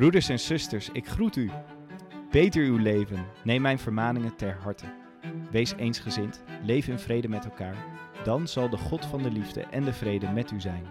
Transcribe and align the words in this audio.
Broeders 0.00 0.28
en 0.28 0.40
zusters, 0.40 0.88
ik 0.92 1.06
groet 1.06 1.36
u. 1.36 1.50
Beter 2.30 2.62
uw 2.64 2.76
leven, 2.76 3.26
neem 3.44 3.62
mijn 3.62 3.78
vermaningen 3.78 4.36
ter 4.36 4.56
harte. 4.62 4.86
Wees 5.50 5.74
eensgezind, 5.76 6.42
leef 6.62 6.88
in 6.88 6.98
vrede 6.98 7.28
met 7.28 7.44
elkaar. 7.44 7.76
Dan 8.24 8.48
zal 8.48 8.68
de 8.68 8.76
God 8.76 9.06
van 9.06 9.22
de 9.22 9.30
liefde 9.30 9.60
en 9.60 9.84
de 9.84 9.92
vrede 9.92 10.28
met 10.30 10.50
u 10.50 10.60
zijn. 10.60 10.86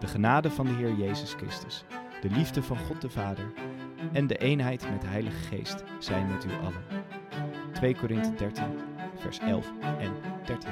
De 0.00 0.06
genade 0.06 0.50
van 0.50 0.66
de 0.66 0.72
Heer 0.72 0.94
Jezus 0.94 1.32
Christus, 1.32 1.84
de 2.20 2.30
liefde 2.30 2.62
van 2.62 2.78
God 2.78 3.00
de 3.00 3.10
Vader 3.10 3.52
en 4.12 4.26
de 4.26 4.36
eenheid 4.36 4.90
met 4.90 5.00
de 5.00 5.06
Heilige 5.06 5.56
Geest 5.56 5.84
zijn 5.98 6.26
met 6.26 6.44
u 6.44 6.48
allen. 6.62 7.04
2 7.72 7.96
Korinthe 7.96 8.34
13, 8.34 8.64
vers 9.16 9.38
11 9.38 9.72
en 9.98 10.12
13. 10.44 10.70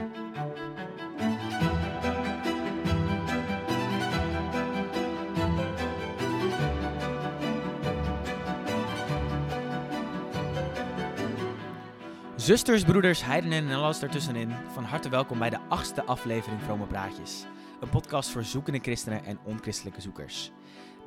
Zusters, 12.42 12.84
broeders, 12.84 13.24
heidenen 13.24 13.69
en 13.69 13.77
alles 13.77 14.02
ertussenin, 14.02 14.52
van 14.73 14.84
harte 14.84 15.09
welkom 15.09 15.38
bij 15.38 15.51
de 15.51 15.59
achtste 15.69 16.05
aflevering 16.05 16.62
Vrome 16.62 16.87
Praatjes. 16.87 17.45
Een 17.80 17.88
podcast 17.88 18.30
voor 18.30 18.45
zoekende 18.45 18.78
christenen 18.78 19.24
en 19.24 19.38
onchristelijke 19.45 20.01
zoekers. 20.01 20.51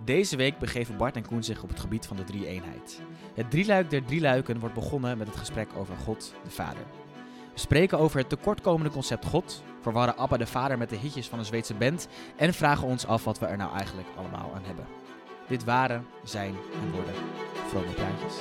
Deze 0.06 0.36
week 0.36 0.58
begeven 0.58 0.98
Bart 0.98 1.16
en 1.16 1.28
Koen 1.28 1.44
zich 1.44 1.64
op 1.64 1.70
het 1.70 1.80
gebied 1.80 2.06
van 2.06 2.18
de 2.18 2.24
drie-eenheid. 2.24 3.02
Het 3.34 3.52
drieluik 3.52 3.90
der 3.90 4.06
drieluiken 4.06 4.60
wordt 4.60 4.76
begonnen 4.76 5.18
met 5.18 5.28
het 5.28 5.36
gesprek 5.36 5.70
over 5.78 5.96
God 5.96 6.34
de 6.44 6.50
Vader. 6.50 6.84
We 7.54 7.60
spreken 7.60 8.00
over 8.00 8.20
het 8.20 8.30
tekortkomende 8.30 8.92
concept 8.92 9.26
God, 9.26 9.64
verwarren 9.82 10.18
Abba 10.18 10.38
de 10.38 10.48
Vader 10.48 10.78
met 10.78 10.90
de 10.90 10.98
hitjes 10.98 11.28
van 11.28 11.40
een 11.40 11.46
Zweedse 11.46 11.74
band 11.74 12.08
en 12.36 12.54
vragen 12.54 12.88
ons 12.88 13.06
af 13.06 13.24
wat 13.24 13.40
we 13.40 13.46
er 13.46 13.58
nou 13.58 13.76
eigenlijk 13.76 14.08
allemaal 14.18 14.52
aan 14.56 14.66
hebben. 14.66 14.86
Dit 15.48 15.64
waren, 15.64 16.08
zijn 16.24 16.56
en 16.84 16.92
worden 16.92 17.16
Vrome 17.68 17.92
Praatjes. 17.92 18.36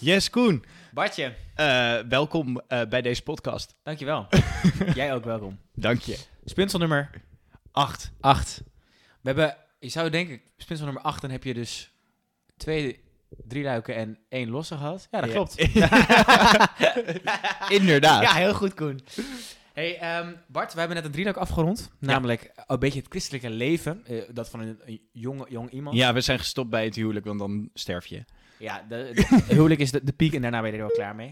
Yes, 0.00 0.30
Koen. 0.30 0.64
Bartje, 0.92 1.34
Eh, 1.54 1.98
welkom 2.08 2.60
eh, 2.68 2.82
bij 2.88 3.02
deze 3.02 3.22
podcast. 3.22 3.74
dankjewel. 3.82 4.26
Jij 4.94 5.14
ook 5.14 5.24
welkom. 5.24 5.58
Dank 5.74 6.00
je. 6.00 6.18
Spinsel 6.44 6.78
nummer 6.78 7.10
8. 7.72 8.12
8. 8.20 8.62
We 9.20 9.28
hebben, 9.28 9.56
je 9.80 9.88
zou 9.88 10.10
denken, 10.10 10.40
spinsel 10.56 10.86
nummer 10.86 11.04
8, 11.04 11.20
dan 11.20 11.30
heb 11.30 11.44
je 11.44 11.54
dus 11.54 11.92
twee 12.56 13.00
drie 13.46 13.64
luiken 13.64 13.94
en 13.96 14.18
één 14.28 14.50
losse 14.50 14.76
gehad. 14.76 15.08
Ja, 15.10 15.20
dat 15.20 15.28
Ja. 15.30 15.34
klopt. 15.34 15.58
Inderdaad. 17.80 18.22
Ja, 18.22 18.34
heel 18.34 18.54
goed, 18.54 18.74
Koen. 18.74 19.00
Hey, 19.72 19.98
ehm, 19.98 20.32
Bart, 20.48 20.72
we 20.72 20.78
hebben 20.78 20.96
net 20.96 21.06
een 21.06 21.12
drieluik 21.12 21.36
afgerond. 21.36 21.90
Namelijk 21.98 22.52
een 22.66 22.78
beetje 22.78 22.98
het 22.98 23.08
christelijke 23.08 23.50
leven. 23.50 24.06
eh, 24.06 24.22
dat 24.32 24.50
van 24.50 24.60
een, 24.60 24.80
een 24.84 25.00
jong, 25.12 25.44
jong 25.48 25.70
iemand. 25.70 25.96
Ja, 25.96 26.12
we 26.12 26.20
zijn 26.20 26.38
gestopt 26.38 26.70
bij 26.70 26.84
het 26.84 26.94
huwelijk, 26.94 27.26
want 27.26 27.38
dan 27.38 27.70
sterf 27.74 28.06
je. 28.06 28.24
Ja, 28.60 28.84
de, 28.88 29.10
de- 29.14 29.42
huwelijk 29.54 29.80
is 29.80 29.90
de, 29.90 30.04
de 30.04 30.12
piek 30.12 30.34
en 30.34 30.42
daarna 30.42 30.60
ben 30.60 30.70
je 30.70 30.76
er 30.76 30.82
wel 30.86 30.92
klaar 30.96 31.14
mee. 31.14 31.30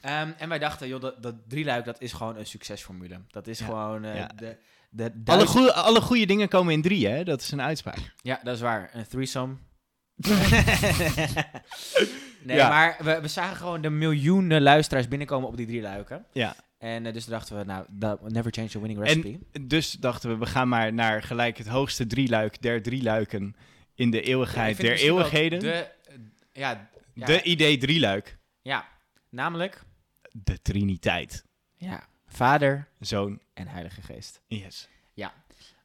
Ehm, 0.00 0.30
en 0.38 0.48
wij 0.48 0.58
dachten, 0.58 0.88
joh, 0.88 1.00
dat, 1.00 1.22
dat 1.22 1.34
drieluik, 1.48 1.84
dat 1.84 2.00
is 2.00 2.12
gewoon 2.12 2.36
een 2.36 2.46
succesformule. 2.46 3.20
Dat 3.30 3.46
is 3.46 3.58
Ja. 3.58 3.64
gewoon 3.64 4.04
eh, 4.04 4.16
Ja. 4.16 4.30
de... 4.36 4.56
de 4.90 5.12
Alle, 5.24 5.46
goede, 5.46 5.72
alle 5.72 6.00
goede 6.00 6.26
dingen 6.26 6.48
komen 6.48 6.72
in 6.72 6.82
drie, 6.82 7.06
hè? 7.08 7.24
Dat 7.24 7.40
is 7.40 7.50
een 7.50 7.62
uitspraak. 7.62 8.12
Ja, 8.22 8.40
dat 8.42 8.54
is 8.54 8.60
waar. 8.60 8.90
Een 8.92 9.06
threesome. 9.08 9.54
nee, 12.42 12.56
Ja. 12.56 12.68
maar 12.68 12.96
we, 13.02 13.20
we 13.20 13.28
zagen 13.28 13.56
gewoon 13.56 13.80
de 13.80 13.90
miljoenen 13.90 14.62
luisteraars 14.62 15.08
binnenkomen 15.08 15.48
op 15.48 15.56
die 15.56 15.66
drie 15.66 15.80
luiken. 15.82 16.24
Ja. 16.32 16.54
En 16.78 17.06
eh, 17.06 17.12
dus 17.12 17.24
dachten 17.24 17.58
we, 17.58 17.64
nou, 17.64 17.86
never 18.28 18.52
change 18.52 18.68
a 18.76 18.78
winning 18.78 19.00
recipe. 19.04 19.38
Dus 19.60 19.90
dachten 19.92 20.30
we, 20.30 20.36
we 20.36 20.46
gaan 20.46 20.68
maar 20.68 20.92
naar 20.92 21.22
gelijk 21.22 21.58
het 21.58 21.68
hoogste 21.68 22.06
drieluik 22.06 22.62
der 22.62 22.82
drieluiken 22.82 23.56
in 23.94 24.10
de 24.10 24.16
Ja, 24.16 24.22
ik 24.22 24.28
eeuwigheid 24.28 24.76
vind 24.76 24.88
der 24.88 24.98
eeuwigheden. 24.98 25.60
De, 25.60 25.86
ja, 26.56 26.90
ja, 27.14 27.26
De 27.26 27.42
idee 27.42 27.76
drieluik. 27.78 28.38
ja, 28.62 28.88
namelijk 29.28 29.82
De 30.32 30.62
Triniteit. 30.62 31.44
ja, 31.76 32.06
Vader 32.26 32.88
Zoon. 33.00 33.40
en 33.54 33.68
Heilige 33.68 34.02
Geest. 34.02 34.40
Yes. 34.46 34.88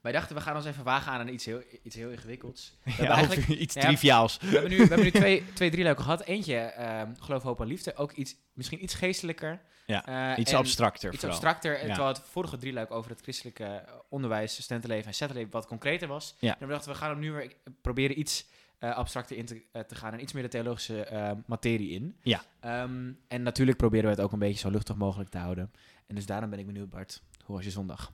Wij 0.02 0.12
dachten, 0.12 0.36
we 0.36 0.42
gaan 0.42 0.56
ons 0.56 0.66
even 0.66 0.84
wagen 0.84 1.12
aan 1.12 1.28
iets 1.28 1.46
heel, 1.46 1.64
iets 1.84 1.96
heel 1.96 2.10
ingewikkelds. 2.10 2.78
We 2.84 2.90
Ja, 2.92 2.96
hebben 2.98 3.16
eigenlijk 3.16 3.48
iets 3.60 3.74
ja. 3.74 3.82
triviaals. 3.82 4.38
We 4.38 4.48
hebben 4.48 4.70
nu, 4.70 4.78
we 4.78 4.84
hebben 4.86 5.04
nu 5.04 5.12
twee, 5.12 5.44
twee 5.54 5.70
drieluiken 5.72 6.04
gehad. 6.04 6.24
Eentje, 6.24 6.56
ehm, 6.58 7.14
geloof, 7.20 7.44
hoop 7.44 7.60
en 7.62 7.68
liefde. 7.68 7.96
Ook 7.96 8.12
iets, 8.12 8.36
misschien 8.54 8.84
iets 8.84 8.94
geestelijker. 8.94 9.62
Ja, 9.86 10.32
Eh, 10.34 10.38
Iets 10.40 10.54
abstracter 10.54 11.14
Iets 11.14 11.24
abstracter. 11.24 11.74
Ja. 11.74 11.86
Terwijl 11.86 12.08
het 12.08 12.22
vorige 12.30 12.58
drieluik 12.58 12.92
over 12.92 13.10
het 13.12 13.22
christelijke 13.22 13.86
onderwijs, 14.10 14.54
studentenleven 14.62 15.08
en 15.08 15.14
zettenleven 15.16 15.52
wat 15.52 15.68
concreter 15.68 16.08
was. 16.08 16.36
Ja. 16.40 16.56
En 16.60 16.68
we 16.68 16.74
dachten, 16.74 16.92
we 16.92 16.98
gaan 16.98 17.10
hem 17.10 17.20
nu 17.20 17.32
weer 17.32 17.54
proberen 17.82 18.20
iets 18.20 18.46
eh, 18.82 18.96
abstracter 18.96 19.38
in 19.38 19.46
te, 19.46 19.64
eh, 19.72 19.82
te 19.82 19.96
gaan 19.96 20.14
en 20.14 20.22
iets 20.22 20.34
meer 20.34 20.44
de 20.44 20.50
theologische 20.50 21.06
eh, 21.06 21.32
materie 21.46 21.90
in. 21.90 22.16
Ja. 22.22 22.44
Ehm, 22.60 23.12
en 23.28 23.44
natuurlijk 23.44 23.78
proberen 23.78 24.06
we 24.06 24.12
het 24.12 24.20
ook 24.20 24.32
een 24.32 24.40
beetje 24.40 24.60
zo 24.60 24.70
luchtig 24.70 24.96
mogelijk 24.96 25.30
te 25.30 25.38
houden. 25.38 25.72
En 26.08 26.16
dus 26.16 26.26
daarom 26.26 26.50
ben 26.50 26.60
ik 26.60 26.66
benieuwd, 26.66 26.90
Bart. 26.90 27.22
Hoe 27.44 27.56
was 27.56 27.66
je 27.66 27.72
zondag? 27.72 28.14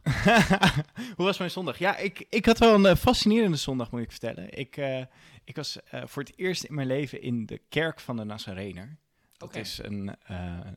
Hoe 1.15 1.25
was 1.25 1.37
mijn 1.37 1.51
zondag? 1.51 1.77
Ja, 1.77 1.97
ik, 1.97 2.25
ik 2.29 2.45
had 2.45 2.57
wel 2.57 2.85
een 2.85 2.97
fascinerende 2.97 3.57
zondag, 3.57 3.91
moet 3.91 4.01
ik 4.01 4.11
vertellen. 4.11 4.57
Ik, 4.57 4.77
ik 5.43 5.55
was 5.55 5.77
voor 5.91 6.23
het 6.23 6.33
eerst 6.35 6.63
in 6.63 6.75
mijn 6.75 6.87
leven 6.87 7.21
in 7.21 7.45
de 7.45 7.61
kerk 7.69 7.99
van 7.99 8.17
de 8.17 8.23
Nazarener. 8.23 8.97
Dat 9.37 9.55
is 9.55 9.79
een, 9.83 10.15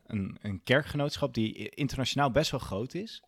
een, 0.07 0.37
een 0.41 0.63
kerkgenootschap 0.63 1.33
die 1.33 1.69
internationaal 1.69 2.31
best 2.31 2.51
wel 2.51 2.59
groot 2.59 2.93
is. 2.93 3.23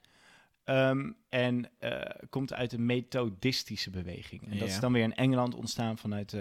Ehm, 0.63 1.12
en 1.29 1.69
eh, 1.79 2.01
komt 2.29 2.53
uit 2.53 2.74
een 2.74 2.85
methodistische 2.85 3.90
beweging. 3.90 4.51
En 4.51 4.57
dat 4.57 4.68
is 4.68 4.79
dan 4.79 4.94
weer 4.94 5.03
in 5.03 5.13
Engeland 5.16 5.56
ontstaan 5.56 5.97
vanuit 5.97 6.34
eh, 6.34 6.40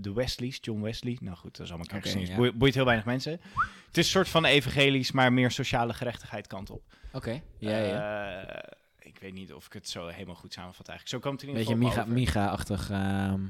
de 0.00 0.12
Wesleys, 0.14 0.58
John 0.60 0.80
Wesley. 0.80 1.18
Nou 1.20 1.36
goed, 1.36 1.56
dat 1.56 1.66
is 1.66 1.72
allemaal 1.72 1.80
Oké, 1.86 1.88
kerkgeschiedenis. 1.92 2.34
ja. 2.36 2.36
Boeit, 2.42 2.58
boeit 2.58 2.74
heel 2.74 2.84
weinig 2.84 3.04
mensen. 3.06 3.32
Het 3.32 3.98
is 3.98 4.04
een 4.04 4.10
soort 4.12 4.28
van 4.28 4.44
evangelisch, 4.44 5.12
maar 5.12 5.32
meer 5.32 5.50
sociale 5.50 5.94
gerechtigheid 5.94 6.46
kant 6.46 6.70
op. 6.70 6.82
Oké. 7.12 7.42
Ja, 7.58 7.78
ja. 7.78 8.42
Eh, 8.42 8.72
ik 8.98 9.18
weet 9.18 9.32
niet 9.32 9.52
of 9.52 9.66
ik 9.66 9.72
het 9.72 9.88
zo 9.88 10.06
helemaal 10.06 10.34
goed 10.34 10.52
samenvat 10.52 10.88
eigenlijk. 10.88 11.22
Zo 11.22 11.28
komt 11.30 11.40
het 11.40 11.50
in 11.50 11.56
ieder 11.56 11.74
Beetje 11.76 11.86
geval 11.88 12.04
Miga- 12.14 12.24
over. 12.26 12.42
Miga-achtig. 12.42 12.90
ehm, 12.90 13.42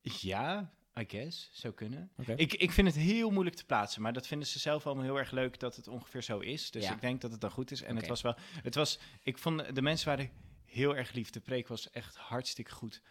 Ja, 0.00 0.70
I 0.98 1.04
guess. 1.08 1.48
Zou 1.52 1.74
kunnen. 1.74 2.10
Ik, 2.36 2.54
ik 2.54 2.70
vind 2.72 2.86
het 2.86 2.96
heel 2.96 3.30
moeilijk 3.30 3.56
te 3.56 3.64
plaatsen, 3.64 4.02
maar 4.02 4.12
dat 4.12 4.26
vinden 4.26 4.48
ze 4.48 4.58
zelf 4.58 4.86
allemaal 4.86 5.04
heel 5.04 5.18
erg 5.18 5.30
leuk 5.30 5.58
dat 5.60 5.76
het 5.76 5.88
ongeveer 5.88 6.22
zo 6.22 6.38
is. 6.38 6.70
Dus 6.70 6.84
Ja. 6.84 6.92
ik 6.92 7.00
denk 7.00 7.20
dat 7.20 7.30
het 7.30 7.40
dan 7.40 7.50
goed 7.50 7.70
is. 7.70 7.82
En 7.82 7.96
het 7.96 8.06
was 8.06 8.22
wel, 8.22 8.34
het 8.62 8.74
was, 8.74 8.98
ik 9.22 9.38
vond 9.38 9.74
de 9.74 9.82
mensen 9.82 10.08
waren 10.08 10.30
heel 10.64 10.96
erg 10.96 11.12
lief. 11.12 11.30
De 11.30 11.40
preek 11.40 11.68
was 11.68 11.90
echt 11.90 12.16
hartstikke 12.16 12.70
goed. 12.72 13.02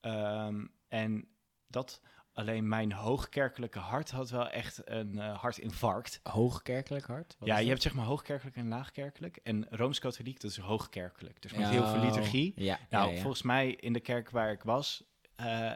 Ehm, 0.00 0.66
en 0.88 1.28
dat 1.66 2.00
alleen 2.32 2.68
mijn 2.68 2.92
hoogkerkelijke 2.92 3.78
hart 3.78 4.10
had 4.10 4.30
wel 4.30 4.48
echt 4.48 4.80
een 4.84 5.18
eh, 5.18 5.38
hartinfarct. 5.38 6.20
Hoogkerkelijk 6.22 7.06
hart? 7.06 7.36
Wat 7.38 7.48
ja, 7.48 7.54
je 7.54 7.60
dat? 7.60 7.70
hebt 7.70 7.82
zeg 7.82 7.94
maar 7.94 8.04
hoogkerkelijk 8.04 8.56
en 8.56 8.68
laagkerkelijk. 8.68 9.36
En 9.42 9.66
Rooms-Katholiek, 9.70 10.40
dat 10.40 10.50
is 10.50 10.56
hoogkerkelijk. 10.56 11.42
Dus 11.42 11.52
met 11.52 11.68
heel 11.68 11.86
veel 11.86 12.00
liturgie. 12.00 12.52
Ja, 12.56 12.78
Nou, 12.90 13.12
ja, 13.14 13.20
volgens 13.20 13.42
mij 13.42 13.70
in 13.70 13.92
de 13.92 14.00
kerk 14.00 14.30
waar 14.30 14.52
ik 14.52 14.62
was, 14.62 15.04
eh 15.36 15.72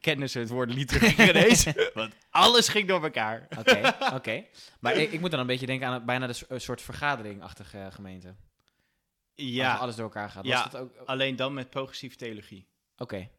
kennen 0.00 0.30
ze 0.30 0.38
het 0.38 0.48
woord 0.48 0.74
liturgie 0.74 1.28
ineens. 1.28 1.66
want 1.94 2.14
alles 2.30 2.68
ging 2.68 2.88
door 2.88 3.02
elkaar. 3.02 3.46
Oké, 3.58 3.94
oké. 4.14 4.44
Maar 4.80 4.94
ik, 4.94 5.12
ik 5.12 5.20
moet 5.20 5.30
dan 5.30 5.40
een 5.40 5.46
beetje 5.46 5.66
denken 5.66 5.86
aan 5.86 5.92
het- 5.94 6.04
bijna 6.06 6.26
de 6.26 6.58
soort 6.58 6.82
vergadering-achtige 6.82 7.88
gemeente. 7.92 8.28
Als 8.28 8.36
Ja, 9.34 9.74
alles 9.76 9.94
door 9.94 10.04
elkaar 10.04 10.30
gaat. 10.30 10.44
Ja. 10.44 10.62
Dat 10.62 10.76
ook... 10.76 10.90
Oké, 10.92 11.04
alleen 11.04 11.36
dan 11.36 11.54
met 11.54 11.70
progressieve 11.70 12.16
theologie. 12.16 12.66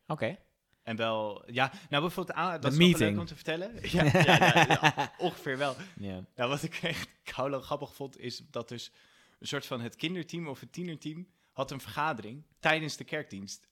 oké. 0.07 0.37
En 0.83 0.95
wel, 0.95 1.43
ja, 1.51 1.71
nou 1.89 2.01
bijvoorbeeld, 2.03 2.37
aan, 2.37 2.61
dat 2.61 2.71
is 2.71 2.77
leuk 2.97 3.19
om 3.19 3.25
te 3.25 3.35
vertellen. 3.35 3.71
Ja, 3.91 4.03
ja, 4.03 4.23
ja, 4.23 4.65
ja, 4.67 5.13
ongeveer 5.17 5.57
wel. 5.57 5.75
Ja. 5.99 6.23
Nou, 6.35 6.49
wat 6.49 6.63
ik 6.63 6.79
echt 6.81 7.09
koude 7.35 7.61
grappig 7.61 7.95
vond, 7.95 8.17
is 8.17 8.43
dat 8.51 8.67
dus 8.69 8.91
een 9.39 9.47
soort 9.47 9.65
van 9.65 9.81
het 9.81 9.95
kinderteam 9.95 10.47
of 10.47 10.59
het 10.59 10.71
tienerteam 10.73 11.27
had 11.51 11.71
een 11.71 11.79
vergadering 11.81 12.43
tijdens 12.59 12.97
de 12.97 13.03
kerkdienst. 13.03 13.67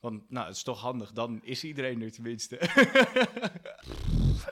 Want, 0.00 0.30
nou, 0.30 0.46
het 0.46 0.56
is 0.56 0.62
toch 0.62 0.80
handig, 0.80 1.12
dan 1.12 1.40
is 1.44 1.64
iedereen 1.64 2.02
er 2.02 2.12
tenminste. 2.12 2.58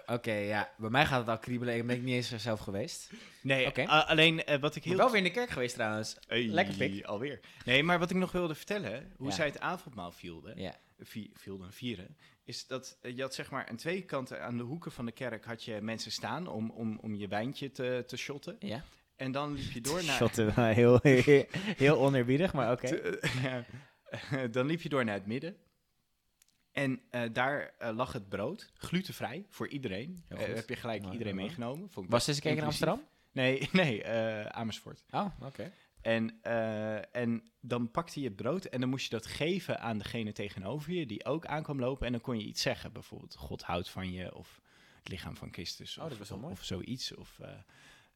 Oké, 0.07 0.33
ja. 0.33 0.71
Bij 0.79 0.91
mij 0.91 1.07
gaat 1.07 1.21
het 1.21 1.29
al 1.29 1.39
kriebelen. 1.39 1.77
Ik 1.77 1.87
ben 1.87 2.05
niet 2.05 2.15
eens 2.15 2.33
er 2.33 2.41
zelf 2.41 2.61
geweest. 2.61 3.11
nee, 3.43 3.67
Oké. 3.67 3.83
a- 3.89 4.01
alleen 4.07 4.45
eh, 4.45 4.59
wat 4.61 4.71
ik 4.71 4.77
Ik 4.77 4.83
heel 4.85 4.93
ben 4.93 5.03
wel 5.05 5.09
weer 5.15 5.23
in 5.23 5.27
de 5.27 5.33
kerk 5.35 5.51
geweest 5.51 5.75
trouwens. 5.75 6.17
Hey, 6.27 6.43
Lekker 6.47 6.75
pik. 6.75 7.05
Alweer. 7.05 7.41
Nee, 7.65 7.83
maar 7.83 7.99
wat 7.99 8.11
ik 8.11 8.17
nog 8.17 8.33
wilde 8.33 8.55
vertellen, 8.55 9.13
hoe 9.17 9.29
Ja. 9.29 9.35
zij 9.35 9.47
het 9.47 9.61
avondmaal 9.61 10.13
vielden, 10.13 10.61
Ja. 10.61 10.75
vi- 10.99 11.31
vielden, 11.35 11.73
vieren, 11.73 12.17
is 12.45 12.67
dat 12.67 12.99
eh, 13.03 13.17
je 13.17 13.23
had 13.23 13.35
zeg 13.35 13.51
maar 13.51 13.67
aan 13.69 13.77
twee 13.77 14.03
kanten, 14.03 14.43
aan 14.43 14.57
de 14.57 14.63
hoeken 14.63 14.93
van 14.93 15.07
de 15.07 15.13
kerk 15.13 15.45
had 15.45 15.65
je 15.65 15.81
mensen 15.81 16.13
staan 16.13 16.47
om, 16.47 16.71
om, 16.71 16.99
om 17.03 17.15
je 17.15 17.29
wijntje 17.29 17.71
te, 17.71 18.05
te 18.07 18.17
shotten. 18.17 18.57
Ja. 18.59 18.85
En 19.17 19.33
dan 19.33 19.53
liep 19.55 19.71
je 19.73 19.81
door 19.81 20.05
naar... 20.05 20.17
Shotten, 20.17 20.55
heel, 20.75 21.01
heel 21.77 21.99
oneerbiedig, 21.99 22.53
maar 22.53 22.73
oké. 22.73 23.19
ja. 23.43 23.65
dan 24.51 24.67
liep 24.67 24.81
je 24.81 24.89
door 24.89 25.05
naar 25.05 25.15
het 25.15 25.27
midden. 25.27 25.57
En 26.73 27.01
eh, 27.11 27.23
daar 27.33 27.75
eh, 27.79 27.97
lag 27.97 28.13
het 28.13 28.29
brood, 28.29 28.71
glutenvrij, 28.75 29.47
voor 29.49 29.69
iedereen. 29.69 30.25
Eh, 30.29 30.39
heb 30.39 30.69
je 30.69 30.77
gelijk 30.77 31.01
Mooi, 31.01 31.13
iedereen 31.13 31.35
mooi, 31.35 31.47
meegenomen. 31.47 31.91
Vond 31.91 32.07
ik 32.07 32.13
Was 32.13 32.27
een 32.27 32.41
keer 32.41 32.57
in. 32.57 32.63
Amsterdam? 32.63 33.03
Nee, 33.33 33.69
nee, 33.73 34.07
Amersfoort. 34.49 35.05
Oh, 35.11 35.27
oké. 35.41 35.73
En, 36.01 36.43
en 37.13 37.43
dan 37.61 37.91
pakte 37.91 38.21
je 38.21 38.27
het 38.27 38.37
brood 38.37 38.65
en 38.65 38.81
dan 38.81 38.89
moest 38.89 39.05
je 39.05 39.11
dat 39.11 39.27
geven 39.27 39.81
aan 39.81 39.99
degene 39.99 40.33
tegenover 40.33 40.93
je 40.93 41.07
die 41.07 41.25
ook 41.25 41.47
aankwam 41.47 41.81
lopen. 41.81 42.07
En 42.07 42.13
dan 42.13 42.21
kon 42.21 42.39
je 42.39 42.47
iets 42.47 42.63
zeggen, 42.63 42.93
bijvoorbeeld 42.93 43.37
God 43.37 43.63
houdt 43.63 43.89
van 43.89 44.13
je 44.13 44.35
of 44.35 44.61
het 44.99 45.09
lichaam 45.09 45.37
van 45.37 45.53
Christus 45.53 45.99
Oh, 45.99 46.05
of, 46.05 46.19
dat 46.19 46.29
wel 46.29 46.37
of, 46.37 46.43
mooi. 46.43 46.55
of 46.55 46.65
zoiets. 46.65 47.15
Of, 47.15 47.39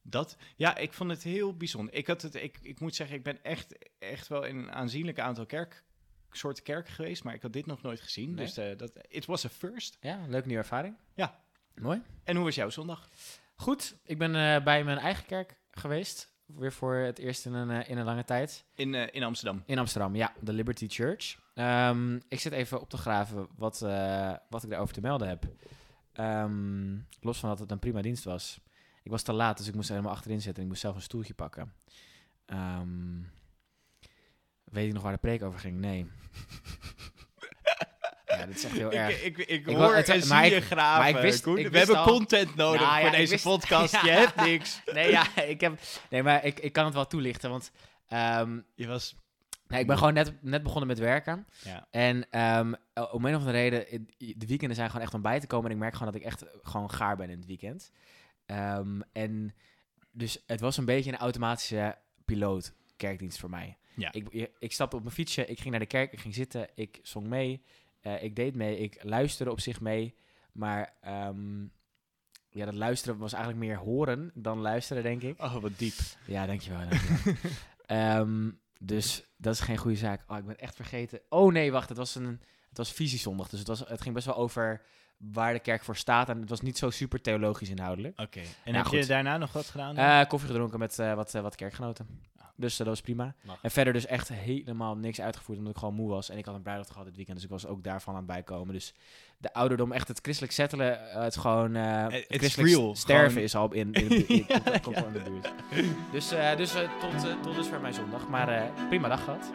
dat. 0.02 0.36
Ja, 0.56 0.76
ik 0.76 0.92
vond 0.92 1.10
het 1.10 1.22
heel 1.22 1.56
bijzonder. 1.56 1.94
Ik, 1.94 2.06
had 2.06 2.22
het, 2.22 2.34
ik, 2.34 2.58
ik 2.62 2.80
moet 2.80 2.94
zeggen, 2.94 3.16
ik 3.16 3.22
ben 3.22 3.44
echt, 3.44 3.74
echt 3.98 4.28
wel 4.28 4.44
in 4.44 4.56
een 4.56 4.72
aanzienlijk 4.72 5.18
aantal 5.18 5.46
kerk, 5.46 5.84
soorten 6.30 6.62
kerken 6.62 6.92
geweest, 6.92 7.24
maar 7.24 7.34
ik 7.34 7.42
had 7.42 7.52
dit 7.52 7.66
nog 7.66 7.82
nooit 7.82 8.00
gezien. 8.00 8.34
Nee? 8.34 8.44
Dus 8.44 8.56
eh, 8.56 8.78
dat, 8.78 8.92
it 9.08 9.26
was 9.26 9.44
a 9.44 9.48
first. 9.48 9.96
Ja, 10.00 10.26
leuke 10.28 10.46
nieuwe 10.46 10.62
ervaring. 10.62 10.96
Ja. 11.14 11.40
Mooi. 11.74 12.02
En 12.24 12.36
hoe 12.36 12.44
was 12.44 12.54
jouw 12.54 12.70
zondag? 12.70 13.08
Goed, 13.56 13.96
ik 14.04 14.18
ben 14.18 14.34
eh, 14.34 14.64
bij 14.64 14.84
mijn 14.84 14.98
eigen 14.98 15.26
kerk 15.26 15.56
geweest. 15.70 16.30
Weer 16.46 16.72
voor 16.72 16.94
het 16.94 17.18
eerst 17.18 17.46
in 17.46 17.52
een, 17.52 17.70
eh, 17.70 17.90
in 17.90 17.98
een 17.98 18.04
lange 18.04 18.24
tijd. 18.24 18.64
In, 18.74 18.94
in 18.94 19.22
Amsterdam. 19.22 19.62
In 19.66 19.78
Amsterdam, 19.78 20.14
ja, 20.14 20.32
de 20.40 20.52
Liberty 20.52 20.88
Church. 20.88 21.40
Ehm, 21.54 22.18
ik 22.28 22.40
zit 22.40 22.52
even 22.52 22.80
op 22.80 22.90
te 22.90 22.96
graven 22.96 23.48
wat, 23.56 23.80
wat 24.48 24.62
ik 24.62 24.70
daarover 24.70 24.94
te 24.94 25.00
melden 25.00 25.28
heb. 25.28 25.44
Ehm, 26.12 26.98
los 27.20 27.38
van 27.38 27.48
dat 27.48 27.58
het 27.58 27.70
een 27.70 27.78
prima 27.78 28.02
dienst 28.02 28.24
was. 28.24 28.60
Ik 29.02 29.10
was 29.10 29.22
te 29.22 29.32
laat, 29.32 29.56
dus 29.58 29.66
ik 29.68 29.74
moest 29.74 29.88
er 29.88 29.94
helemaal 29.94 30.14
achterin 30.16 30.40
zitten. 30.40 30.56
en 30.56 30.62
Ik 30.62 30.68
moest 30.68 30.80
zelf 30.80 30.94
een 30.96 31.02
stoeltje 31.02 31.34
pakken. 31.34 31.72
Ehm, 32.46 33.20
weet 34.64 34.86
je 34.86 34.92
nog 34.92 35.02
waar 35.02 35.12
de 35.12 35.18
preek 35.18 35.42
over 35.42 35.58
ging? 35.60 35.78
Nee. 35.78 36.06
ja, 38.26 38.46
dit 38.46 38.56
is 38.56 38.64
echt 38.64 38.76
heel 38.76 38.92
erg. 38.92 39.22
Ik, 39.24 39.38
ik, 39.38 39.46
ik, 39.48 39.66
Ik 39.66 39.76
hoor 39.76 39.94
het- 39.94 40.08
en 40.08 40.28
maar 40.28 40.44
zie 40.44 40.54
ik- 40.54 40.60
je 40.60 40.66
graven. 40.66 40.98
maar 41.00 41.08
ik 41.08 41.16
wist- 41.30 41.46
ik 41.46 41.68
We 41.68 41.78
hebben 41.78 41.96
al- 41.96 42.04
content 42.06 42.54
nodig 42.54 42.80
Nou 42.80 42.96
voor 43.00 43.06
ik 43.10 43.16
deze 43.16 43.30
wist- 43.30 43.44
podcast. 43.44 44.00
Je 44.02 44.10
hebt 44.10 44.36
niks. 44.36 44.80
Nee, 44.92 45.10
ja, 45.10 45.36
ik 45.42 45.60
heb... 45.60 45.78
Nee, 46.10 46.22
maar 46.22 46.44
ik, 46.44 46.60
ik 46.60 46.72
kan 46.72 46.84
het 46.84 46.94
wel 46.94 47.06
toelichten, 47.06 47.50
want... 47.50 47.70
ehm, 48.06 48.60
Je 48.74 48.86
was... 48.86 49.16
nee, 49.68 49.80
ik 49.80 49.86
ben 49.86 49.98
gewoon 49.98 50.14
net, 50.14 50.42
net 50.42 50.62
begonnen 50.62 50.88
met 50.88 50.98
werken. 50.98 51.46
Ja. 51.64 51.86
En 51.90 52.30
ehm, 52.30 52.72
om 53.10 53.24
een 53.24 53.34
of 53.34 53.40
andere 53.40 53.58
reden, 53.58 54.06
de 54.18 54.46
weekenden 54.46 54.76
zijn 54.76 54.88
gewoon 54.90 55.04
echt 55.04 55.14
om 55.14 55.22
bij 55.22 55.40
te 55.40 55.46
komen. 55.46 55.66
En 55.66 55.72
ik 55.72 55.78
merk 55.82 55.94
gewoon 55.94 56.12
dat 56.12 56.20
ik 56.20 56.26
echt 56.26 56.44
gewoon 56.62 56.90
gaar 56.90 57.16
ben 57.16 57.30
in 57.30 57.36
het 57.36 57.46
weekend. 57.46 57.90
Ehm, 58.52 59.00
en 59.12 59.54
dus 60.10 60.42
het 60.46 60.60
was 60.60 60.76
een 60.76 60.84
beetje 60.84 61.12
een 61.12 61.18
automatische 61.18 61.98
piloot 62.24 62.74
kerkdienst 62.96 63.38
voor 63.38 63.50
mij. 63.50 63.76
Ja. 63.94 64.12
Ik, 64.12 64.50
ik 64.58 64.72
stapte 64.72 64.96
op 64.96 65.02
mijn 65.02 65.14
fietsje, 65.14 65.46
ik 65.46 65.58
ging 65.58 65.70
naar 65.70 65.80
de 65.80 65.86
kerk, 65.86 66.12
ik 66.12 66.20
ging 66.20 66.34
zitten, 66.34 66.68
ik 66.74 66.98
zong 67.02 67.26
mee, 67.26 67.62
eh, 68.00 68.22
ik 68.22 68.36
deed 68.36 68.54
mee, 68.54 68.78
ik 68.78 69.02
luisterde 69.02 69.50
op 69.50 69.60
zich 69.60 69.80
mee. 69.80 70.14
Maar 70.52 70.96
ehm, 71.00 71.62
ja, 72.48 72.64
dat 72.64 72.74
luisteren 72.74 73.18
was 73.18 73.32
eigenlijk 73.32 73.64
meer 73.64 73.76
horen 73.76 74.30
dan 74.34 74.58
luisteren, 74.58 75.02
denk 75.02 75.22
ik. 75.22 75.42
Oh, 75.42 75.56
wat 75.56 75.78
diep. 75.78 75.94
Ja, 76.26 76.46
dankjewel. 76.46 76.88
dankjewel. 76.88 77.34
Ehm, 77.86 78.50
dus 78.80 79.24
dat 79.36 79.54
is 79.54 79.60
geen 79.60 79.76
goede 79.76 79.96
zaak. 79.96 80.24
Oh, 80.26 80.38
ik 80.38 80.46
ben 80.46 80.58
echt 80.58 80.74
vergeten. 80.74 81.20
Oh 81.28 81.52
nee, 81.52 81.72
wacht. 81.72 81.88
Het 81.88 81.98
was 81.98 82.14
een 82.14 82.40
het 82.68 82.80
was 82.80 82.92
visiezondag. 82.92 83.48
Dus 83.48 83.58
het, 83.58 83.68
was, 83.68 83.78
het 83.88 84.00
ging 84.00 84.14
best 84.14 84.26
wel 84.26 84.36
over 84.36 84.82
waar 85.32 85.52
de 85.52 85.58
kerk 85.60 85.84
voor 85.84 85.96
staat. 85.96 86.28
En 86.28 86.40
het 86.40 86.48
was 86.48 86.60
niet 86.60 86.78
zo 86.78 86.90
super 86.90 87.20
theologisch 87.20 87.68
inhoudelijk. 87.70 88.20
Oké. 88.20 88.40
En 88.64 88.72
Ja, 88.72 88.82
heb 88.82 88.86
je 88.92 89.06
daarna 89.06 89.36
nog 89.36 89.52
wat 89.52 89.66
gedaan? 89.66 89.96
Eh, 89.96 90.26
koffie 90.28 90.48
gedronken 90.48 90.78
met 90.78 90.98
eh, 90.98 91.14
wat, 91.14 91.34
eh, 91.34 91.42
wat 91.42 91.54
kerkgenoten. 91.54 92.06
Ah. 92.38 92.44
Dus 92.56 92.76
dat 92.76 92.86
was 92.86 93.00
prima. 93.00 93.34
Mag. 93.42 93.58
En 93.62 93.70
verder 93.70 93.92
dus 93.92 94.06
echt 94.06 94.28
helemaal 94.28 94.96
niks 94.96 95.20
uitgevoerd. 95.20 95.58
Omdat 95.58 95.72
ik 95.72 95.78
gewoon 95.78 95.94
moe 95.94 96.08
was. 96.08 96.30
En 96.30 96.38
ik 96.38 96.44
had 96.44 96.54
een 96.54 96.62
bruiloft 96.62 96.90
gehad 96.90 97.06
dit 97.06 97.16
weekend. 97.16 97.36
Dus 97.36 97.44
ik 97.46 97.52
was 97.52 97.66
ook 97.66 97.84
daarvan 97.84 98.12
aan 98.14 98.22
het 98.22 98.28
bijkomen. 98.28 98.74
Dus 98.74 98.94
de 99.38 99.52
ouderdom, 99.52 99.92
echt 99.92 100.08
het 100.08 100.18
christelijk 100.22 100.52
settelen. 100.52 100.98
het 101.22 101.36
gewoon... 101.36 101.74
het 101.74 102.24
christelijk 102.28 102.68
real. 102.70 102.96
sterven 102.96 103.28
Gewoon- 103.28 103.42
is 103.44 103.54
al 103.54 103.72
in, 103.72 103.92
in, 103.92 104.08
in, 104.10 104.28
in- 104.28 104.44
Ja, 104.48 104.58
komt, 104.58 104.80
komt 104.80 104.96
ja. 104.96 105.02
al 105.02 105.08
in 105.08 105.12
de 105.12 105.20
buurt. 105.30 105.52
Dus, 106.12 106.28
dus 106.56 106.72
tot, 107.00 107.42
tot 107.42 107.54
dusver 107.54 107.80
mijn 107.80 107.94
zondag. 107.94 108.28
Maar 108.28 108.70
prima 108.88 109.08
dag 109.08 109.24
gehad. 109.24 109.50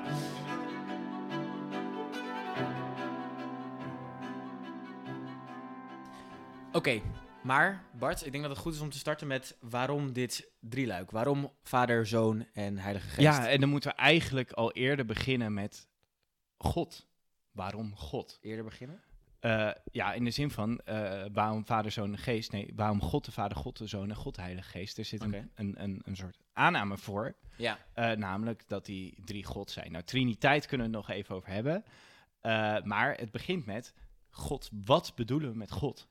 Oké, 6.77 7.01
maar 7.43 7.83
Bart, 7.93 8.25
ik 8.25 8.31
denk 8.31 8.43
dat 8.43 8.51
het 8.51 8.61
goed 8.61 8.73
is 8.73 8.79
om 8.79 8.89
te 8.89 8.97
starten 8.97 9.27
met 9.27 9.57
waarom 9.59 10.13
dit 10.13 10.51
drieluik? 10.59 11.11
Waarom 11.11 11.51
Vader, 11.63 12.07
Zoon 12.07 12.45
en 12.53 12.77
Heilige 12.77 13.07
Geest? 13.07 13.21
Ja, 13.21 13.47
en 13.47 13.59
dan 13.59 13.69
moeten 13.69 13.89
we 13.89 13.95
eigenlijk 13.95 14.51
al 14.51 14.71
eerder 14.71 15.05
beginnen 15.05 15.53
met 15.53 15.87
God. 16.57 17.07
Waarom 17.51 17.95
God? 17.95 18.37
Eerder 18.41 18.63
beginnen? 18.63 19.01
Eh, 19.39 19.71
ja, 19.91 20.13
in 20.13 20.23
de 20.23 20.31
zin 20.31 20.51
van 20.51 20.79
eh, 20.79 21.25
waarom 21.33 21.65
Vader, 21.65 21.91
Zoon 21.91 22.11
en 22.11 22.17
Geest. 22.17 22.51
Nee, 22.51 22.73
waarom 22.75 23.01
God 23.01 23.25
de 23.25 23.31
Vader, 23.31 23.57
God 23.57 23.77
de 23.77 23.87
Zoon 23.87 24.09
en 24.09 24.15
God 24.15 24.35
de 24.35 24.41
Heilige 24.41 24.69
Geest. 24.69 24.97
Er 24.97 25.05
zit 25.05 25.21
een, 25.21 25.51
een, 25.55 25.83
een, 25.83 26.01
een 26.05 26.15
soort 26.15 26.39
aanname 26.53 26.97
voor. 26.97 27.35
Ja. 27.55 27.79
eh, 27.93 28.11
namelijk 28.11 28.67
dat 28.67 28.85
die 28.85 29.21
drie 29.25 29.43
God 29.45 29.71
zijn. 29.71 29.91
Nou, 29.91 30.03
Triniteit 30.03 30.65
kunnen 30.65 30.91
we 30.91 30.97
het 30.97 31.07
nog 31.07 31.15
even 31.15 31.35
over 31.35 31.49
hebben. 31.49 31.83
Maar 32.83 33.15
het 33.15 33.31
begint 33.31 33.65
met 33.65 33.93
God. 34.29 34.69
Wat 34.85 35.11
bedoelen 35.15 35.51
we 35.51 35.57
met 35.57 35.71
God? 35.71 36.07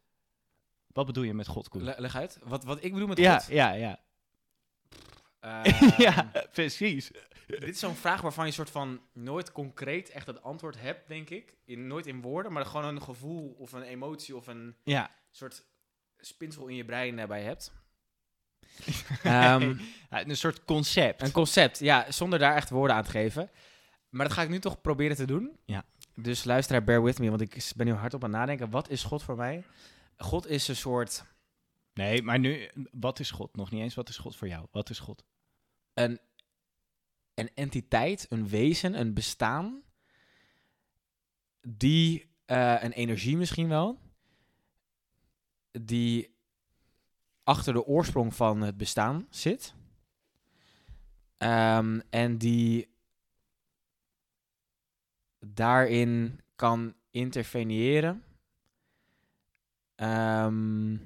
Wat 0.97 1.07
bedoel 1.07 1.23
je 1.25 1.35
met 1.35 1.47
God, 1.47 1.69
Koen? 1.69 1.83
Le- 1.83 1.95
leg 1.99 2.17
uit. 2.17 2.39
Wat, 2.43 2.65
wat 2.65 2.85
ik 2.85 2.93
bedoel 2.93 3.09
met 3.09 3.19
ja, 3.19 3.39
God? 3.39 3.49
ja, 3.49 3.73
ja. 3.73 3.99
Ehm, 5.41 5.91
ja, 6.03 6.31
precies. 6.53 7.11
Dit 7.47 7.63
is 7.69 7.79
zo'n 7.79 7.95
vraag 7.95 8.21
waarvan 8.21 8.47
je 8.47 8.53
soort 8.53 8.71
van 8.71 9.01
nooit 9.13 9.53
concreet 9.53 10.11
echt 10.11 10.27
het 10.27 10.43
antwoord 10.43 10.81
hebt, 10.81 11.09
denk 11.09 11.31
ik. 11.31 11.55
In, 11.65 11.87
nooit 11.87 12.07
in 12.07 12.21
woorden, 12.21 12.53
maar 12.53 12.67
gewoon 12.67 12.85
een 12.85 13.03
gevoel 13.03 13.55
of 13.59 13.73
een 13.73 13.83
emotie 13.83 14.37
of 14.37 14.47
een 14.47 14.77
Ja. 14.85 15.11
soort 15.31 15.65
spinsel 16.19 16.67
in 16.67 16.77
je 16.77 16.85
brein 16.85 17.19
erbij 17.19 17.43
hebt. 17.43 17.73
Ehm, 19.23 19.75
een 20.11 20.37
soort 20.37 20.65
concept. 20.65 21.23
een 21.23 21.31
concept, 21.33 21.79
ja, 21.79 22.11
zonder 22.11 22.39
daar 22.39 22.55
echt 22.55 22.71
woorden 22.71 22.97
aan 22.97 23.05
te 23.05 23.11
geven. 23.11 23.51
Maar 24.09 24.27
dat 24.27 24.35
ga 24.35 24.43
ik 24.43 24.49
nu 24.49 24.59
toch 24.59 24.81
proberen 24.81 25.17
te 25.17 25.25
doen. 25.27 25.59
Ja. 25.65 25.85
Dus 26.15 26.45
luisteraar, 26.45 26.85
bear 26.85 27.03
with 27.03 27.19
me, 27.19 27.29
want 27.29 27.41
ik 27.41 27.71
ben 27.77 27.87
nu 27.87 27.93
hardop 27.93 28.25
aan 28.25 28.31
het 28.31 28.39
nadenken. 28.39 28.71
Wat 28.71 28.91
is 28.91 29.03
God 29.03 29.23
voor 29.23 29.37
mij? 29.37 29.65
God 30.17 30.47
is 30.47 30.69
een 30.69 30.77
soort 30.77 31.25
Nee, 31.95 32.23
maar 32.23 32.39
nu, 32.39 32.71
wat 32.91 33.21
is 33.21 33.31
God? 33.31 33.57
Nog 33.57 33.71
niet 33.71 33.83
eens, 33.83 33.95
wat 33.95 34.09
is 34.09 34.17
God 34.17 34.37
voor 34.37 34.49
jou? 34.49 34.67
Wat 34.71 34.91
is 34.91 34.99
God? 34.99 35.25
een, 35.97 36.21
een 37.35 37.51
entiteit, 37.55 38.27
een 38.29 38.49
wezen, 38.49 39.01
een 39.01 39.15
bestaan, 39.15 39.83
die 41.69 42.31
eh, 42.45 42.83
een 42.83 42.93
energie 42.93 43.37
misschien 43.37 43.69
wel, 43.69 43.99
die 45.71 46.35
achter 47.43 47.73
de 47.73 47.85
oorsprong 47.85 48.35
van 48.35 48.61
het 48.61 48.77
bestaan 48.77 49.27
zit. 49.31 49.75
Ehm, 51.37 52.01
en 52.11 52.39
die 52.39 52.95
daarin 55.39 56.41
kan 56.57 56.95
interveneren. 57.11 58.25
Ehm, 59.97 60.97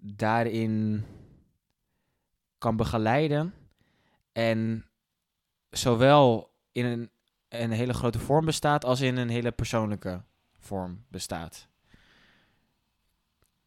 daarin 0.00 1.04
kan 2.58 2.76
begeleiden. 2.76 3.54
En 4.32 4.86
zowel 5.70 6.54
in 6.72 6.84
een, 6.84 7.10
een 7.48 7.70
hele 7.70 7.92
grote 7.94 8.18
vorm 8.18 8.44
bestaat 8.44 8.84
als 8.84 9.00
in 9.00 9.16
een 9.16 9.28
hele 9.28 9.50
persoonlijke 9.50 10.22
vorm 10.58 11.04
bestaat. 11.08 11.68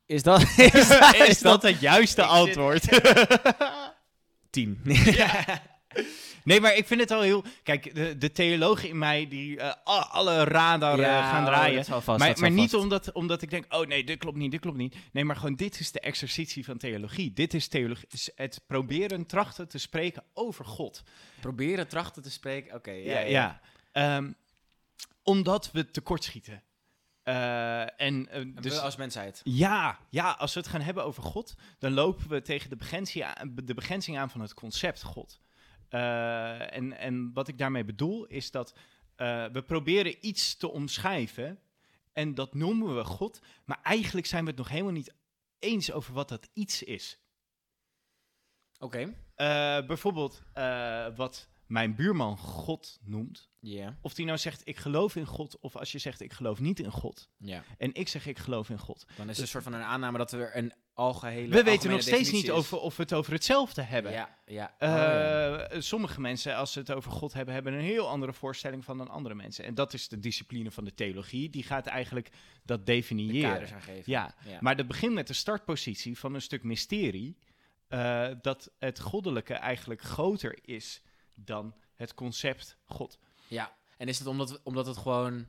Is 0.05 0.23
dat, 0.23 0.41
is 0.57 0.87
dat, 0.87 1.15
is 1.15 1.39
dat 1.39 1.61
het 1.61 1.79
juiste 1.79 2.21
zit- 2.21 2.29
antwoord? 2.29 2.83
tien? 4.49 4.81
nee, 6.43 6.61
maar 6.61 6.75
ik 6.75 6.87
vind 6.87 6.99
het 6.99 7.11
al 7.11 7.21
heel... 7.21 7.43
Kijk, 7.63 7.95
de, 7.95 8.17
de 8.17 8.31
theologen 8.31 8.89
in 8.89 8.97
mij, 8.97 9.27
die 9.27 9.59
eh, 9.59 9.73
alle 10.11 10.43
radar 10.43 10.99
eh, 10.99 11.29
gaan 11.29 11.45
draaien. 11.45 11.85
maar 12.05 12.39
maar 12.39 12.51
niet 12.51 12.75
omdat, 12.75 13.11
omdat 13.11 13.41
ik 13.41 13.49
denk, 13.49 13.65
oh 13.69 13.87
nee, 13.87 14.03
dit 14.03 14.17
klopt 14.17 14.37
niet, 14.37 14.51
dit 14.51 14.59
klopt 14.59 14.77
niet. 14.77 14.95
Nee, 15.11 15.25
maar 15.25 15.35
gewoon 15.35 15.55
dit 15.55 15.79
is 15.79 15.91
de 15.91 15.99
exercitie 15.99 16.65
van 16.65 16.77
theologie. 16.77 17.33
Dit 17.33 17.53
is 17.53 17.67
theologie. 17.67 18.07
Het 18.35 18.61
proberen, 18.67 19.25
trachten 19.25 19.67
te 19.67 19.77
spreken 19.77 20.23
over 20.33 20.65
God. 20.65 21.03
Proberen 21.39 21.87
trachten 21.87 22.21
te 22.23 22.31
spreken. 22.31 22.75
Oké, 22.75 22.91
Ja, 22.91 23.19
ja. 23.19 23.59
Ehm, 23.91 24.31
omdat 25.23 25.71
we 25.71 25.91
tekortschieten. 25.91 26.63
Eh 27.23 28.01
en 28.01 28.23
Dus 28.53 28.61
dus, 28.61 28.79
als 28.79 28.95
mensheid. 28.95 29.41
ja, 29.43 29.99
ja, 30.09 30.31
als 30.31 30.53
we 30.53 30.59
het 30.59 30.69
gaan 30.69 30.81
hebben 30.81 31.03
over 31.03 31.23
God, 31.23 31.55
dan 31.79 31.93
lopen 31.93 32.29
we 32.29 32.41
tegen 32.41 32.69
de 32.69 32.75
begrenzing 32.75 33.23
aan, 33.23 33.51
de 33.63 33.73
begrenzing 33.73 34.17
aan 34.17 34.29
van 34.29 34.41
het 34.41 34.53
concept 34.53 35.03
God. 35.03 35.39
Eh, 35.89 36.75
en, 36.75 36.97
en 36.97 37.33
wat 37.33 37.47
ik 37.47 37.57
daarmee 37.57 37.85
bedoel 37.85 38.25
is 38.25 38.51
dat 38.51 38.75
eh, 39.15 39.45
we 39.45 39.63
proberen 39.63 40.27
iets 40.27 40.55
te 40.55 40.71
omschrijven 40.71 41.59
en 42.13 42.35
dat 42.35 42.53
noemen 42.53 42.95
we 42.95 43.03
God, 43.03 43.41
maar 43.65 43.79
eigenlijk 43.81 44.27
zijn 44.27 44.43
we 44.43 44.49
het 44.49 44.59
nog 44.59 44.69
helemaal 44.69 44.91
niet 44.91 45.13
eens 45.59 45.91
over 45.91 46.13
wat 46.13 46.29
dat 46.29 46.49
iets 46.53 46.83
is. 46.83 47.19
Oké. 48.79 49.13
Eh, 49.35 49.85
bijvoorbeeld, 49.85 50.41
wat, 51.15 51.47
mijn 51.65 51.95
buurman 51.95 52.37
God 52.37 52.99
noemt, 53.03 53.49
Of 54.01 54.13
die 54.13 54.25
nou 54.25 54.37
zegt 54.37 54.61
ik 54.63 54.77
geloof 54.77 55.15
in 55.15 55.25
God, 55.25 55.59
of 55.59 55.75
als 55.75 55.91
je 55.91 55.97
zegt 55.97 56.21
ik 56.21 56.33
geloof 56.33 56.59
niet 56.59 56.79
in 56.79 56.91
God, 56.91 57.29
en 57.77 57.93
ik 57.93 58.07
zeg 58.07 58.25
ik 58.27 58.37
geloof 58.39 58.69
in 58.69 58.77
God. 58.79 59.05
Dan 59.17 59.29
is 59.29 59.31
het 59.31 59.39
een 59.45 59.47
soort 59.47 59.63
van 59.63 59.73
een 59.73 59.81
aanname 59.83 60.17
dat 60.17 60.31
er 60.31 60.57
een 60.57 60.73
algehele. 60.93 61.55
We 61.55 61.63
weten 61.63 61.89
nog 61.89 62.01
steeds 62.01 62.31
niet 62.31 62.51
over, 62.51 62.77
of 62.79 62.95
we 62.97 63.03
het 63.03 63.13
over 63.13 63.33
hetzelfde 63.33 63.81
hebben. 63.81 64.11
Ja, 64.11 64.37
ja. 64.45 64.75
Eh, 64.77 64.89
Oh, 64.89 65.71
ja. 65.71 65.81
Sommige 65.81 66.21
mensen, 66.21 66.55
als 66.55 66.71
ze 66.71 66.79
het 66.79 66.91
over 66.91 67.11
God 67.11 67.33
hebben, 67.33 67.53
hebben 67.53 67.73
een 67.73 67.79
heel 67.79 68.07
andere 68.09 68.33
voorstelling 68.33 68.85
van 68.85 68.97
dan 68.97 69.09
andere 69.09 69.35
mensen. 69.35 69.65
En 69.65 69.75
dat 69.75 69.93
is 69.93 70.07
de 70.07 70.19
discipline 70.19 70.71
van 70.71 70.83
de 70.83 70.93
theologie. 70.93 71.49
Die 71.49 71.63
gaat 71.63 71.85
eigenlijk 71.85 72.29
dat 72.63 72.77
De 72.85 72.91
definiëren. 72.91 73.67
geven. 73.81 74.03
Ja, 74.11 74.35
Ja. 74.45 74.57
maar 74.61 74.75
dat 74.75 74.87
begint 74.87 75.13
met 75.13 75.27
de 75.27 75.33
startpositie 75.33 76.17
van 76.17 76.33
een 76.33 76.41
stuk 76.41 76.63
mysterie. 76.63 77.37
eh, 77.87 78.27
dat 78.41 78.71
het 78.79 78.99
goddelijke 78.99 79.53
eigenlijk 79.53 80.01
groter 80.01 80.57
is 80.61 81.01
dan 81.35 81.75
het 81.95 82.13
concept 82.13 82.77
God. 82.85 83.19
Ja, 83.47 83.75
en 83.97 84.07
is 84.07 84.19
het 84.19 84.27
omdat, 84.27 84.59
omdat 84.63 84.85
het 84.85 84.97
gewoon 84.97 85.47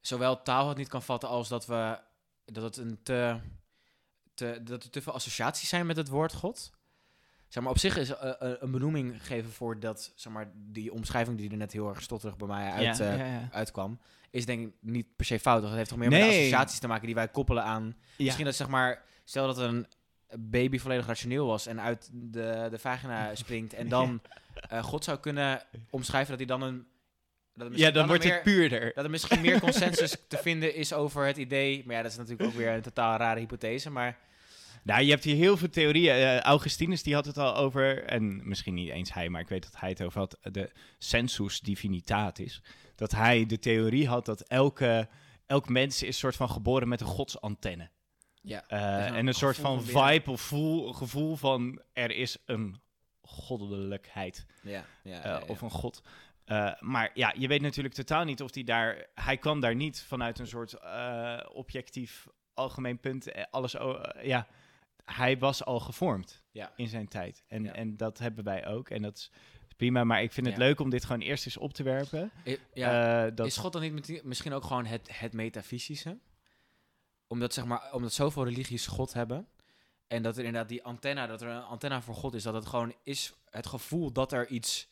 zowel 0.00 0.42
taal 0.42 0.68
het 0.68 0.76
niet 0.76 0.88
kan 0.88 1.02
vatten 1.02 1.28
als 1.28 1.48
dat 1.48 1.66
we 1.66 1.98
dat 2.44 2.62
het 2.62 2.76
een 2.76 2.98
te, 3.02 3.40
te 4.34 4.60
dat 4.64 4.84
er 4.84 4.90
te 4.90 5.02
veel 5.02 5.12
associaties 5.12 5.68
zijn 5.68 5.86
met 5.86 5.96
het 5.96 6.08
woord 6.08 6.34
God? 6.34 6.70
Zeg 7.50 7.62
maar, 7.62 7.72
op 7.72 7.78
zich 7.78 7.96
is 7.96 8.10
eh, 8.10 8.30
eh, 8.30 8.56
een 8.60 8.70
benoeming 8.70 9.26
geven 9.26 9.50
voor 9.50 9.80
dat, 9.80 10.12
zeg 10.14 10.32
maar, 10.32 10.50
die 10.54 10.92
omschrijving 10.92 11.38
die 11.38 11.50
er 11.50 11.56
net 11.56 11.72
heel 11.72 11.88
erg 11.88 12.02
stotterig 12.02 12.36
bij 12.36 12.46
mij 12.46 12.70
uit, 12.70 12.96
ja, 12.96 13.04
eh, 13.04 13.18
ja, 13.18 13.24
ja. 13.24 13.48
uitkwam, 13.52 13.98
is 14.30 14.46
denk 14.46 14.66
ik 14.66 14.72
niet 14.80 15.16
per 15.16 15.24
se 15.24 15.40
fout. 15.40 15.62
Het 15.62 15.72
heeft 15.72 15.88
toch 15.88 15.98
meer 15.98 16.10
met 16.10 16.22
associaties 16.22 16.78
te 16.78 16.86
maken 16.86 17.06
die 17.06 17.14
wij 17.14 17.28
koppelen 17.28 17.64
aan. 17.64 17.96
Misschien 18.18 18.44
dat, 18.44 18.54
zeg 18.54 18.68
maar, 18.68 19.02
stel 19.24 19.46
dat 19.46 19.58
een 19.58 19.86
baby 20.38 20.78
volledig 20.78 21.06
rationeel 21.06 21.46
was 21.46 21.66
en 21.66 21.80
uit 21.80 22.08
de, 22.12 22.68
de 22.70 22.78
vagina 22.78 23.34
springt 23.34 23.72
en 23.72 23.88
dan 23.88 24.20
God 24.80 25.04
zou 25.04 25.18
kunnen 25.18 25.62
omschrijven 25.90 26.38
dat 26.38 26.48
hij 26.48 26.58
dan 26.58 26.68
een... 26.68 26.86
Dat 27.54 27.78
ja, 27.78 27.90
dan 27.90 28.06
wordt 28.06 28.24
het 28.24 28.42
puurder. 28.42 28.92
dat 28.94 29.04
er 29.04 29.10
misschien 29.10 29.40
meer 29.40 29.60
consensus 29.60 30.16
te 30.28 30.36
vinden 30.36 30.74
is 30.74 30.92
over 30.92 31.26
het 31.26 31.36
idee. 31.36 31.82
Maar 31.86 31.96
ja, 31.96 32.02
dat 32.02 32.10
is 32.10 32.16
natuurlijk 32.16 32.48
ook 32.48 32.56
weer 32.56 32.68
een 32.68 32.82
totaal 32.82 33.16
rare 33.16 33.40
hypothese. 33.40 33.90
Maar 33.90 34.18
Nou, 34.82 35.02
je 35.02 35.10
hebt 35.10 35.24
hier 35.24 35.36
heel 35.36 35.56
veel 35.56 35.68
theorieën. 35.68 36.14
Eh, 36.14 36.40
Augustinus 36.40 37.02
die 37.02 37.14
had 37.14 37.26
het 37.26 37.38
al 37.38 37.56
over, 37.56 38.04
en 38.04 38.48
misschien 38.48 38.74
niet 38.74 38.90
eens 38.90 39.14
hij, 39.14 39.28
maar 39.28 39.40
ik 39.40 39.48
weet 39.48 39.62
dat 39.62 39.80
hij 39.80 39.88
het 39.88 40.02
over 40.02 40.18
had, 40.18 40.38
de 40.42 40.70
sensus 40.98 41.60
divinitatis. 41.60 42.62
Dat 42.94 43.10
hij 43.10 43.46
de 43.46 43.58
theorie 43.58 44.08
had 44.08 44.24
dat 44.24 44.40
elke, 44.40 45.08
elk 45.46 45.68
mens 45.68 46.02
is 46.02 46.18
soort 46.18 46.36
van 46.36 46.50
geboren 46.50 46.88
met 46.88 47.00
een 47.00 47.06
godsantenne. 47.06 47.90
ja, 48.42 48.64
Eh, 48.68 49.06
een 49.06 49.14
en 49.14 49.26
een 49.26 49.34
soort 49.34 49.56
van 49.56 49.84
vibe 49.84 50.30
of 50.30 50.40
voel, 50.40 50.92
gevoel 50.92 51.36
van 51.36 51.82
er 51.92 52.10
is 52.10 52.38
een 52.46 52.80
goddelijkheid 53.22 54.46
ja, 54.62 54.70
ja, 55.02 55.18
eh, 55.18 55.24
ja, 55.24 55.38
ja. 55.38 55.42
of 55.46 55.60
een 55.60 55.70
god. 55.70 56.02
Eh, 56.50 56.72
maar 56.80 57.10
ja, 57.14 57.34
je 57.36 57.48
weet 57.48 57.60
natuurlijk 57.60 57.94
totaal 57.94 58.24
niet 58.24 58.42
of 58.42 58.54
hij 58.54 58.62
daar... 58.64 59.06
Hij 59.14 59.36
kwam 59.36 59.60
daar 59.60 59.74
niet 59.74 60.02
vanuit 60.02 60.38
een 60.38 60.46
soort 60.46 60.72
eh, 60.72 61.40
objectief 61.52 62.26
algemeen 62.54 62.98
punt. 62.98 63.30
eh, 63.30 63.44
Alles, 63.50 63.72
ja, 64.22 64.46
hij 65.04 65.38
was 65.38 65.64
al 65.64 65.80
gevormd 65.80 66.42
Ja. 66.50 66.72
in 66.76 66.88
zijn 66.88 67.08
tijd. 67.08 67.44
En, 67.46 67.64
Ja. 67.64 67.72
en 67.72 67.96
dat 67.96 68.18
hebben 68.18 68.44
wij 68.44 68.66
ook. 68.66 68.88
En 68.90 69.02
dat 69.02 69.16
is 69.16 69.30
prima. 69.76 70.04
Maar 70.04 70.22
ik 70.22 70.32
vind 70.32 70.46
het 70.46 70.56
Ja. 70.56 70.62
leuk 70.62 70.80
om 70.80 70.90
dit 70.90 71.04
gewoon 71.04 71.20
eerst 71.20 71.44
eens 71.46 71.56
op 71.56 71.72
te 71.72 71.82
werpen. 71.82 72.30
Ja. 72.72 73.30
Dat, 73.30 73.46
Is 73.46 73.56
God 73.56 73.72
dan 73.72 73.82
niet 73.82 74.24
misschien 74.24 74.52
ook 74.52 74.64
gewoon 74.64 74.86
het, 74.86 75.18
het 75.18 75.32
metafysische? 75.32 76.18
Omdat, 77.26 77.54
zeg 77.54 77.64
maar, 77.64 77.92
omdat 77.92 78.12
zoveel 78.12 78.44
religies 78.44 78.86
God 78.86 79.12
hebben. 79.12 79.46
En 80.06 80.22
dat 80.22 80.36
er 80.38 80.44
inderdaad 80.44 80.68
die 80.68 80.82
antenna, 80.84 81.26
dat 81.26 81.42
er 81.42 81.48
een 81.48 81.62
antenna 81.62 82.02
voor 82.02 82.14
God 82.14 82.34
is. 82.34 82.42
Dat 82.42 82.54
het 82.54 82.66
gewoon 82.66 82.94
is 83.02 83.32
het 83.50 83.66
gevoel 83.66 84.12
dat 84.12 84.32
er 84.32 84.46
iets 84.48 84.88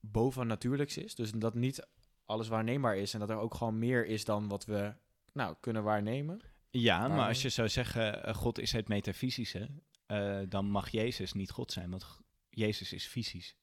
bovennatuurlijks 0.00 0.96
is. 0.96 1.14
Dus 1.14 1.30
dat 1.30 1.54
niet 1.54 1.86
alles 2.24 2.48
waarneembaar 2.48 2.96
is. 2.96 3.14
En 3.14 3.20
dat 3.20 3.30
er 3.30 3.38
ook 3.38 3.54
gewoon 3.54 3.78
meer 3.78 4.06
is 4.06 4.24
dan 4.24 4.48
wat 4.48 4.64
we 4.64 4.92
nou, 5.32 5.56
kunnen 5.60 5.82
waarnemen. 5.82 6.40
ja, 6.70 7.08
maar 7.08 7.28
als 7.28 7.42
je 7.42 7.48
zou 7.48 7.68
zeggen, 7.68 8.24
eh, 8.24 8.34
God 8.34 8.58
is 8.58 8.72
het 8.72 8.88
metafysische, 8.88 9.68
eh, 10.06 10.40
dan 10.48 10.70
mag 10.70 10.88
Jezus 10.88 11.32
niet 11.32 11.50
God 11.50 11.72
zijn, 11.72 11.90
want 11.90 12.20
Jezus 12.48 12.92
is 12.92 13.06
fysisch. 13.06 13.56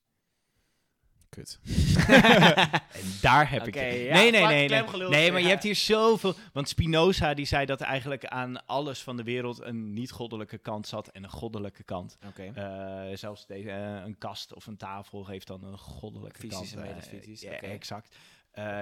Kut. 1.29 1.59
En 2.07 3.03
daar 3.21 3.49
heb 3.49 3.67
ik 3.67 3.75
Oké, 3.75 3.83
het. 3.85 4.01
ja, 4.05 4.13
nee, 4.13 4.31
nee, 4.31 4.45
nee. 4.45 4.67
Nee, 4.69 5.07
nee 5.09 5.31
maar 5.31 5.41
je 5.41 5.47
hebt 5.47 5.63
hier 5.63 5.75
zoveel. 5.75 6.33
Want 6.53 6.69
Spinoza 6.69 7.33
die 7.33 7.45
zei 7.45 7.65
dat 7.65 7.81
eigenlijk 7.81 8.25
aan 8.25 8.65
alles 8.65 9.01
van 9.03 9.17
de 9.17 9.23
wereld 9.23 9.61
een 9.61 9.93
niet-goddelijke 9.93 10.57
kant 10.57 10.87
zat 10.87 11.07
en 11.07 11.23
een 11.23 11.29
goddelijke 11.29 11.83
kant. 11.83 12.17
Oké. 12.27 12.51
Eh, 12.53 13.17
zelfs 13.17 13.45
deze, 13.45 13.69
eh, 13.71 14.01
een 14.05 14.17
kast 14.17 14.53
of 14.53 14.65
een 14.67 14.77
tafel 14.77 15.27
heeft 15.27 15.47
dan 15.47 15.63
een 15.63 15.77
goddelijke 15.77 16.39
Fysisch 16.39 16.73
kant. 16.73 16.85
en 16.85 17.21
eh, 17.21 17.35
ja, 17.35 17.49
exact. 17.51 18.15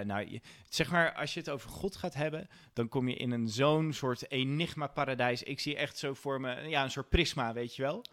Nou, 0.03 0.29
je- 0.31 0.41
zeg 0.69 0.91
maar, 0.91 1.13
als 1.13 1.33
je 1.33 1.39
het 1.39 1.49
over 1.49 1.69
God 1.69 1.95
gaat 1.95 2.13
hebben, 2.13 2.47
dan 2.73 2.89
kom 2.89 3.07
je 3.09 3.15
in 3.15 3.31
een 3.31 3.47
zo'n 3.49 3.93
soort 3.93 4.31
enigma-paradijs. 4.31 5.43
Ik 5.43 5.59
zie 5.59 5.75
echt 5.75 5.97
zo 5.97 6.13
voor 6.13 6.41
me, 6.41 6.61
ja, 6.69 6.83
een 6.83 6.91
soort 6.91 7.09
prisma, 7.09 7.53
weet 7.53 7.75
je 7.75 7.81
wel. 7.81 8.03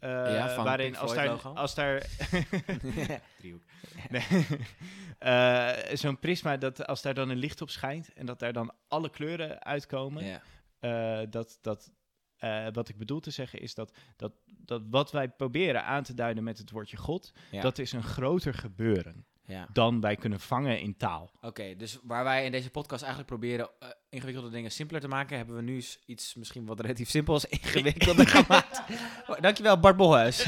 Eh, 0.00 0.10
Ja, 0.10 0.54
van 0.54 0.64
waarin 0.64 0.96
als 0.96 1.14
daar, 1.14 1.28
als 1.42 1.74
daar 1.80 2.06
driehoek. 3.38 3.62
Nee. 4.10 4.22
Eh, 5.18 5.72
Zo'n 5.96 6.18
prisma 6.18 6.56
dat 6.56 6.86
als 6.86 7.02
daar 7.02 7.14
dan 7.14 7.28
een 7.28 7.36
licht 7.36 7.60
op 7.62 7.70
schijnt 7.70 8.12
en 8.12 8.26
dat 8.26 8.38
daar 8.38 8.52
dan 8.52 8.72
alle 8.88 9.10
kleuren 9.10 9.62
uitkomen. 9.64 10.24
ja. 10.24 10.40
eh, 11.20 11.26
dat, 11.30 11.58
dat, 11.60 11.92
eh, 12.36 12.66
wat 12.72 12.88
ik 12.88 12.96
bedoel 12.98 13.20
te 13.20 13.30
zeggen 13.30 13.60
is 13.60 13.74
dat, 13.74 13.96
dat, 14.16 14.32
dat 14.46 14.82
wat 14.90 15.12
wij 15.12 15.28
proberen 15.28 15.84
aan 15.84 16.02
te 16.02 16.14
duiden 16.14 16.44
met 16.44 16.58
het 16.58 16.70
woordje 16.70 16.96
God, 16.96 17.32
Ja. 17.50 17.60
dat 17.60 17.78
is 17.78 17.92
een 17.92 18.02
groter 18.02 18.54
gebeuren 18.54 19.26
ja. 19.50 19.68
dan 19.72 20.00
wij 20.00 20.16
kunnen 20.16 20.40
vangen 20.40 20.80
in 20.80 20.96
taal. 20.96 21.30
Oké, 21.40 21.76
dus 21.76 21.98
waar 22.02 22.24
wij 22.24 22.44
in 22.44 22.52
deze 22.52 22.70
podcast 22.70 23.02
eigenlijk 23.02 23.32
proberen 23.32 23.68
eh, 23.78 23.88
ingewikkelde 24.08 24.50
dingen 24.50 24.70
simpeler 24.70 25.00
te 25.02 25.08
maken, 25.08 25.36
hebben 25.36 25.56
we 25.56 25.62
nu 25.62 25.82
iets 26.06 26.34
misschien 26.34 26.66
wat 26.66 26.80
relatief 26.80 27.08
simpels 27.10 27.44
ingewikkelder 27.58 28.26
gemaakt. 28.36 28.82
Oh, 29.26 29.40
Dankjewel 29.40 29.80
Bart 29.80 29.96
Bolhuis. 29.96 30.44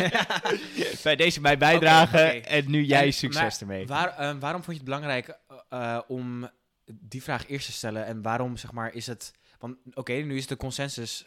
Bij 1.02 1.16
deze 1.16 1.40
mijn 1.40 1.58
bijdrage 1.58 2.18
en 2.40 2.70
nu 2.70 2.84
jij 2.84 3.06
En- 3.06 3.12
succes 3.12 3.42
maar 3.42 3.60
ermee. 3.60 3.86
Waar, 3.86 4.08
eh, 4.08 4.34
waarom 4.38 4.62
vond 4.62 4.76
je 4.76 4.82
het 4.82 4.84
belangrijk 4.84 5.38
eh, 5.68 6.00
om 6.06 6.50
die 7.00 7.22
vraag 7.22 7.48
eerst 7.48 7.66
te 7.66 7.72
stellen 7.72 8.06
en 8.06 8.22
waarom 8.22 8.56
zeg 8.56 8.72
maar 8.72 8.94
is 8.94 9.06
het, 9.06 9.32
want 9.58 9.76
oké, 9.94 10.12
nu 10.12 10.36
is 10.36 10.46
de 10.46 10.56
consensus, 10.56 11.26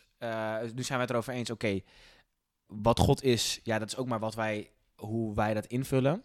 nu 0.74 0.84
zijn 0.84 0.98
we 1.00 1.04
het 1.06 1.10
erover 1.10 1.34
eens, 1.34 1.50
oké, 1.50 1.80
wat 2.68 3.00
God 3.00 3.24
is, 3.24 3.60
ja, 3.64 3.80
dat 3.80 3.88
is 3.88 3.98
ook 3.98 4.08
maar 4.08 4.20
wat 4.20 4.36
wij, 4.36 4.72
hoe 4.96 5.36
wij 5.36 5.54
dat 5.54 5.66
invullen. 5.66 6.24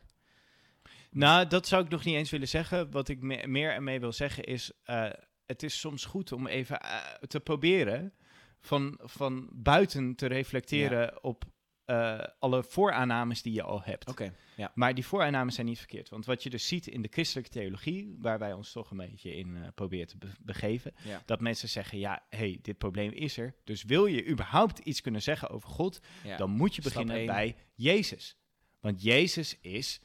Nou, 1.10 1.46
dat 1.46 1.66
zou 1.66 1.84
ik 1.84 1.90
nog 1.90 2.04
niet 2.04 2.14
eens 2.14 2.30
willen 2.30 2.48
zeggen. 2.48 2.90
Wat 2.90 3.08
ik 3.08 3.20
me- 3.20 3.46
meer 3.46 3.70
ermee 3.72 4.00
wil 4.00 4.12
zeggen 4.12 4.44
is, 4.44 4.72
eh, 4.84 5.10
het 5.46 5.62
is 5.62 5.80
soms 5.80 6.04
goed 6.04 6.32
om 6.32 6.46
even 6.46 6.80
eh, 6.80 6.98
te 7.28 7.40
proberen 7.40 8.12
van, 8.60 8.98
van 9.02 9.48
buiten 9.52 10.14
te 10.14 10.26
reflecteren 10.26 11.24
op 11.24 11.44
eh, 11.84 12.18
alle 12.38 12.64
vooraannames 12.64 13.42
die 13.42 13.52
je 13.52 13.62
al 13.62 13.82
hebt. 13.82 14.08
Oké, 14.08 14.34
ja. 14.56 14.72
Maar 14.74 14.94
die 14.94 15.06
vooraannames 15.06 15.54
zijn 15.54 15.66
niet 15.66 15.78
verkeerd. 15.78 16.08
Want 16.08 16.26
wat 16.26 16.42
je 16.42 16.50
dus 16.50 16.66
ziet 16.68 16.86
in 16.86 17.02
de 17.02 17.08
christelijke 17.10 17.50
theologie, 17.50 18.16
waar 18.18 18.38
wij 18.38 18.52
ons 18.52 18.72
toch 18.72 18.90
een 18.90 18.96
beetje 18.96 19.34
in 19.34 19.56
eh, 19.56 19.68
proberen 19.74 20.06
te 20.06 20.16
be- 20.18 20.34
begeven, 20.40 20.92
Ja. 21.04 21.22
dat 21.26 21.40
mensen 21.40 21.68
zeggen, 21.68 21.98
ja, 21.98 22.24
hey, 22.28 22.58
dit 22.62 22.78
probleem 22.78 23.12
is 23.12 23.36
er. 23.38 23.54
Dus 23.64 23.82
wil 23.82 24.06
je 24.06 24.26
überhaupt 24.26 24.78
iets 24.78 25.00
kunnen 25.00 25.22
zeggen 25.22 25.48
over 25.50 25.68
God, 25.68 26.00
ja. 26.24 26.36
dan 26.36 26.50
moet 26.50 26.74
je 26.74 26.82
beginnen 26.82 27.26
bij 27.26 27.56
Jezus. 27.74 28.36
Want 28.80 29.02
Jezus 29.02 29.58
is 29.60 30.00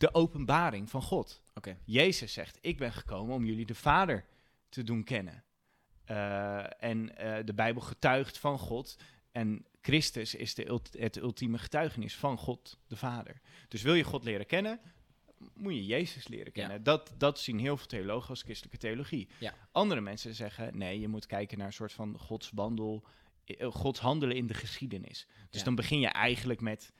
de 0.00 0.14
openbaring 0.14 0.90
van 0.90 1.02
God. 1.02 1.42
Oké. 1.54 1.78
Jezus 1.84 2.32
zegt, 2.32 2.58
ik 2.60 2.78
ben 2.78 2.92
gekomen 2.92 3.34
om 3.34 3.44
jullie 3.44 3.66
de 3.66 3.74
Vader 3.74 4.24
te 4.68 4.82
doen 4.84 5.04
kennen. 5.04 5.44
Eh, 6.04 6.82
en 6.82 7.16
eh, 7.16 7.44
de 7.44 7.54
Bijbel 7.54 7.82
getuigt 7.82 8.38
van 8.38 8.58
God. 8.58 8.96
En 9.32 9.66
Christus 9.80 10.34
is 10.34 10.54
de 10.54 10.68
ult- 10.68 10.96
het 10.98 11.16
ultieme 11.16 11.58
getuigenis 11.58 12.16
van 12.16 12.38
God 12.38 12.78
de 12.86 12.96
Vader. 12.96 13.40
Dus 13.68 13.82
wil 13.82 13.94
je 13.94 14.02
God 14.04 14.24
leren 14.24 14.46
kennen, 14.46 14.80
moet 15.54 15.74
je 15.74 15.86
Jezus 15.86 16.28
leren 16.28 16.52
kennen. 16.52 16.82
Dat, 16.82 17.14
dat 17.18 17.38
zien 17.38 17.58
heel 17.58 17.76
veel 17.76 17.86
theologen 17.86 18.28
als 18.28 18.42
christelijke 18.42 18.78
theologie. 18.78 19.28
Ja. 19.38 19.54
Andere 19.72 20.00
mensen 20.00 20.34
zeggen, 20.34 20.78
nee, 20.78 21.00
je 21.00 21.08
moet 21.08 21.26
kijken 21.26 21.58
naar 21.58 21.66
een 21.66 21.72
soort 21.72 21.92
van 21.92 22.18
Gods 22.18 22.50
wandel, 22.54 23.04
eh, 23.44 23.70
Gods 23.72 24.00
handelen 24.00 24.36
in 24.36 24.46
de 24.46 24.54
geschiedenis. 24.54 25.26
Dus 25.50 25.58
Ja. 25.58 25.64
dan 25.64 25.74
begin 25.74 26.00
je 26.00 26.08
eigenlijk 26.08 26.60
met 26.60 26.92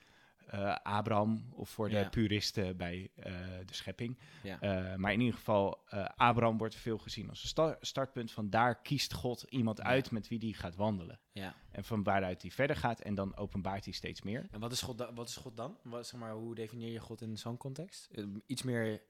eh, 0.51 0.77
Abraham, 0.83 1.49
of 1.53 1.71
voor 1.71 1.89
de 1.89 1.97
Ja. 1.97 2.09
puristen 2.09 2.77
bij 2.77 3.11
eh, 3.15 3.33
de 3.67 3.75
schepping. 3.75 4.19
Ja. 4.43 4.61
Eh, 4.61 4.95
maar 4.97 5.13
in 5.13 5.21
ieder 5.21 5.35
geval, 5.35 5.85
Abraham 6.17 6.59
wordt 6.59 6.75
veel 6.75 6.99
gezien 6.99 7.29
als 7.29 7.43
een 7.43 7.49
sta- 7.49 7.77
startpunt. 7.81 8.33
Van 8.33 8.51
daar 8.51 8.81
kiest 8.83 9.13
God 9.13 9.43
iemand 9.49 9.83
uit 9.83 10.11
met 10.11 10.29
wie 10.29 10.39
die 10.39 10.55
gaat 10.55 10.77
wandelen. 10.77 11.21
ja. 11.33 11.55
En 11.71 11.85
van 11.85 12.03
waaruit 12.03 12.43
hij 12.43 12.51
verder 12.51 12.77
gaat 12.77 13.01
en 13.01 13.15
dan 13.15 13.37
openbaart 13.37 13.85
hij 13.85 13.93
steeds 13.95 14.23
meer. 14.23 14.49
En 14.51 14.61
wat 14.61 14.73
is 14.73 14.81
God, 14.83 14.99
da- 14.99 15.13
wat 15.13 15.29
is 15.29 15.37
God 15.37 15.57
dan? 15.57 15.79
Wat, 15.83 16.07
zeg 16.07 16.21
maar, 16.21 16.33
hoe 16.33 16.55
definieer 16.55 16.93
je 16.93 16.99
God 17.01 17.21
in 17.21 17.37
zo'n 17.39 17.57
context? 17.57 18.11
Iets 18.47 18.63
meer 18.63 19.03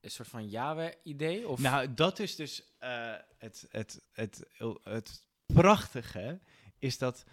een 0.00 0.10
soort 0.10 0.28
van 0.28 0.48
Yahweh-idee? 0.48 1.48
Of... 1.48 1.60
Nou, 1.60 1.94
dat 1.94 2.18
is 2.18 2.36
dus 2.36 2.62
het, 3.38 3.66
het, 3.70 4.00
het, 4.12 4.44
het 4.82 5.26
prachtige, 5.46 6.40
is 6.78 6.98
dat 6.98 7.24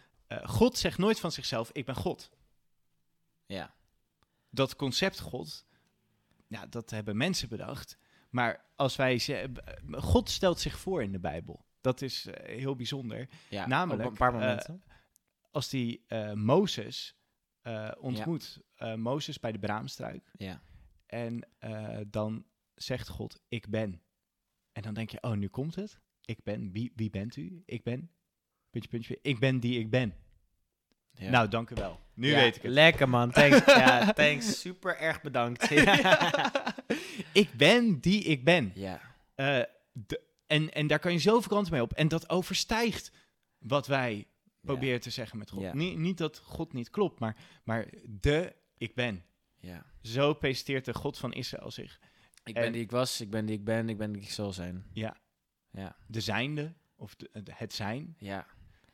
God 0.44 0.78
zegt 0.78 0.98
nooit 0.98 1.20
van 1.20 1.32
zichzelf, 1.32 1.70
ik 1.74 1.86
ben 1.86 1.96
God. 1.96 2.30
Ja. 3.56 3.76
dat 4.50 4.76
concept 4.76 5.20
God, 5.20 5.68
ja, 6.48 6.66
dat 6.66 6.90
hebben 6.90 7.18
mensen 7.18 7.50
bedacht. 7.50 7.98
Maar 8.30 8.66
als 8.76 8.96
wij 8.96 9.20
ze, 9.20 9.52
God 9.92 10.30
stelt 10.30 10.60
zich 10.60 10.80
voor 10.80 11.04
in 11.04 11.12
de 11.12 11.20
Bijbel. 11.20 11.66
Dat 11.82 12.02
is 12.02 12.26
eh, 12.26 12.58
heel 12.58 12.76
bijzonder. 12.76 13.30
Ja, 13.50 13.68
Namelijk, 13.68 14.06
op 14.06 14.12
een 14.12 14.18
paar 14.18 14.34
eh, 14.34 14.40
momenten. 14.40 14.84
Als 15.52 15.70
die 15.70 16.04
eh, 16.08 16.34
Mozes 16.34 17.18
ontmoet, 18.00 18.62
eh, 18.76 18.96
Mozes 18.96 19.40
bij 19.40 19.52
de 19.52 19.60
braamstruik. 19.60 20.32
ja. 20.38 20.62
En 21.06 21.48
dan 22.08 22.46
zegt 22.76 23.08
God, 23.08 23.42
ik 23.48 23.70
ben. 23.70 24.02
En 24.72 24.82
dan 24.82 24.94
denk 24.94 25.10
je, 25.10 25.22
oh, 25.22 25.32
nu 25.32 25.48
komt 25.48 25.76
het. 25.76 26.00
Ik 26.26 26.44
ben. 26.44 26.72
Wie, 26.72 26.92
wie 26.96 27.10
bent 27.10 27.36
u? 27.36 27.64
Ik 27.66 27.84
ben. 27.84 28.12
Puntje, 28.70 28.90
puntje. 28.90 29.20
Ik 29.22 29.40
ben 29.40 29.60
die 29.60 29.80
ik 29.80 29.90
ben. 29.90 30.16
Ja. 31.20 31.30
Nou, 31.30 31.48
dank 31.48 31.70
u 31.70 31.76
wel. 31.76 32.00
Nu 32.14 32.30
Ja, 32.30 32.36
weet 32.36 32.56
ik 32.56 32.62
het. 32.62 32.72
Lekker 32.72 33.10
man, 33.10 33.32
thanks. 33.32 33.66
ja, 33.66 34.12
thanks. 34.14 34.60
Super 34.60 34.98
erg 34.98 35.22
bedankt. 35.22 35.70
ik 37.34 37.50
ben 37.58 38.00
die 38.00 38.24
ik 38.24 38.44
ben. 38.44 38.72
ja. 38.76 39.02
Eh, 39.36 39.60
de- 39.92 40.22
en, 40.48 40.74
en 40.74 40.88
daar 40.88 41.00
kan 41.00 41.12
je 41.12 41.20
zoveel 41.20 41.50
kanten 41.50 41.74
mee 41.74 41.82
op. 41.82 41.94
En 41.94 42.08
dat 42.08 42.30
overstijgt 42.30 43.12
wat 43.60 43.88
wij 43.88 44.28
proberen 44.62 45.00
te 45.02 45.10
zeggen 45.10 45.38
met 45.38 45.50
God. 45.50 45.74
Niet, 45.74 45.98
niet 45.98 46.18
dat 46.18 46.40
God 46.40 46.74
niet 46.74 46.90
klopt, 46.90 47.20
maar, 47.20 47.36
maar 47.64 47.86
de 48.08 48.56
ik 48.78 48.96
ben. 48.96 49.24
Ja. 49.60 49.86
Zo 50.02 50.34
presenteert 50.34 50.86
de 50.86 50.94
God 50.94 51.18
van 51.18 51.34
Israël 51.34 51.72
zich. 51.72 52.00
Ik 52.44 52.56
En- 52.56 52.62
ben 52.62 52.72
die 52.72 52.82
ik 52.82 52.92
was, 52.92 53.22
ik 53.22 53.30
ben 53.30 53.46
die 53.46 53.56
ik 53.58 53.64
ben, 53.64 53.90
ik 53.90 53.98
ben 53.98 54.12
die 54.12 54.22
ik 54.22 54.30
zal 54.30 54.54
zijn. 54.54 54.86
Ja. 54.94 55.16
Ja. 55.72 55.96
De 56.08 56.22
zijnde, 56.22 56.74
of 56.96 57.16
de, 57.16 57.30
het 57.52 57.74
zijn. 57.74 58.16
Ja. 58.18 58.46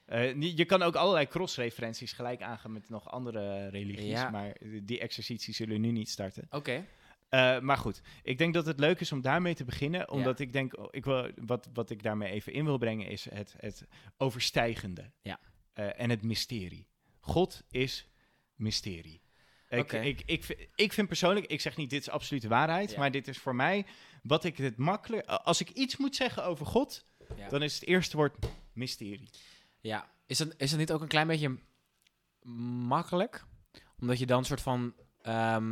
Eh, 0.06 0.42
je 0.42 0.66
kan 0.66 0.82
ook 0.82 0.96
allerlei 0.96 1.28
cross-referenties 1.28 2.12
gelijk 2.14 2.42
aangaan 2.42 2.72
met 2.72 2.90
nog 2.90 3.10
andere 3.12 3.68
religies, 3.68 4.06
Ja. 4.10 4.30
maar 4.30 4.56
die 4.84 5.00
exercities 5.00 5.58
zullen 5.58 5.82
nu 5.82 5.92
niet 5.92 6.10
starten. 6.10 6.48
Oké. 6.50 6.86
Eh, 7.30 7.60
maar 7.60 7.78
goed, 7.78 8.02
ik 8.24 8.38
denk 8.38 8.54
dat 8.54 8.66
het 8.66 8.80
leuk 8.80 9.00
is 9.00 9.12
om 9.12 9.22
daarmee 9.22 9.54
te 9.56 9.64
beginnen, 9.66 10.10
omdat 10.12 10.40
ik 10.40 10.54
denk, 10.54 10.78
oh, 10.78 10.88
ik 10.92 11.06
wil, 11.06 11.32
wat, 11.36 11.70
wat 11.74 11.90
ik 11.90 12.04
daarmee 12.04 12.32
even 12.32 12.54
in 12.54 12.66
wil 12.66 12.78
brengen 12.78 13.08
is 13.08 13.30
het, 13.30 13.56
het 13.58 13.86
overstijgende 14.18 15.12
Ja. 15.22 15.40
Eh, 15.74 16.00
en 16.02 16.10
het 16.10 16.24
mysterie. 16.24 16.88
God 17.20 17.64
is 17.70 18.08
mysterie. 18.56 19.22
Ik, 19.70 19.80
Oké. 19.80 20.00
ik, 20.00 20.22
ik, 20.26 20.44
vind- 20.44 20.60
ik 20.76 20.94
vind 20.94 21.08
persoonlijk, 21.08 21.46
ik 21.46 21.62
zeg 21.62 21.78
niet 21.78 21.90
dit 21.90 22.02
is 22.02 22.10
absolute 22.10 22.48
waarheid, 22.48 22.92
Ja. 22.92 23.00
maar 23.00 23.12
dit 23.12 23.28
is 23.28 23.38
voor 23.38 23.56
mij 23.56 23.86
wat 24.24 24.44
ik 24.44 24.58
het 24.58 24.78
makkelijk, 24.78 25.26
als 25.28 25.62
ik 25.62 25.70
iets 25.70 25.98
moet 25.98 26.16
zeggen 26.16 26.44
over 26.46 26.66
God, 26.66 27.06
dan 27.50 27.64
is 27.64 27.74
het 27.74 27.86
eerste 27.88 28.18
woord 28.18 28.36
mysterie. 28.74 29.30
Ja, 29.86 30.10
is 30.26 30.40
het, 30.40 30.54
is 30.58 30.72
het 30.72 30.80
niet 30.80 30.92
ook 30.92 31.02
een 31.02 31.08
klein 31.08 31.28
beetje 31.28 31.58
makkelijk? 32.88 33.46
Omdat 34.00 34.20
je 34.20 34.26
dan 34.26 34.38
een 34.38 34.46
soort 34.46 34.62
van... 34.62 34.94
ehm, 35.22 35.70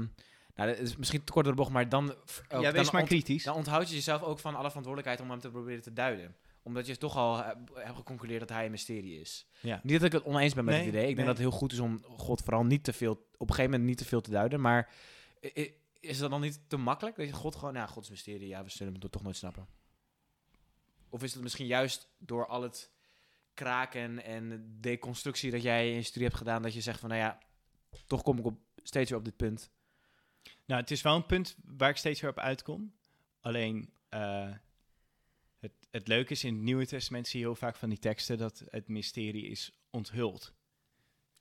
nou, 0.56 0.70
dat 0.70 0.78
is 0.78 0.96
misschien 0.96 1.24
te 1.24 1.32
kort 1.32 1.46
door 1.46 1.54
de 1.56 1.60
bocht, 1.62 1.72
maar 1.72 1.90
dan... 1.90 2.12
ook- 2.12 2.28
ja, 2.50 2.62
dan 2.62 2.72
wees 2.72 2.92
maar 2.92 3.02
ont- 3.02 3.10
kritisch. 3.10 3.44
Dan 3.44 3.56
onthoud 3.56 3.90
je 3.90 3.96
jezelf 3.96 4.22
ook 4.22 4.40
van 4.40 4.56
alle 4.56 4.68
verantwoordelijkheid 4.68 5.22
om 5.22 5.30
hem 5.30 5.40
te 5.40 5.50
proberen 5.52 5.82
te 5.82 5.94
duiden. 5.94 6.36
Omdat 6.64 6.88
je 6.88 6.98
toch 6.98 7.16
al 7.16 7.44
hebt 7.74 7.96
geconcludeerd 7.96 8.40
dat 8.40 8.50
hij 8.50 8.66
een 8.66 8.72
mysterie 8.72 9.20
is. 9.20 9.48
Ja. 9.60 9.80
Niet 9.84 9.94
dat 9.94 10.04
ik 10.04 10.12
het 10.12 10.24
oneens 10.24 10.54
ben 10.54 10.66
met 10.66 10.74
Nee, 10.76 10.84
het 10.86 10.94
idee. 10.94 11.10
Ik 11.10 11.16
denk 11.16 11.28
dat 11.28 11.38
het 11.38 11.48
heel 11.48 11.58
goed 11.58 11.72
is 11.72 11.80
om 11.80 12.04
God 12.04 12.42
vooral 12.42 12.64
niet 12.66 12.84
te 12.84 12.94
veel... 12.94 13.12
Op 13.12 13.50
een 13.50 13.56
gegeven 13.56 13.72
moment 13.72 13.90
niet 13.90 13.98
te 13.98 14.06
veel 14.06 14.22
te 14.22 14.32
duiden. 14.32 14.62
Maar 14.62 14.90
is 16.00 16.18
dat 16.18 16.30
dan 16.30 16.42
niet 16.42 16.60
te 16.68 16.78
makkelijk? 16.78 17.16
Dat 17.16 17.26
je 17.28 17.34
God 17.34 17.56
gewoon... 17.56 17.74
Nou, 17.74 17.90
God 17.90 18.04
is 18.04 18.10
mysterie. 18.10 18.48
Ja, 18.48 18.64
we 18.64 18.70
zullen 18.70 18.94
hem 18.94 19.10
toch 19.12 19.24
nooit 19.24 19.36
snappen. 19.36 19.68
Of 21.10 21.24
is 21.24 21.34
het 21.34 21.44
misschien 21.44 21.66
juist 21.68 22.10
door 22.18 22.48
al 22.48 22.62
het 22.62 22.92
kraken 23.54 24.24
en 24.24 24.78
deconstructie 24.80 25.52
dat 25.52 25.62
jij 25.62 25.90
in 25.90 25.96
je 25.96 26.04
studie 26.04 26.28
hebt 26.28 26.38
gedaan... 26.38 26.62
dat 26.62 26.74
je 26.74 26.82
zegt 26.82 27.00
van, 27.00 27.10
nou 27.10 27.22
ja, 27.22 27.38
toch 28.08 28.22
kom 28.22 28.38
ik 28.40 28.46
op, 28.46 28.60
steeds 28.84 29.10
weer 29.10 29.20
op 29.20 29.26
dit 29.26 29.36
punt. 29.36 29.72
Nou, 30.66 30.82
het 30.82 30.92
is 30.92 31.02
wel 31.02 31.16
een 31.16 31.26
punt 31.26 31.56
waar 31.64 31.90
ik 31.90 31.98
steeds 31.98 32.22
weer 32.22 32.30
op 32.30 32.40
uitkom. 32.40 32.94
Alleen, 33.40 33.94
eh, 34.10 34.52
het, 35.60 35.74
het 35.92 36.08
leuke 36.08 36.32
is, 36.32 36.44
in 36.44 36.54
het 36.54 36.64
Nieuwe 36.64 36.88
Testament 36.88 37.28
zie 37.28 37.40
je 37.40 37.46
heel 37.46 37.56
vaak 37.56 37.76
van 37.76 37.90
die 37.90 38.00
teksten 38.00 38.38
dat 38.38 38.64
het 38.70 38.88
mysterie 38.88 39.46
is 39.46 39.72
onthuld. 39.90 40.54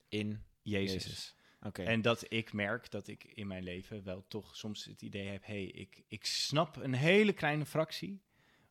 In 0.08 0.44
Jezus. 0.62 1.04
Jezus. 1.04 1.34
Oké. 1.62 1.82
En 1.82 2.02
dat 2.02 2.24
ik 2.28 2.52
merk 2.52 2.90
dat 2.90 3.08
ik 3.08 3.24
in 3.24 3.46
mijn 3.46 3.62
leven 3.62 4.04
wel 4.04 4.24
toch 4.28 4.56
soms 4.56 4.84
het 4.84 5.02
idee 5.02 5.28
heb, 5.28 5.46
hé, 5.46 5.52
hey, 5.52 5.64
ik, 5.64 6.02
ik 6.08 6.24
snap 6.24 6.76
een 6.76 6.94
hele 6.94 7.32
kleine 7.32 7.66
fractie. 7.66 8.22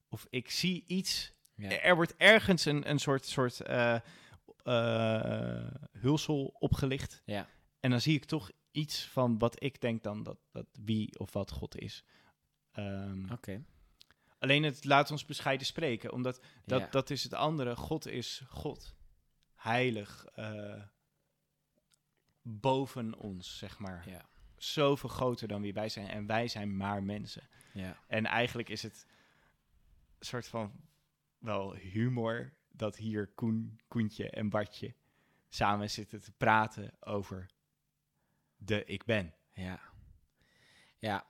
Of 0.09 0.27
ik 0.29 0.49
zie 0.49 0.83
iets, 0.87 1.33
Ja. 1.61 1.79
er 1.81 1.95
wordt 1.95 2.15
ergens 2.17 2.65
een, 2.65 2.89
een 2.89 2.99
soort, 2.99 3.25
soort 3.25 3.61
eh, 3.61 3.95
eh, 4.63 5.67
hulsel 5.91 6.55
opgelicht. 6.59 7.21
Ja. 7.25 7.47
En 7.79 7.89
dan 7.89 8.01
zie 8.01 8.15
ik 8.15 8.25
toch 8.25 8.51
iets 8.71 9.05
van 9.07 9.37
wat 9.37 9.63
ik 9.63 9.81
denk 9.81 10.03
dan 10.03 10.23
dat, 10.23 10.37
dat 10.51 10.65
wie 10.71 11.19
of 11.19 11.33
wat 11.33 11.51
God 11.51 11.77
is. 11.77 12.03
Ehm, 12.71 13.31
Oké. 13.31 13.63
Alleen 14.39 14.63
het 14.63 14.85
laat 14.85 15.11
ons 15.11 15.25
bescheiden 15.25 15.65
spreken, 15.67 16.11
omdat 16.11 16.39
dat, 16.65 16.79
Ja. 16.81 16.87
dat 16.87 17.09
is 17.09 17.23
het 17.23 17.33
andere. 17.33 17.75
God 17.75 18.07
is 18.07 18.43
God. 18.49 18.95
Heilig. 19.55 20.25
eh, 20.25 20.81
boven 22.41 23.17
ons, 23.17 23.57
zeg 23.57 23.79
maar. 23.79 24.09
Ja. 24.09 24.29
Zoveel 24.57 25.09
groter 25.09 25.47
dan 25.47 25.61
wie 25.61 25.73
wij 25.73 25.89
zijn. 25.89 26.07
En 26.07 26.25
wij 26.25 26.47
zijn 26.47 26.77
maar 26.77 27.03
mensen. 27.03 27.47
Ja. 27.73 27.97
En 28.07 28.25
eigenlijk 28.25 28.69
is 28.69 28.83
het 28.83 29.05
een 30.19 30.25
soort 30.25 30.47
van 30.47 30.71
wel 31.41 31.75
humor 31.75 32.53
dat 32.71 32.95
hier 32.95 33.27
Koen, 33.27 33.79
Koentje 33.87 34.29
en 34.29 34.49
Bartje 34.49 34.93
samen 35.49 35.89
zitten 35.89 36.21
te 36.21 36.31
praten 36.31 36.93
over 36.99 37.49
de 38.55 38.85
ik 38.85 39.05
ben. 39.05 39.33
Ja. 39.53 39.79
Ja. 40.97 41.25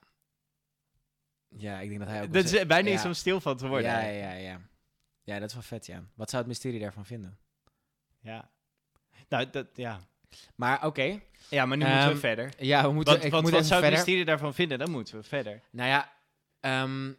Ja, 1.47 1.79
ik 1.79 1.87
denk 1.87 1.99
dat 1.99 2.09
hij 2.09 2.21
ook... 2.21 2.33
Dat 2.33 2.43
is 2.43 2.65
bijna 2.65 2.89
ja. 2.89 2.95
iets 2.95 3.05
om 3.05 3.13
stil 3.13 3.41
van 3.41 3.57
te 3.57 3.67
worden. 3.67 3.91
Ja, 3.91 3.99
ja, 3.99 4.11
ja, 4.11 4.33
ja. 4.33 4.61
Ja, 5.23 5.39
dat 5.39 5.47
is 5.47 5.53
wel 5.53 5.63
vet, 5.63 5.85
ja. 5.85 6.03
Wat 6.13 6.29
zou 6.29 6.41
het 6.41 6.51
mysterie 6.51 6.79
daarvan 6.79 7.05
vinden? 7.05 7.37
Ja. 8.19 8.49
Nou, 9.29 9.49
dat, 9.49 9.67
ja. 9.73 9.99
Maar 10.55 10.85
oké. 10.85 11.19
Ja, 11.49 11.65
maar 11.65 11.77
nu 11.77 11.83
moeten 11.83 12.03
Ehm, 12.03 12.13
we 12.13 12.19
verder. 12.19 12.53
Ja, 12.57 12.87
we 12.87 12.93
moeten... 12.93 13.13
Wat, 13.13 13.23
ik 13.23 13.31
wat, 13.31 13.41
moet 13.41 13.51
wat 13.51 13.65
zou 13.65 13.73
het 13.73 13.83
verder. 13.83 14.05
mysterie 14.05 14.25
daarvan 14.25 14.53
vinden? 14.53 14.79
Dan 14.79 14.91
moeten 14.91 15.15
we 15.15 15.23
verder. 15.23 15.61
Nou 15.69 15.89
ja, 15.89 16.13
ehm, 16.59 17.13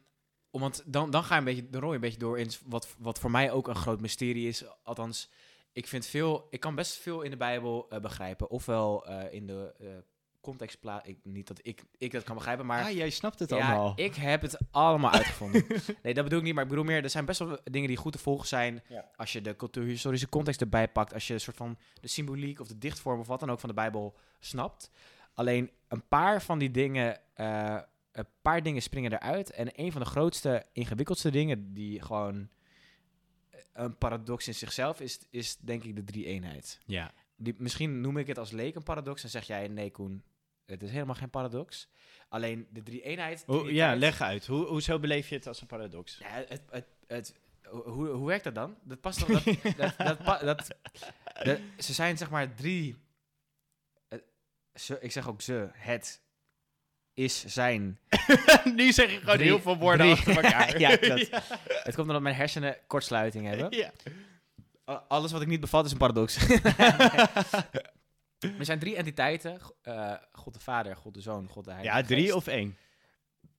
want 0.61 0.83
dan, 0.87 1.11
dan 1.11 1.25
ga 1.25 1.35
je 1.35 1.41
een 1.41 1.47
beetje, 1.47 1.71
dan 1.71 1.89
je 1.89 1.95
een 1.95 2.01
beetje 2.01 2.19
door 2.19 2.39
in 2.39 2.51
wat, 2.67 2.95
wat 2.99 3.19
voor 3.19 3.31
mij 3.31 3.51
ook 3.51 3.69
een 3.69 3.75
groot 3.75 4.01
mysterie 4.01 4.49
is. 4.49 4.65
Althans, 4.83 5.31
ik 5.73 5.87
vind 5.87 6.07
veel, 6.07 6.47
ik 6.51 6.61
kan 6.61 6.75
best 6.75 6.97
veel 6.97 7.23
in 7.23 7.31
de 7.31 7.37
Bijbel 7.37 7.87
eh, 7.89 8.01
begrijpen. 8.01 8.51
Ofwel 8.51 9.07
eh, 9.07 9.35
in 9.35 9.47
de 9.47 9.75
eh, 9.79 9.87
context. 10.41 10.79
Niet 11.23 11.47
dat 11.47 11.59
ik, 11.63 11.85
ik 11.99 12.13
dat 12.13 12.23
kan 12.23 12.35
begrijpen, 12.35 12.67
maar 12.67 12.85
ah, 12.85 12.91
jij 12.91 13.11
snapt 13.11 13.39
het 13.39 13.51
ja, 13.51 13.57
allemaal. 13.57 13.93
ik 13.97 14.15
heb 14.15 14.43
het 14.43 14.59
allemaal 14.71 15.11
uitgevonden. 15.11 15.65
nee, 16.03 16.15
dat 16.15 16.25
bedoel 16.25 16.39
ik 16.39 16.45
niet, 16.45 16.55
maar 16.55 16.63
ik 16.63 16.69
bedoel 16.69 16.85
meer, 16.85 17.03
er 17.03 17.11
zijn 17.11 17.25
best 17.25 17.39
wel 17.39 17.59
dingen 17.65 17.89
die 17.89 17.97
goed 17.97 18.13
te 18.13 18.19
volgen 18.19 18.49
zijn. 18.49 18.83
Ja. 18.89 19.11
Als 19.17 19.33
je 19.33 19.41
de 19.41 19.57
cultuurhistorische 19.57 20.29
context 20.29 20.61
erbij 20.61 20.89
pakt, 20.89 21.15
als 21.15 21.27
je 21.27 21.35
een 21.35 21.41
soort 21.41 21.57
van 21.57 21.79
de 22.01 22.09
symboliek 22.09 22.61
of 22.61 22.69
de 22.69 22.79
dichtvorm 22.79 23.21
of 23.21 23.27
wat 23.27 23.41
dan 23.41 23.51
ook 23.51 23.61
van 23.61 23.69
de 23.69 23.75
Bijbel 23.75 24.17
snapt. 24.41 24.91
Alleen 25.35 25.71
een 25.89 26.09
paar 26.09 26.43
van 26.43 26.59
die 26.59 26.71
dingen, 26.71 27.21
een 28.13 28.27
paar 28.43 28.63
dingen 28.63 28.83
springen 28.83 29.13
eruit. 29.13 29.51
En 29.51 29.69
een 29.81 29.93
van 29.93 30.01
de 30.01 30.07
grootste, 30.09 30.67
ingewikkeldste 30.73 31.31
dingen 31.31 31.75
die 31.75 32.03
gewoon 32.03 32.49
eh, 33.51 33.61
een 33.73 33.99
paradox 33.99 34.47
in 34.47 34.55
zichzelf 34.55 35.01
is, 35.01 35.19
is 35.31 35.57
denk 35.57 35.85
ik 35.85 35.97
de 35.97 36.05
drie-eenheid. 36.05 36.81
Ja. 36.87 37.13
Die, 37.37 37.55
misschien 37.59 38.01
noem 38.01 38.17
ik 38.19 38.27
het 38.27 38.39
als 38.39 38.51
leek 38.51 38.75
een 38.75 38.83
paradox 38.83 39.23
en 39.23 39.29
zeg 39.31 39.47
jij 39.47 39.69
nee 39.69 39.91
Koen, 39.91 40.23
het 40.67 40.83
is 40.83 40.91
helemaal 40.91 41.15
geen 41.15 41.31
paradox. 41.31 41.89
Alleen 42.29 42.67
de 42.71 42.83
drie-eenheid... 42.83 43.43
Hoe, 43.47 43.73
ja, 43.73 43.97
leg 43.97 44.21
uit. 44.21 44.47
Hoe, 44.47 44.67
hoezo 44.67 44.99
beleef 44.99 45.29
je 45.29 45.35
het 45.35 45.47
als 45.47 45.61
een 45.61 45.67
paradox? 45.67 46.19
ja, 46.19 46.45
het, 46.49 46.63
het, 46.71 46.87
het, 47.07 47.35
hoe, 47.69 48.09
hoe 48.09 48.27
werkt 48.27 48.45
dat 48.45 48.55
dan? 48.55 48.77
Dat 48.85 49.01
past 49.01 49.19
toch... 49.19 49.29
Dat, 49.43 49.45
dat, 49.77 49.95
dat, 49.97 50.23
pa- 50.23 50.39
dat, 50.45 50.69
dat- 51.45 51.59
ze 51.79 51.93
zijn 51.93 52.17
zeg 52.19 52.31
maar 52.31 52.55
drie... 52.55 52.97
eh, 54.09 54.19
ze, 54.75 54.99
ik 55.01 55.13
zeg 55.13 55.29
ook 55.29 55.41
ze, 55.43 55.69
het, 55.73 56.22
is, 57.15 57.45
zijn. 57.47 57.99
nu 58.77 58.93
zeg 58.93 59.11
je 59.11 59.19
gewoon 59.19 59.35
Drie- 59.37 59.47
heel 59.49 59.61
veel 59.61 59.77
woorden 59.79 60.07
drie- 60.07 60.13
achter 60.13 60.45
elkaar. 60.45 60.79
Ja, 60.81 60.97
dat- 60.97 61.29
Het 61.87 61.95
komt 61.95 62.07
omdat 62.09 62.23
mijn 62.23 62.35
hersenen 62.35 62.77
kortsluiting 62.87 63.47
hebben. 63.47 63.77
Ja. 63.79 63.93
Alles 65.09 65.33
wat 65.33 65.43
ik 65.43 65.49
niet 65.49 65.61
bevat 65.61 65.85
is 65.85 65.93
een 65.93 65.99
paradox. 65.99 66.37
er 68.41 68.65
zijn 68.65 68.79
drie 68.79 68.97
entiteiten. 68.97 69.59
Eh, 69.83 70.15
God 70.33 70.55
de 70.55 70.61
Vader, 70.61 70.97
God 70.97 71.15
de 71.15 71.21
Zoon, 71.21 71.49
God 71.49 71.65
de 71.65 71.71
Heilige 71.73 71.97
ja, 71.97 72.03
drie 72.05 72.21
Geest. 72.23 72.33
of 72.35 72.47
één. 72.47 72.77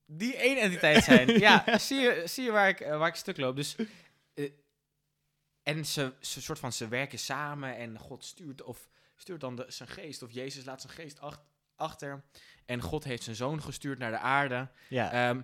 Die 0.06 0.36
één 0.36 0.60
entiteit 0.60 1.04
zijn. 1.04 1.28
ja, 1.38 1.78
zie 1.78 2.00
je, 2.00 2.22
zie 2.26 2.44
je 2.44 2.50
waar, 2.50 2.68
ik, 2.68 2.80
eh, 2.80 2.98
waar 2.98 3.08
ik 3.08 3.14
stuk 3.14 3.36
loop. 3.36 3.56
Dus, 3.56 3.76
eh, 4.34 4.50
en 5.62 5.86
ze, 5.86 6.12
ze, 6.20 6.42
soort 6.42 6.58
van, 6.58 6.72
ze 6.72 6.88
werken 6.88 7.18
samen 7.18 7.76
en 7.76 7.98
God 7.98 8.24
stuurt, 8.24 8.62
of 8.62 8.88
stuurt 9.16 9.40
dan 9.40 9.56
de, 9.56 9.64
zijn 9.68 9.88
geest, 9.88 10.22
of 10.22 10.30
Jezus 10.30 10.64
laat 10.64 10.80
zijn 10.80 10.92
geest 10.92 11.20
ach- 11.20 11.44
achter. 11.76 12.22
En 12.66 12.80
God 12.80 13.04
heeft 13.04 13.22
zijn 13.22 13.36
zoon 13.36 13.62
gestuurd 13.62 13.98
naar 13.98 14.10
de 14.10 14.18
aarde. 14.18 14.68
Ja. 14.88 15.12
Ehm, 15.12 15.40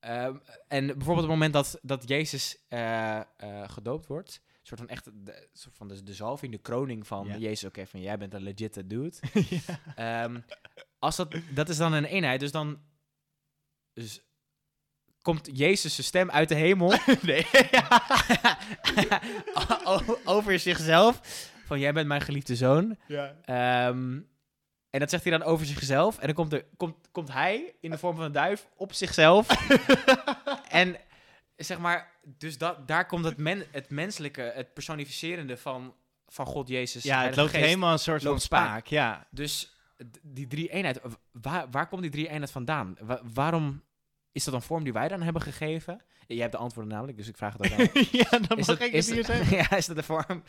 ehm, 0.00 0.36
en 0.68 0.86
bijvoorbeeld 0.86 1.08
op 1.08 1.16
het 1.16 1.28
moment 1.28 1.52
dat, 1.52 1.78
dat 1.82 2.08
Jezus 2.08 2.58
eh, 2.68 3.16
eh, 3.16 3.24
gedoopt 3.66 4.06
wordt, 4.06 4.40
een 4.46 4.66
soort 4.66 4.80
van 4.80 4.88
echt 4.88 5.04
de, 5.04 5.48
soort 5.52 5.76
van 5.76 5.88
de, 5.88 6.02
de 6.02 6.14
zalving, 6.14 6.52
de 6.52 6.58
kroning 6.58 7.06
van 7.06 7.26
Ja. 7.26 7.36
Jezus. 7.36 7.64
Oké, 7.64 7.86
van 7.86 8.00
jij 8.00 8.18
bent 8.18 8.34
een 8.34 8.42
legit 8.42 8.82
dude. 8.90 9.12
ja. 9.66 9.80
Ehm, 9.94 10.40
als 10.98 11.16
dat, 11.16 11.34
dat 11.54 11.68
is 11.68 11.76
dan 11.76 11.92
een 11.92 12.04
eenheid, 12.04 12.40
dus 12.40 12.50
dan 12.50 12.80
dus 13.92 14.22
komt 15.22 15.48
Jezus' 15.52 15.94
zijn 15.94 16.06
stem 16.06 16.30
uit 16.30 16.48
de 16.48 16.54
hemel 16.54 16.88
nee. 17.22 17.46
over 20.24 20.58
zichzelf. 20.58 21.20
Van 21.66 21.78
jij 21.80 21.92
bent 21.92 22.06
mijn 22.06 22.20
geliefde 22.20 22.56
zoon. 22.56 22.96
ja. 23.06 23.36
En 24.94 25.00
dat 25.00 25.10
zegt 25.10 25.22
hij 25.24 25.38
dan 25.38 25.42
over 25.42 25.66
zichzelf. 25.66 26.18
En 26.18 26.26
dan 26.26 26.34
komt, 26.34 26.52
er, 26.52 26.64
komt, 26.76 26.96
komt 27.12 27.32
hij 27.32 27.74
in 27.80 27.90
de 27.90 27.98
vorm 27.98 28.16
van 28.16 28.24
een 28.24 28.32
duif 28.32 28.68
op 28.76 28.92
zichzelf. 28.92 29.46
en 30.68 30.96
zeg 31.56 31.78
maar, 31.78 32.10
dus 32.22 32.58
dat, 32.58 32.88
daar 32.88 33.06
komt 33.06 33.24
het, 33.24 33.36
men, 33.36 33.66
het 33.70 33.90
menselijke, 33.90 34.52
het 34.54 34.72
personificerende 34.74 35.56
van, 35.56 35.94
van 36.28 36.46
God 36.46 36.68
Jezus. 36.68 37.02
ja, 37.02 37.22
het 37.24 37.36
loopt 37.36 37.50
Geest. 37.50 37.64
helemaal 37.64 37.92
een 37.92 37.98
soort 37.98 38.22
van 38.22 38.40
spaak. 38.40 38.66
spaak. 38.66 38.86
Ja. 38.86 39.26
Dus 39.30 39.76
die 40.22 40.46
drie 40.46 40.68
eenheid, 40.68 41.00
waar, 41.32 41.70
waar 41.70 41.88
komt 41.88 42.02
die 42.02 42.10
drie 42.10 42.28
eenheid 42.28 42.50
vandaan? 42.50 42.96
Wa- 43.00 43.20
waarom 43.32 43.82
is 44.34 44.44
dat 44.44 44.54
een 44.54 44.62
vorm 44.62 44.84
die 44.84 44.92
wij 44.92 45.08
dan 45.08 45.22
hebben 45.22 45.42
gegeven? 45.42 46.00
Jij 46.26 46.38
hebt 46.38 46.52
de 46.52 46.58
antwoorden 46.58 46.92
namelijk, 46.92 47.18
dus 47.18 47.28
ik 47.28 47.36
vraag 47.36 47.52
het 47.58 47.72
ook 47.72 47.78
aan 47.78 47.88
ja, 48.20 48.28
dan 48.30 48.58
Is 48.58 48.66
mag 48.66 48.78
dat, 48.78 48.80
ik 48.88 48.92
het 48.92 49.10
hier 49.10 49.24
zeggen. 49.24 49.56
ja, 49.56 49.70
is 49.76 49.86
dat 49.86 49.96
de 49.96 50.02
vorm. 50.02 50.42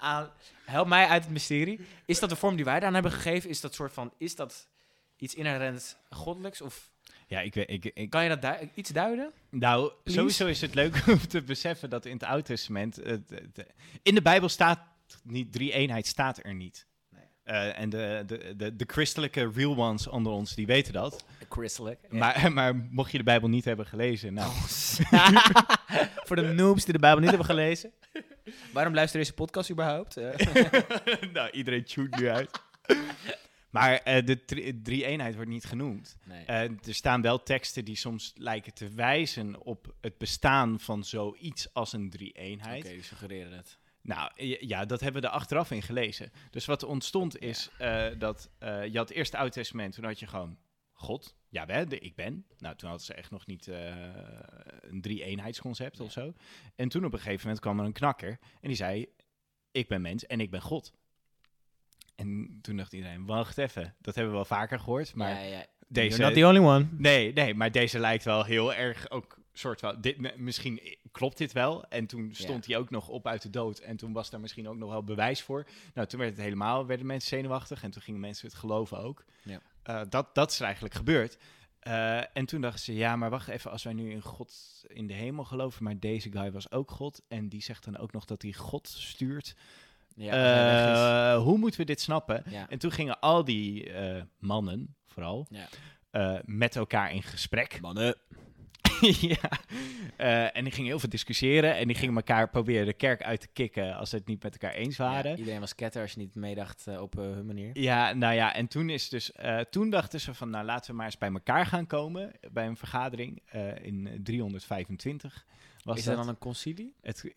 Help 0.64 0.86
mij 0.86 1.06
uit 1.06 1.22
het 1.22 1.32
mysterie. 1.32 1.80
Is 2.06 2.18
dat 2.20 2.28
de 2.28 2.36
vorm 2.36 2.56
die 2.56 2.64
wij 2.64 2.74
daaraan 2.74 2.94
hebben 2.94 3.12
gegeven? 3.12 3.50
Is 3.50 3.60
dat 3.60 3.74
soort 3.74 3.92
van... 3.92 4.12
Is 4.18 4.36
dat 4.36 4.68
iets 5.16 5.34
inherent 5.34 5.98
goddelijks? 6.10 6.60
Of 6.60 6.90
Ja, 7.26 7.40
ik 7.40 7.54
weet... 7.54 7.70
Ik, 7.70 7.84
ik, 7.94 8.10
kan 8.10 8.24
je 8.24 8.36
dat 8.36 8.56
iets 8.74 8.90
duiden? 8.90 9.32
Nou, 9.50 9.92
Please? 10.02 10.18
sowieso 10.18 10.46
is 10.46 10.60
het 10.60 10.74
leuk 10.74 11.02
om 11.06 11.26
te 11.28 11.42
beseffen 11.42 11.90
dat 11.90 12.04
in 12.06 12.12
het 12.12 12.24
Oude 12.24 12.42
Testament... 12.42 12.96
het- 12.96 13.30
het- 13.30 13.66
in 14.02 14.14
de 14.14 14.22
Bijbel 14.22 14.48
staat 14.48 14.80
niet... 15.22 15.52
Drie 15.52 15.72
eenheid 15.72 16.06
staat 16.06 16.44
er 16.44 16.54
niet. 16.54 16.86
Eh, 17.42 17.78
en 17.78 17.90
de, 17.90 18.22
de, 18.26 18.54
de, 18.56 18.76
de 18.76 18.84
christelijke 18.86 19.50
real 19.54 19.76
ones 19.76 20.06
onder 20.06 20.32
ons, 20.32 20.54
die 20.54 20.66
weten 20.66 20.92
dat. 20.92 21.24
Christelijk. 21.48 21.98
Maar, 22.10 22.52
maar 22.52 22.76
mocht 22.76 23.12
je 23.12 23.18
de 23.18 23.24
Bijbel 23.24 23.48
niet 23.48 23.64
hebben 23.64 23.86
gelezen... 23.86 24.34
Nou, 24.34 24.52
Voor 26.26 26.36
de 26.36 26.42
noobs 26.42 26.84
die 26.84 26.92
de 26.92 26.98
Bijbel 26.98 27.20
niet 27.20 27.28
hebben 27.28 27.46
gelezen. 27.46 27.92
Waarom 28.72 28.94
luister 28.94 29.18
deze 29.18 29.32
podcast 29.32 29.70
überhaupt? 29.70 30.16
Eh, 30.16 30.46
nou, 31.32 31.50
iedereen 31.50 31.84
tune 31.84 32.16
nu 32.18 32.28
uit. 32.28 32.50
maar 33.70 33.94
eh, 33.94 34.24
de 34.26 34.44
drie-eenheid 34.82 35.34
wordt 35.34 35.50
niet 35.50 35.64
genoemd. 35.64 36.16
nee. 36.24 36.44
Er 36.46 36.94
staan 36.94 37.22
wel 37.22 37.42
teksten 37.42 37.84
die 37.84 37.96
soms 37.96 38.32
lijken 38.36 38.74
te 38.74 38.88
wijzen 38.88 39.60
op 39.60 39.94
het 40.00 40.18
bestaan 40.18 40.80
van 40.80 41.04
zoiets 41.04 41.74
als 41.74 41.92
een 41.92 42.10
drie-eenheid. 42.10 42.84
Oké, 42.84 42.92
die 42.94 43.02
suggereren 43.02 43.52
het. 43.52 43.78
Nou, 44.02 44.30
j- 44.34 44.56
ja, 44.60 44.84
dat 44.84 45.00
hebben 45.00 45.22
we 45.22 45.28
er 45.28 45.34
achteraf 45.34 45.70
in 45.70 45.82
gelezen. 45.82 46.32
Dus 46.50 46.64
wat 46.64 46.82
er 46.82 46.88
ontstond 46.88 47.38
is 47.38 47.70
eh, 47.78 48.06
dat 48.18 48.50
eh, 48.58 48.86
je 48.86 48.98
had 48.98 49.08
het 49.08 49.16
eerste 49.16 49.36
Oude 49.36 49.52
Testament, 49.52 49.94
toen 49.94 50.04
had 50.04 50.18
je 50.18 50.26
gewoon 50.26 50.58
God, 50.92 51.36
ja, 51.48 51.66
de 51.84 51.98
ik 51.98 52.14
ben. 52.14 52.46
Nou, 52.58 52.76
toen 52.76 52.88
hadden 52.88 53.06
ze 53.06 53.14
echt 53.14 53.30
nog 53.30 53.46
niet 53.46 53.68
eh, 53.68 53.94
een 54.80 55.00
drie-eenheidsconcept 55.00 56.00
of 56.00 56.12
zo. 56.12 56.32
En 56.76 56.88
toen 56.88 57.04
op 57.04 57.12
een 57.12 57.18
gegeven 57.18 57.40
moment 57.42 57.60
kwam 57.60 57.78
er 57.78 57.84
een 57.84 57.92
knakker 57.92 58.38
en 58.60 58.68
die 58.68 58.76
zei, 58.76 59.06
ik 59.70 59.88
ben 59.88 60.00
mens 60.00 60.26
en 60.26 60.40
ik 60.40 60.50
ben 60.50 60.62
God. 60.62 60.92
En 62.14 62.58
toen 62.62 62.76
dacht 62.76 62.92
iedereen, 62.92 63.26
wacht 63.26 63.58
even, 63.58 63.94
dat 64.00 64.14
hebben 64.14 64.32
we 64.32 64.38
wel 64.38 64.58
vaker 64.58 64.78
gehoord, 64.78 65.14
maar 65.14 65.30
ja, 65.30 65.40
ja. 65.40 65.66
deze... 65.88 66.16
You're 66.16 66.34
not 66.34 66.34
the 66.34 66.46
only 66.46 66.74
one. 66.74 66.86
Nee, 66.90 67.32
nee, 67.32 67.54
maar 67.54 67.72
deze 67.72 67.98
lijkt 67.98 68.24
wel 68.24 68.44
heel 68.44 68.74
erg 68.74 69.10
ook 69.10 69.41
soort 69.52 69.80
van. 69.80 70.00
Dit, 70.00 70.36
misschien 70.38 70.80
klopt 71.12 71.38
dit 71.38 71.52
wel. 71.52 71.84
En 71.88 72.06
toen 72.06 72.30
stond 72.34 72.66
hij 72.66 72.76
ook 72.76 72.90
nog 72.90 73.08
op 73.08 73.26
uit 73.26 73.42
de 73.42 73.50
dood. 73.50 73.78
En 73.78 73.96
toen 73.96 74.12
was 74.12 74.30
daar 74.30 74.40
misschien 74.40 74.68
ook 74.68 74.76
nog 74.76 74.90
wel 74.90 75.04
bewijs 75.04 75.42
voor. 75.42 75.66
Nou, 75.94 76.08
toen 76.08 76.18
werd 76.18 76.32
het 76.32 76.40
helemaal, 76.40 76.86
werden 76.86 77.06
mensen 77.06 77.28
zenuwachtig. 77.28 77.82
En 77.82 77.90
toen 77.90 78.02
gingen 78.02 78.20
mensen 78.20 78.46
het 78.48 78.56
geloven 78.56 78.98
ook. 78.98 79.24
Ja. 79.42 79.60
Eh, 79.82 80.00
dat, 80.08 80.34
dat 80.34 80.50
is 80.50 80.60
eigenlijk 80.60 80.94
gebeurd. 80.94 81.38
Eh, 81.78 82.36
en 82.36 82.46
toen 82.46 82.60
dachten 82.60 82.80
ze, 82.80 82.94
ja, 82.94 83.16
maar 83.16 83.30
wacht 83.30 83.48
even, 83.48 83.70
als 83.70 83.82
wij 83.82 83.92
nu 83.92 84.10
in 84.10 84.20
God 84.22 84.82
in 84.86 85.06
de 85.06 85.14
hemel 85.14 85.44
geloven, 85.44 85.84
maar 85.84 85.98
deze 85.98 86.32
guy 86.32 86.52
was 86.52 86.70
ook 86.70 86.90
God. 86.90 87.22
En 87.28 87.48
die 87.48 87.62
zegt 87.62 87.84
dan 87.84 87.98
ook 87.98 88.12
nog 88.12 88.24
dat 88.24 88.42
hij 88.42 88.52
God 88.52 88.88
stuurt. 88.88 89.54
Ja. 90.16 91.34
Eh, 91.34 91.42
hoe 91.42 91.58
moeten 91.58 91.80
we 91.80 91.86
dit 91.86 92.00
snappen? 92.00 92.42
ja. 92.46 92.68
En 92.68 92.78
toen 92.78 92.92
gingen 92.92 93.20
al 93.20 93.44
die 93.44 93.92
mannen, 94.38 94.94
vooral, 95.06 95.46
Ja. 95.50 96.40
met 96.44 96.76
elkaar 96.76 97.12
in 97.12 97.22
gesprek. 97.22 97.80
Mannen. 97.80 98.16
ja. 99.36 99.50
Eh, 100.16 100.56
en 100.56 100.64
die 100.64 100.72
gingen 100.72 100.90
heel 100.90 100.98
veel 100.98 101.08
discussiëren 101.08 101.76
en 101.76 101.86
die 101.86 101.96
gingen 101.96 102.16
elkaar 102.16 102.50
proberen 102.50 102.86
de 102.86 102.92
kerk 102.92 103.22
uit 103.22 103.40
te 103.40 103.48
kicken 103.52 103.96
als 103.96 104.10
ze 104.10 104.16
het 104.16 104.26
niet 104.26 104.42
met 104.42 104.52
elkaar 104.52 104.76
eens 104.76 104.96
waren. 104.96 105.30
Ja, 105.30 105.36
iedereen 105.36 105.60
was 105.60 105.74
ketter 105.74 106.02
als 106.02 106.12
je 106.12 106.18
niet 106.18 106.34
meedacht 106.34 106.86
eh, 106.86 107.00
op 107.00 107.18
eh, 107.18 107.24
hun 107.24 107.46
manier. 107.46 107.70
Ja, 107.78 108.12
nou 108.12 108.34
ja, 108.34 108.54
en 108.54 108.68
toen 108.68 108.90
is 108.90 109.08
dus, 109.08 109.32
toen 109.70 109.90
dachten 109.90 110.20
ze 110.20 110.34
van, 110.34 110.50
nou 110.50 110.64
laten 110.64 110.90
we 110.90 110.96
maar 110.96 111.06
eens 111.06 111.18
bij 111.18 111.30
elkaar 111.32 111.66
gaan 111.66 111.86
komen 111.86 112.32
bij 112.52 112.66
een 112.66 112.76
vergadering 112.76 113.42
in 113.82 114.20
325. 114.22 115.46
Was 115.84 115.96
is 115.96 116.04
dat 116.04 116.12
er 116.12 116.20
dan 116.20 116.28
een 116.28 116.38
concilie? 116.38 116.94
het, 117.00 117.32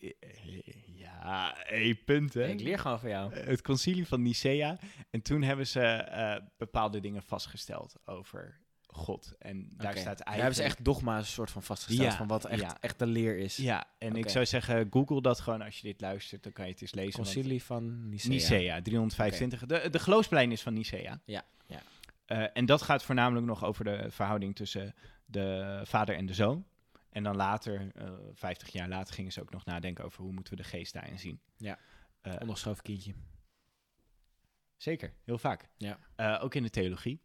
ja, 0.96 1.56
hey, 1.58 1.96
punt 2.06 2.34
hè. 2.34 2.48
Ik 2.48 2.62
leer 2.62 2.80
gewoon 2.80 3.00
van 3.00 3.10
jou. 3.10 3.34
Het 3.34 3.62
concilie 3.62 4.08
van 4.08 4.22
Nicea. 4.22 4.78
En 5.10 5.22
toen 5.22 5.42
hebben 5.42 5.68
ze 5.68 6.42
bepaalde 6.58 7.00
dingen 7.00 7.24
vastgesteld 7.24 7.96
over 8.06 8.65
God. 8.96 9.34
En 9.40 9.60
daar 9.60 9.92
staat 9.92 9.94
Daar 9.96 10.06
eigenlijk... 10.06 10.36
hebben 10.38 10.56
ze 10.56 10.64
echt 10.64 10.84
dogma's 10.86 11.34
soort 11.34 11.52
van 11.52 11.64
vastgesteld 11.64 12.12
Ja, 12.12 12.18
van 12.18 12.28
wat 12.28 12.46
echt, 12.46 12.62
ja. 12.62 12.78
echt 12.80 13.00
de 13.00 13.06
leer 13.06 13.38
is. 13.38 13.58
Ja, 13.58 13.86
en 13.98 14.16
ik 14.16 14.30
zou 14.30 14.46
zeggen, 14.46 14.88
google 14.90 15.22
dat 15.22 15.40
gewoon 15.40 15.62
als 15.62 15.78
je 15.78 15.88
dit 15.88 16.02
luistert. 16.02 16.44
Dan 16.44 16.52
kan 16.52 16.66
je 16.66 16.72
het 16.72 16.82
eens 16.82 16.94
lezen. 16.94 17.14
Concilie 17.14 17.64
van 17.64 18.10
Nicea. 18.10 18.30
Nicea, 18.30 18.82
325. 18.82 19.66
De, 19.66 19.90
de 19.90 20.00
geloofsplein 20.00 20.52
is 20.52 20.62
van 20.62 20.74
Nicea. 20.74 21.22
Ja, 21.26 21.46
ja. 21.66 21.82
Eh, 22.26 22.46
en 22.54 22.66
dat 22.66 22.82
gaat 22.82 23.04
voornamelijk 23.04 23.46
nog 23.46 23.64
over 23.66 23.84
de 23.84 24.06
verhouding 24.10 24.56
tussen 24.56 24.96
de 25.26 25.80
vader 25.84 26.16
en 26.16 26.26
de 26.26 26.34
zoon. 26.34 26.66
En 27.10 27.24
dan 27.24 27.36
later, 27.36 27.92
eh 27.96 28.12
50 28.34 28.68
jaar 28.70 28.88
later, 28.90 29.14
gingen 29.14 29.32
ze 29.32 29.42
ook 29.42 29.52
nog 29.52 29.66
nadenken 29.66 30.04
over 30.04 30.24
hoe 30.24 30.32
moeten 30.32 30.56
we 30.56 30.62
de 30.62 30.68
geest 30.70 30.94
daarin 30.94 31.20
zien. 31.20 31.40
Ja. 31.58 31.80
Eh, 32.22 32.34
Onderschoven 32.40 32.84
kindje. 32.84 33.14
zeker, 34.78 35.14
heel 35.24 35.38
vaak. 35.38 35.70
Ja. 35.78 36.00
Ook 36.42 36.56
in 36.56 36.64
de 36.64 36.70
theologie. 36.70 37.22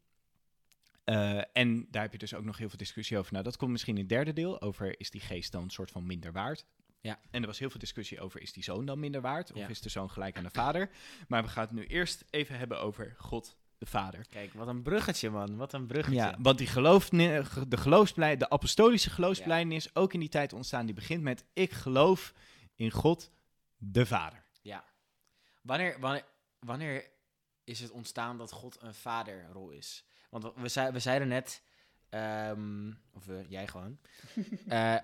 Eh, 1.11 1.40
en 1.53 1.87
daar 1.90 2.03
heb 2.03 2.12
je 2.12 2.18
dus 2.18 2.35
ook 2.35 2.44
nog 2.44 2.59
heel 2.59 2.68
veel 2.68 2.79
discussie 2.79 3.18
over. 3.18 3.33
Nou, 3.33 3.44
dat 3.44 3.57
komt 3.57 3.70
misschien 3.70 3.94
in 3.94 4.01
het 4.01 4.09
derde 4.09 4.33
deel 4.33 4.61
over 4.61 5.01
is 5.01 5.11
die 5.11 5.20
geest 5.20 5.53
dan 5.53 5.62
een 5.62 5.70
soort 5.70 5.90
van 5.90 6.07
minder 6.07 6.33
waard. 6.33 6.66
Ja. 7.01 7.18
En 7.31 7.40
er 7.40 7.46
was 7.46 7.59
heel 7.59 7.70
veel 7.70 7.81
discussie 7.81 8.20
over 8.20 8.40
is 8.40 8.53
die 8.53 8.62
zoon 8.62 8.87
dan 8.87 8.99
minder 8.99 9.20
waard 9.20 9.53
of 9.53 9.59
Ja. 9.59 9.68
is 9.68 9.81
de 9.81 9.88
zoon 9.88 10.11
gelijk 10.11 10.37
aan 10.37 10.42
de 10.42 10.51
vader. 10.51 10.90
Maar 11.29 11.42
we 11.42 11.49
gaan 11.49 11.62
het 11.64 11.73
nu 11.73 11.87
eerst 11.87 12.25
even 12.31 12.59
hebben 12.59 12.81
over 12.81 13.14
God 13.18 13.57
de 13.79 13.87
Vader. 13.87 14.27
Kijk, 14.29 14.53
wat 14.53 14.68
een 14.68 14.83
bruggetje, 14.83 15.31
man. 15.31 15.57
Wat 15.57 15.73
een 15.73 15.87
bruggetje. 15.87 16.20
Ja, 16.20 16.37
want 16.38 16.59
die 16.59 16.66
geloof, 16.66 17.09
de 17.09 18.37
de 18.38 18.51
apostolische 18.51 19.11
geloofsblijdenis 19.11 19.87
is 19.87 19.94
ook 19.94 20.12
in 20.12 20.20
die 20.20 20.29
tijd 20.29 20.53
ontstaan. 20.53 20.87
Die 20.87 20.94
begint 20.94 21.23
met 21.23 21.44
ik 21.53 21.73
geloof 21.73 22.35
in 22.75 22.90
God 22.90 23.31
de 23.77 24.07
Vader. 24.07 24.44
Ja. 24.62 24.85
Wanneer, 25.62 26.01
wanneer, 26.01 26.25
wanneer 26.59 27.11
is 27.64 27.81
het 27.81 27.90
ontstaan 27.90 28.38
dat 28.38 28.53
God 28.53 28.83
een 28.83 28.94
vaderrol 28.94 29.70
is? 29.70 30.05
Want 30.30 30.52
we, 30.56 30.68
zei, 30.68 30.92
we 30.92 30.98
zeiden 30.98 31.28
net, 31.28 31.62
ehm, 32.08 32.92
of 33.12 33.24
we, 33.24 33.44
jij 33.48 33.66
gewoon, 33.66 33.98
eh, 34.68 34.96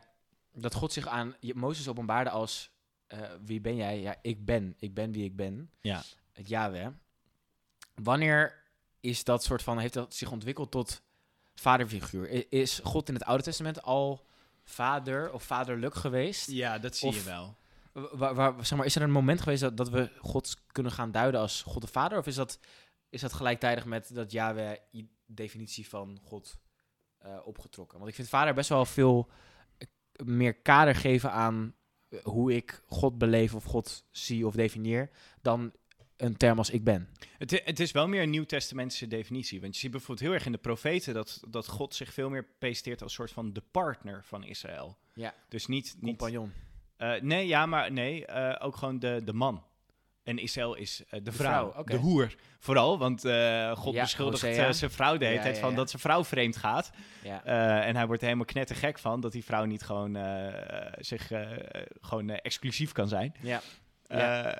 dat 0.52 0.74
God 0.74 0.92
zich 0.92 1.06
aan 1.06 1.36
Mozes 1.54 1.88
openbaarde 1.88 2.30
als, 2.30 2.70
eh, 3.06 3.20
wie 3.44 3.60
ben 3.60 3.76
jij? 3.76 4.00
Ja, 4.00 4.16
ik 4.22 4.44
ben. 4.44 4.74
Ik 4.78 4.94
ben 4.94 5.12
wie 5.12 5.24
ik 5.24 5.36
ben. 5.36 5.70
Ja. 5.80 6.02
Het 6.32 6.48
Yahweh. 6.48 6.88
Wanneer 7.94 8.64
is 9.00 9.24
dat 9.24 9.44
soort 9.44 9.62
van, 9.62 9.78
heeft 9.78 9.94
dat 9.94 10.14
zich 10.14 10.30
ontwikkeld 10.30 10.70
tot 10.70 11.02
vaderfiguur? 11.54 12.52
Is 12.52 12.80
God 12.82 13.08
in 13.08 13.14
het 13.14 13.24
Oude 13.24 13.42
Testament 13.42 13.82
al 13.82 14.26
vader 14.64 15.32
of 15.32 15.42
vaderlijk 15.42 15.94
geweest? 15.94 16.50
Ja, 16.50 16.78
dat 16.78 16.96
zie 16.96 17.12
je 17.12 17.22
wel. 17.22 17.56
Waar, 17.92 18.34
waar, 18.34 18.66
zeg 18.66 18.78
maar, 18.78 18.86
is 18.86 18.96
er 18.96 19.02
een 19.02 19.10
moment 19.10 19.40
geweest 19.40 19.60
dat, 19.60 19.76
dat 19.76 19.88
we 19.88 20.10
God 20.18 20.56
kunnen 20.66 20.92
gaan 20.92 21.10
duiden 21.10 21.40
als 21.40 21.62
God 21.62 21.82
de 21.82 21.88
Vader? 21.88 22.18
Of 22.18 22.26
is 22.26 22.34
dat, 22.34 22.58
is 23.08 23.20
dat 23.20 23.32
gelijktijdig 23.32 23.84
met 23.84 24.14
dat 24.14 24.32
Yahweh 24.32 24.76
definitie 25.26 25.88
van 25.88 26.18
God 26.22 26.58
eh, 27.18 27.38
opgetrokken? 27.44 27.98
Want 27.98 28.10
ik 28.10 28.16
vind 28.16 28.28
vader 28.28 28.54
best 28.54 28.68
wel 28.68 28.84
veel 28.84 29.30
eh, 29.78 29.86
meer 30.26 30.54
kader 30.54 30.94
geven 30.94 31.32
aan 31.32 31.74
eh, 32.08 32.18
hoe 32.22 32.54
ik 32.54 32.82
God 32.86 33.18
beleef 33.18 33.54
of 33.54 33.64
God 33.64 34.04
zie 34.10 34.46
of 34.46 34.54
definieer 34.54 35.10
dan 35.42 35.72
een 36.16 36.36
term 36.36 36.58
als 36.58 36.70
ik 36.70 36.84
ben. 36.84 37.08
Het, 37.38 37.62
het 37.64 37.80
is 37.80 37.92
wel 37.92 38.08
meer 38.08 38.22
een 38.22 38.30
nieuwtestamentische 38.30 39.06
definitie. 39.06 39.60
Want 39.60 39.74
je 39.74 39.80
ziet 39.80 39.90
bijvoorbeeld 39.90 40.26
heel 40.26 40.34
erg 40.34 40.46
in 40.46 40.52
de 40.52 40.58
profeten 40.58 41.14
dat, 41.14 41.42
dat 41.48 41.66
God 41.66 41.94
zich 41.94 42.12
veel 42.12 42.30
meer 42.30 42.46
presenteert 42.58 43.02
als 43.02 43.12
soort 43.12 43.32
van 43.32 43.52
de 43.52 43.62
partner 43.70 44.24
van 44.24 44.44
Israël. 44.44 44.98
Ja. 45.14 45.34
Dus 45.48 45.66
niet... 45.66 45.96
niet 46.00 46.16
Compagnon. 46.16 46.52
nee, 47.20 47.46
ja, 47.46 47.66
maar 47.66 47.92
nee, 47.92 48.28
ook 48.60 48.76
gewoon 48.76 48.98
de, 48.98 49.20
de 49.24 49.32
man. 49.32 49.64
En 50.26 50.38
Israël 50.38 50.74
is 50.74 51.02
eh, 51.08 51.20
de, 51.22 51.32
vrouw, 51.32 51.84
de 51.84 51.96
hoer. 51.96 52.34
Vooral, 52.58 52.98
want 52.98 53.24
eh, 53.24 53.76
God 53.76 53.94
Ja, 53.94 54.02
beschuldigt 54.02 54.42
eh, 54.42 54.70
zijn 54.70 54.90
vrouw 54.90 55.16
de 55.16 55.24
hele 55.24 55.36
Ja, 55.36 55.42
tijd 55.42 55.54
ja, 55.54 55.60
van 55.60 55.74
dat 55.74 55.90
zijn 55.90 56.02
vrouw 56.02 56.24
vreemd 56.24 56.56
gaat. 56.56 56.90
Ja. 57.22 57.44
En 57.82 57.96
hij 57.96 58.06
wordt 58.06 58.20
er 58.20 58.26
helemaal 58.26 58.46
knettergek 58.46 58.98
van 58.98 59.20
dat 59.20 59.32
die 59.32 59.44
vrouw 59.44 59.64
niet 59.64 59.82
gewoon 59.82 60.18
zich 60.98 61.30
gewoon 62.00 62.30
exclusief 62.30 62.92
kan 62.92 63.08
zijn. 63.08 63.34
ja. 63.40 63.60
Ja. 64.08 64.58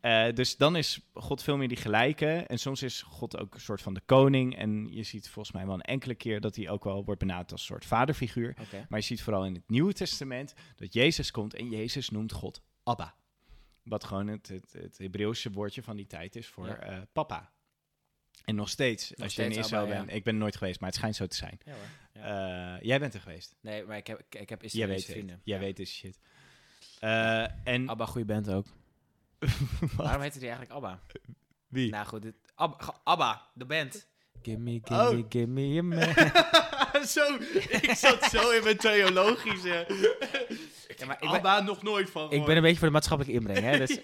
ja. 0.00 0.32
Dus 0.32 0.56
dan 0.56 0.76
is 0.76 1.00
God 1.14 1.42
veel 1.42 1.56
meer 1.56 1.68
die 1.68 1.76
gelijke. 1.76 2.26
En 2.26 2.58
soms 2.58 2.82
is 2.82 3.02
God 3.02 3.38
ook 3.38 3.54
een 3.54 3.60
soort 3.60 3.82
van 3.82 3.94
de 3.94 4.02
koning. 4.06 4.56
En 4.56 4.88
je 4.90 5.02
ziet 5.02 5.28
volgens 5.28 5.54
mij 5.54 5.66
wel 5.66 5.74
een 5.74 5.80
enkele 5.80 6.14
keer 6.14 6.40
dat 6.40 6.56
hij 6.56 6.68
ook 6.70 6.84
wel 6.84 7.04
wordt 7.04 7.20
benaderd 7.20 7.52
als 7.52 7.60
een 7.60 7.66
soort 7.66 7.84
vaderfiguur. 7.84 8.56
Maar 8.88 8.98
je 8.98 9.04
ziet 9.04 9.22
vooral 9.22 9.44
in 9.44 9.54
het 9.54 9.64
Nieuwe 9.68 9.92
Testament 9.92 10.54
dat 10.76 10.92
Jezus 10.92 11.30
komt 11.30 11.54
en 11.54 11.68
Jezus 11.68 12.10
noemt 12.10 12.32
God 12.32 12.62
Abba. 12.82 13.14
Wat 13.82 14.04
gewoon 14.04 14.26
het, 14.26 14.48
het, 14.48 14.72
het 14.72 14.98
Hebreeuwse 14.98 15.50
woordje 15.50 15.82
van 15.82 15.96
die 15.96 16.06
tijd 16.06 16.36
is 16.36 16.46
voor 16.46 16.66
Ja. 16.66 16.76
eh, 16.76 16.98
papa. 17.12 17.50
En 18.44 18.54
nog 18.54 18.68
steeds, 18.68 19.16
als 19.20 19.34
je 19.34 19.44
in 19.44 19.50
Israël 19.50 19.86
ja. 19.86 19.88
bent. 19.96 20.12
Ik 20.12 20.24
ben 20.24 20.34
er 20.34 20.40
nooit 20.40 20.56
geweest, 20.56 20.80
maar 20.80 20.88
het 20.88 20.98
schijnt 20.98 21.16
zo 21.16 21.26
te 21.26 21.36
zijn. 21.36 21.58
Ja 21.64 21.72
hoor. 21.72 22.22
Ja. 22.22 22.74
Eh, 22.76 22.82
jij 22.82 22.98
bent 22.98 23.14
er 23.14 23.20
geweest. 23.20 23.54
nee, 23.60 23.84
maar 23.84 23.96
ik 23.96 24.06
heb, 24.06 24.18
ik, 24.18 24.34
ik 24.40 24.48
heb 24.48 24.60
Jij 24.60 24.68
Israëlische 24.70 25.06
weet 25.06 25.16
vrienden. 25.16 25.34
het. 25.36 25.44
Jij 25.44 25.56
Ja. 25.58 25.62
weet 25.64 25.76
deze 25.76 25.92
shit. 25.92 26.18
Eh, 26.98 27.66
en 27.68 27.88
Abba, 27.88 28.06
goede 28.06 28.26
band 28.26 28.48
ook. 28.50 28.66
Waarom 29.96 30.22
heette 30.22 30.38
die 30.38 30.48
eigenlijk 30.48 30.76
Abba? 30.76 31.00
wie? 31.68 31.90
Nou 31.90 32.06
goed, 32.06 32.22
dit, 32.22 32.34
Abba, 33.04 33.48
de 33.54 33.64
band. 33.64 34.06
Gimme, 34.42 34.80
gimme, 34.84 35.18
Oh. 35.18 35.26
gimme 35.28 35.78
a 35.78 35.82
man. 35.94 35.98
zo, 37.16 37.36
ik 37.68 37.94
zat 37.96 38.24
zo 38.24 38.50
in 38.50 38.62
mijn 38.62 38.76
theologische. 38.76 39.86
Ja, 40.96 41.08
maar 41.08 41.16
ik 41.22 41.30
ben, 41.30 41.36
Abba 41.36 41.60
nog 41.60 41.82
nooit 41.82 42.10
van 42.10 42.32
ik 42.32 42.44
ben 42.44 42.56
een 42.56 42.62
beetje 42.62 42.78
voor 42.78 42.86
de 42.86 42.92
maatschappelijke 42.92 43.38
inbreng, 43.38 43.64
hè. 43.64 43.78
Dus, 43.78 43.98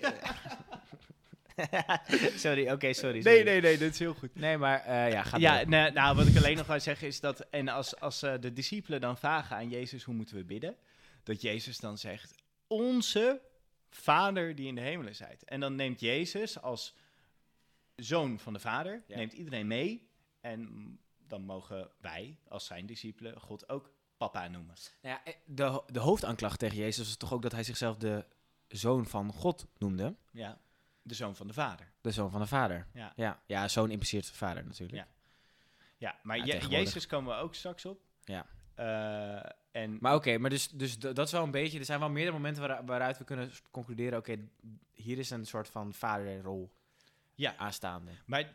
sorry, 2.45 2.71
oké, 2.71 2.93
sorry, 2.93 3.23
sorry. 3.23 3.23
Nee, 3.23 3.45
nee, 3.45 3.61
nee, 3.61 3.79
dat 3.79 3.91
is 3.91 3.99
heel 3.99 4.15
goed. 4.15 4.35
Nee, 4.35 4.57
maar 4.57 4.85
eh, 4.85 5.13
ja, 5.13 5.23
ga 5.23 5.37
Ja, 5.37 5.59
door. 5.59 5.69
nou, 5.69 5.93
nou, 5.93 6.17
wat 6.17 6.27
ik 6.27 6.37
alleen 6.37 6.57
nog 6.57 6.67
wou 6.67 6.81
zeggen 6.81 7.07
is 7.07 7.21
dat... 7.21 7.41
En 7.51 7.69
als, 7.69 8.01
als 8.01 8.23
eh, 8.23 8.35
de 8.41 8.53
discipelen 8.53 9.01
dan 9.01 9.19
vragen 9.19 9.57
aan 9.57 9.69
Jezus 9.69 10.03
hoe 10.03 10.15
moeten 10.15 10.37
we 10.37 10.45
bidden... 10.45 10.77
Dat 11.23 11.43
Jezus 11.43 11.79
dan 11.79 11.99
zegt... 11.99 12.35
Onze 12.67 13.41
Vader 13.91 14.55
die 14.55 14.67
in 14.67 14.75
de 14.75 14.81
hemelen 14.81 15.15
zijt. 15.15 15.45
En 15.45 15.61
dan 15.61 15.75
neemt 15.75 16.01
Jezus 16.01 16.61
als 16.61 16.95
zoon 17.97 18.39
van 18.39 18.53
de 18.53 18.59
Vader... 18.59 19.03
Ja. 19.07 19.17
Neemt 19.17 19.33
iedereen 19.33 19.67
mee. 19.67 20.09
En 20.41 20.99
dan 21.29 21.43
mogen 21.43 21.91
wij 22.01 22.39
als 22.49 22.67
zijn 22.67 22.87
discipelen 22.87 23.41
God 23.41 23.69
ook 23.69 23.93
papa 24.17 24.49
noemen. 24.49 24.75
Nou 25.03 25.15
ja, 25.15 25.25
eh, 25.25 25.35
de, 25.45 25.83
de 25.87 25.99
hoofdaanklacht 26.01 26.59
tegen 26.59 26.77
Jezus 26.77 27.07
was 27.07 27.17
toch 27.17 27.33
ook 27.33 27.43
dat 27.43 27.53
hij 27.53 27.63
zichzelf 27.63 27.97
de 27.97 28.25
zoon 28.69 29.07
van 29.07 29.33
God 29.33 29.67
noemde. 29.79 30.15
Ja, 30.31 30.59
de 31.03 31.15
zoon 31.15 31.37
van 31.37 31.47
de 31.47 31.53
Vader. 31.53 31.93
De 32.01 32.11
zoon 32.11 32.31
van 32.31 32.41
de 32.41 32.47
vader. 32.47 32.87
Ja. 32.93 33.13
Ja, 33.17 33.43
ja 33.47 33.69
zoon 33.69 33.91
impliceert 33.91 34.31
vader 34.31 34.65
natuurlijk. 34.65 34.99
Ja. 34.99 35.09
Ja, 35.97 36.19
maar 36.23 36.37
Ja, 36.37 36.45
Je- 36.45 36.51
tegenwoordig. 36.51 36.87
Jezus 36.87 37.07
komen 37.07 37.37
we 37.37 37.43
ook 37.43 37.55
straks 37.55 37.85
op. 37.85 38.01
Ja. 38.25 38.47
Eh, 38.75 39.51
en 39.83 39.97
Maar 40.01 40.15
oké, 40.15 40.39
maar 40.39 40.51
dus, 40.51 40.69
dus 40.69 40.99
dat 40.99 41.19
is 41.19 41.33
wel 41.33 41.43
een 41.43 41.51
beetje... 41.51 41.79
Er 41.79 41.85
zijn 41.85 42.01
wel 42.01 42.11
meerdere 42.11 42.37
momenten 42.37 42.69
waar- 42.69 42.85
waaruit 42.85 43.19
we 43.19 43.25
kunnen 43.25 43.51
concluderen... 43.71 44.19
Oké, 44.19 44.49
hier 44.93 45.19
is 45.19 45.31
een 45.31 45.47
soort 45.47 45.69
van 45.69 45.95
vaderrol 45.95 46.73
ja, 47.35 47.57
aanstaande. 47.57 48.11
Maar 48.27 48.53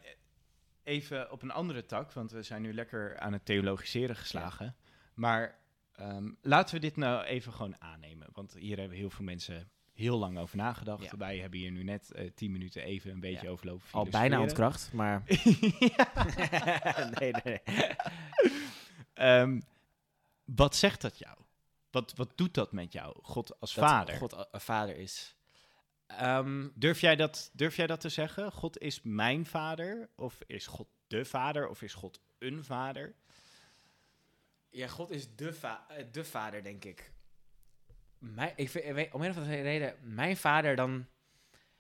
even 0.83 1.31
op 1.31 1.41
een 1.41 1.51
andere 1.51 1.85
tak, 1.85 2.11
want 2.11 2.31
we 2.31 2.41
zijn 2.43 2.61
nu 2.61 2.73
lekker 2.73 3.19
aan 3.19 3.33
het 3.33 3.45
theologiseren 3.45 4.15
geslagen. 4.15 4.75
Maar 5.13 5.59
ehm, 5.95 6.31
laten 6.41 6.75
we 6.75 6.81
dit 6.81 6.95
nou 6.95 7.23
even 7.23 7.53
gewoon 7.53 7.81
aannemen. 7.81 8.27
Want 8.33 8.53
hier 8.53 8.79
hebben 8.79 8.97
heel 8.97 9.09
veel 9.09 9.25
mensen 9.25 9.69
heel 9.93 10.17
lang 10.17 10.37
over 10.37 10.57
nagedacht. 10.57 11.03
Ja. 11.03 11.17
Wij 11.17 11.37
hebben 11.37 11.59
hier 11.59 11.71
nu 11.71 11.83
net 11.83 12.11
eh, 12.11 12.31
tien 12.35 12.51
minuten 12.51 12.83
even 12.83 13.11
een 13.11 13.19
beetje 13.19 13.45
Ja. 13.45 13.51
overlopen. 13.51 13.83
Al 13.91 14.05
bijna 14.05 14.41
ontkracht, 14.41 14.93
maar... 14.93 15.23
nee, 17.19 17.33
nee. 17.43 17.59
Ehm, 19.13 19.59
wat 20.45 20.75
zegt 20.75 21.01
dat 21.01 21.17
jou? 21.19 21.37
Wat, 21.91 22.13
wat 22.15 22.37
doet 22.37 22.53
dat 22.53 22.71
met 22.71 22.93
jou, 22.93 23.17
God 23.21 23.59
als 23.59 23.73
Dat 23.73 23.85
vader? 23.89 24.15
God 24.15 24.33
a- 24.37 24.47
een 24.51 24.61
vader 24.61 24.97
is. 24.97 25.35
Ehm, 26.17 26.67
Durf, 26.76 26.99
jij 26.99 27.15
dat, 27.15 27.49
durf 27.54 27.76
jij 27.76 27.88
dat 27.88 28.02
te 28.02 28.10
zeggen? 28.10 28.52
God 28.52 28.78
is 28.80 28.99
mijn 29.04 29.45
vader? 29.45 30.10
Of 30.15 30.38
is 30.45 30.67
God 30.67 30.88
de 31.08 31.26
vader? 31.26 31.67
Of 31.67 31.82
is 31.82 31.93
God 31.93 32.21
een 32.39 32.63
vader? 32.63 33.15
ja, 34.69 34.88
God 34.88 35.12
is 35.12 35.36
de, 35.36 35.54
va- 35.54 35.86
eh, 35.89 36.06
de 36.12 36.23
vader, 36.26 36.63
denk 36.63 36.86
ik. 36.86 37.12
Mijn, 38.17 38.54
ik 38.56 38.69
vind, 38.69 38.86
weet- 38.86 39.13
om 39.13 39.21
een 39.21 39.30
of 39.30 39.38
andere 39.38 39.62
reden, 39.62 39.95
mijn 40.02 40.38
vader, 40.38 40.76
dan, 40.76 41.06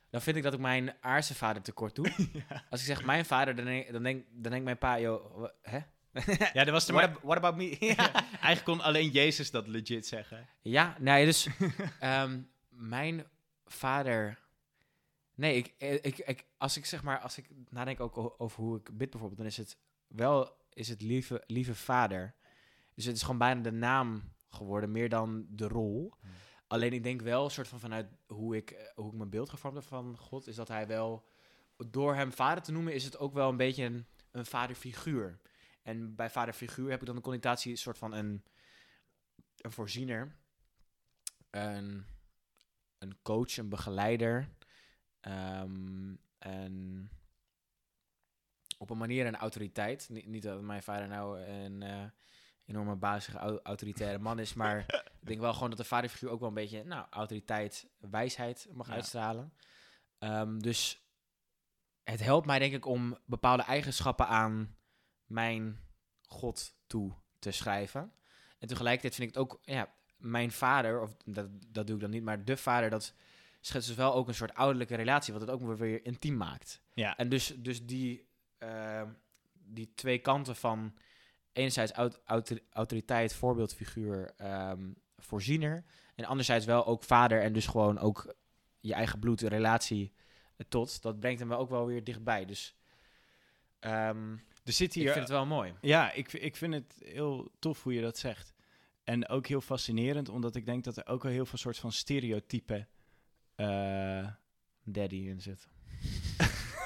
dan 0.09 0.21
vind 0.21 0.37
ik 0.37 0.43
dat 0.43 0.53
ik 0.53 0.59
mijn 0.59 0.95
aardse 0.99 1.35
vader 1.35 1.61
tekort 1.61 1.95
doe. 1.95 2.05
Als 2.69 2.79
ik 2.79 2.85
zeg 2.85 3.03
mijn 3.05 3.25
vader, 3.25 3.55
dan 3.55 3.65
denk, 3.65 3.91
dan 3.91 4.03
denk, 4.03 4.25
dan 4.31 4.51
denkt 4.51 4.65
mijn 4.65 4.77
pa, 4.77 4.99
joh, 4.99 5.47
hè? 5.61 5.79
Ja, 6.53 6.65
er 6.65 6.71
was 6.71 6.87
er 6.87 6.93
What, 6.93 7.09
ab- 7.09 7.21
what 7.23 7.37
about 7.37 7.55
me? 7.55 7.75
ja. 7.79 8.13
Eigenlijk 8.31 8.63
kon 8.63 8.81
alleen 8.81 9.09
Jezus 9.09 9.51
dat 9.51 9.67
legit 9.67 10.07
zeggen. 10.07 10.47
Ja, 10.61 10.95
nee, 10.99 11.25
dus 11.25 11.47
ehm, 11.99 12.41
mijn 12.69 13.25
vader. 13.73 14.39
Nee, 15.35 15.55
ik, 15.55 15.73
ik, 16.01 16.17
ik, 16.17 16.45
als 16.57 16.77
ik 16.77 16.85
zeg 16.85 17.03
maar, 17.03 17.19
als 17.19 17.37
ik 17.37 17.49
nadenk 17.69 17.99
ook 17.99 18.35
over 18.41 18.63
hoe 18.63 18.77
ik 18.77 18.97
bid 18.97 19.09
bijvoorbeeld, 19.09 19.39
dan 19.39 19.49
is 19.49 19.57
het 19.57 19.77
wel, 20.07 20.57
is 20.73 20.89
het 20.89 21.01
lieve, 21.01 21.43
lieve 21.47 21.75
vader. 21.75 22.35
Dus 22.93 23.05
het 23.05 23.15
is 23.15 23.21
gewoon 23.21 23.37
bijna 23.37 23.61
de 23.61 23.71
naam 23.71 24.33
geworden, 24.49 24.91
meer 24.91 25.09
dan 25.09 25.45
de 25.49 25.67
rol. 25.67 26.13
Hmm. 26.21 26.29
Alleen 26.67 26.93
ik 26.93 27.03
denk 27.03 27.21
wel, 27.21 27.49
soort 27.49 27.67
van 27.67 27.79
vanuit 27.79 28.07
hoe 28.27 28.55
ik, 28.55 28.71
eh, 28.71 28.85
hoe 28.95 29.11
ik 29.11 29.17
mijn 29.17 29.29
beeld 29.29 29.49
gevormd 29.49 29.75
heb 29.75 29.85
van 29.85 30.17
God, 30.17 30.47
is 30.47 30.55
dat 30.55 30.67
hij 30.67 30.87
wel, 30.87 31.27
door 31.89 32.15
hem 32.15 32.31
vader 32.31 32.63
te 32.63 32.71
noemen, 32.71 32.93
is 32.93 33.03
het 33.03 33.17
ook 33.17 33.33
wel 33.33 33.49
een 33.49 33.57
beetje 33.57 33.83
een, 33.83 34.05
een 34.31 34.45
vaderfiguur. 34.45 35.39
En 35.83 36.15
bij 36.15 36.29
vaderfiguur 36.29 36.89
heb 36.89 36.99
ik 36.99 37.05
dan 37.05 37.15
de 37.15 37.21
connotatie 37.21 37.71
een 37.71 37.77
soort 37.77 37.97
van 37.97 38.13
een, 38.13 38.43
een 39.57 39.71
voorziener, 39.71 40.35
een, 41.49 42.05
een 43.03 43.17
coach, 43.21 43.57
een 43.57 43.69
begeleider, 43.69 44.49
ehm, 45.19 46.15
en 46.37 47.09
op 48.77 48.89
een 48.89 48.97
manier 48.97 49.25
een 49.25 49.35
autoriteit. 49.35 50.09
Niet, 50.09 50.25
niet 50.27 50.43
dat 50.43 50.61
mijn 50.61 50.83
vader 50.83 51.07
nou 51.07 51.39
een 51.41 51.81
eh, 51.83 52.03
enorme 52.65 52.95
bazige 52.95 53.37
au- 53.37 53.59
autoritaire 53.63 54.19
man 54.19 54.39
is, 54.39 54.53
maar 54.53 54.79
ik 55.21 55.27
denk 55.27 55.39
wel 55.39 55.53
gewoon 55.53 55.69
dat 55.69 55.77
de 55.77 55.83
vaderfiguur 55.83 56.29
ook 56.29 56.39
wel 56.39 56.47
een 56.49 56.53
beetje 56.55 56.83
nou, 56.83 57.05
autoriteit, 57.09 57.89
wijsheid 57.97 58.67
mag 58.71 58.87
Ja. 58.87 58.93
uitstralen. 58.93 59.53
Ehm, 60.17 60.59
dus 60.59 61.07
het 62.03 62.19
helpt 62.19 62.45
mij 62.45 62.59
denk 62.59 62.73
ik 62.73 62.85
om 62.85 63.17
bepaalde 63.25 63.63
eigenschappen 63.63 64.27
aan 64.27 64.77
mijn 65.25 65.79
God 66.21 66.75
toe 66.87 67.13
te 67.39 67.51
schrijven. 67.51 68.13
En 68.59 68.67
tegelijkertijd 68.67 69.15
vind 69.15 69.29
ik 69.29 69.35
het 69.35 69.43
ook, 69.43 69.59
ja, 69.61 69.93
mijn 70.23 70.51
vader, 70.51 71.01
of 71.01 71.15
dat, 71.25 71.47
dat 71.67 71.87
doe 71.87 71.95
ik 71.95 72.01
dan 72.01 72.09
niet, 72.09 72.23
maar 72.23 72.45
de 72.45 72.57
vader, 72.57 72.89
dat 72.89 73.13
schetst 73.61 73.87
dus 73.87 73.97
wel 73.97 74.13
ook 74.13 74.27
een 74.27 74.33
soort 74.35 74.53
ouderlijke 74.53 74.95
relatie, 74.95 75.33
wat 75.33 75.41
het 75.41 75.51
ook 75.51 75.61
weer, 75.61 75.77
weer 75.77 76.05
intiem 76.05 76.37
maakt. 76.37 76.81
Ja. 76.93 77.17
En 77.17 77.29
dus, 77.29 77.53
dus 77.57 77.85
die, 77.85 78.27
ehm, 78.57 79.07
die 79.53 79.91
twee 79.95 80.19
kanten 80.19 80.55
van 80.55 80.93
enerzijds 81.53 81.91
aut- 81.91 82.19
autor- 82.25 82.59
autoriteit, 82.69 83.33
voorbeeldfiguur, 83.33 84.33
ehm, 84.37 84.91
voorziener, 85.17 85.83
en 86.15 86.25
anderzijds 86.25 86.65
wel 86.65 86.85
ook 86.85 87.03
vader 87.03 87.41
en 87.41 87.53
dus 87.53 87.67
gewoon 87.67 87.99
ook 87.99 88.35
je 88.79 88.93
eigen 88.93 89.19
bloed, 89.19 89.41
relatie 89.41 90.13
eh, 90.55 90.65
tot, 90.69 91.01
dat 91.01 91.19
brengt 91.19 91.39
hem 91.39 91.49
wel 91.49 91.57
ook 91.59 91.69
wel 91.69 91.85
weer 91.85 92.03
dichtbij. 92.03 92.45
Dus 92.45 92.75
ehm, 93.79 94.31
Er 94.63 94.73
zit 94.73 94.87
ik 94.87 94.93
hier... 95.01 95.11
vind 95.11 95.19
het 95.19 95.29
wel 95.33 95.45
mooi. 95.45 95.73
Ja, 95.81 96.11
ik, 96.11 96.33
ik 96.33 96.55
vind 96.55 96.73
het 96.73 96.95
heel 97.05 97.51
tof 97.59 97.83
hoe 97.83 97.93
je 97.93 98.01
dat 98.01 98.17
zegt. 98.17 98.53
En 99.03 99.27
ook 99.27 99.47
heel 99.47 99.61
fascinerend, 99.61 100.29
omdat 100.29 100.55
ik 100.55 100.65
denk 100.65 100.83
dat 100.83 100.97
er 100.97 101.07
ook 101.07 101.23
wel 101.23 101.31
heel 101.31 101.45
veel 101.45 101.57
soort 101.57 101.77
van 101.77 101.91
stereotypen... 101.91 102.87
eh, 103.55 104.27
Daddy 104.83 105.15
in 105.15 105.41
zit. 105.41 105.67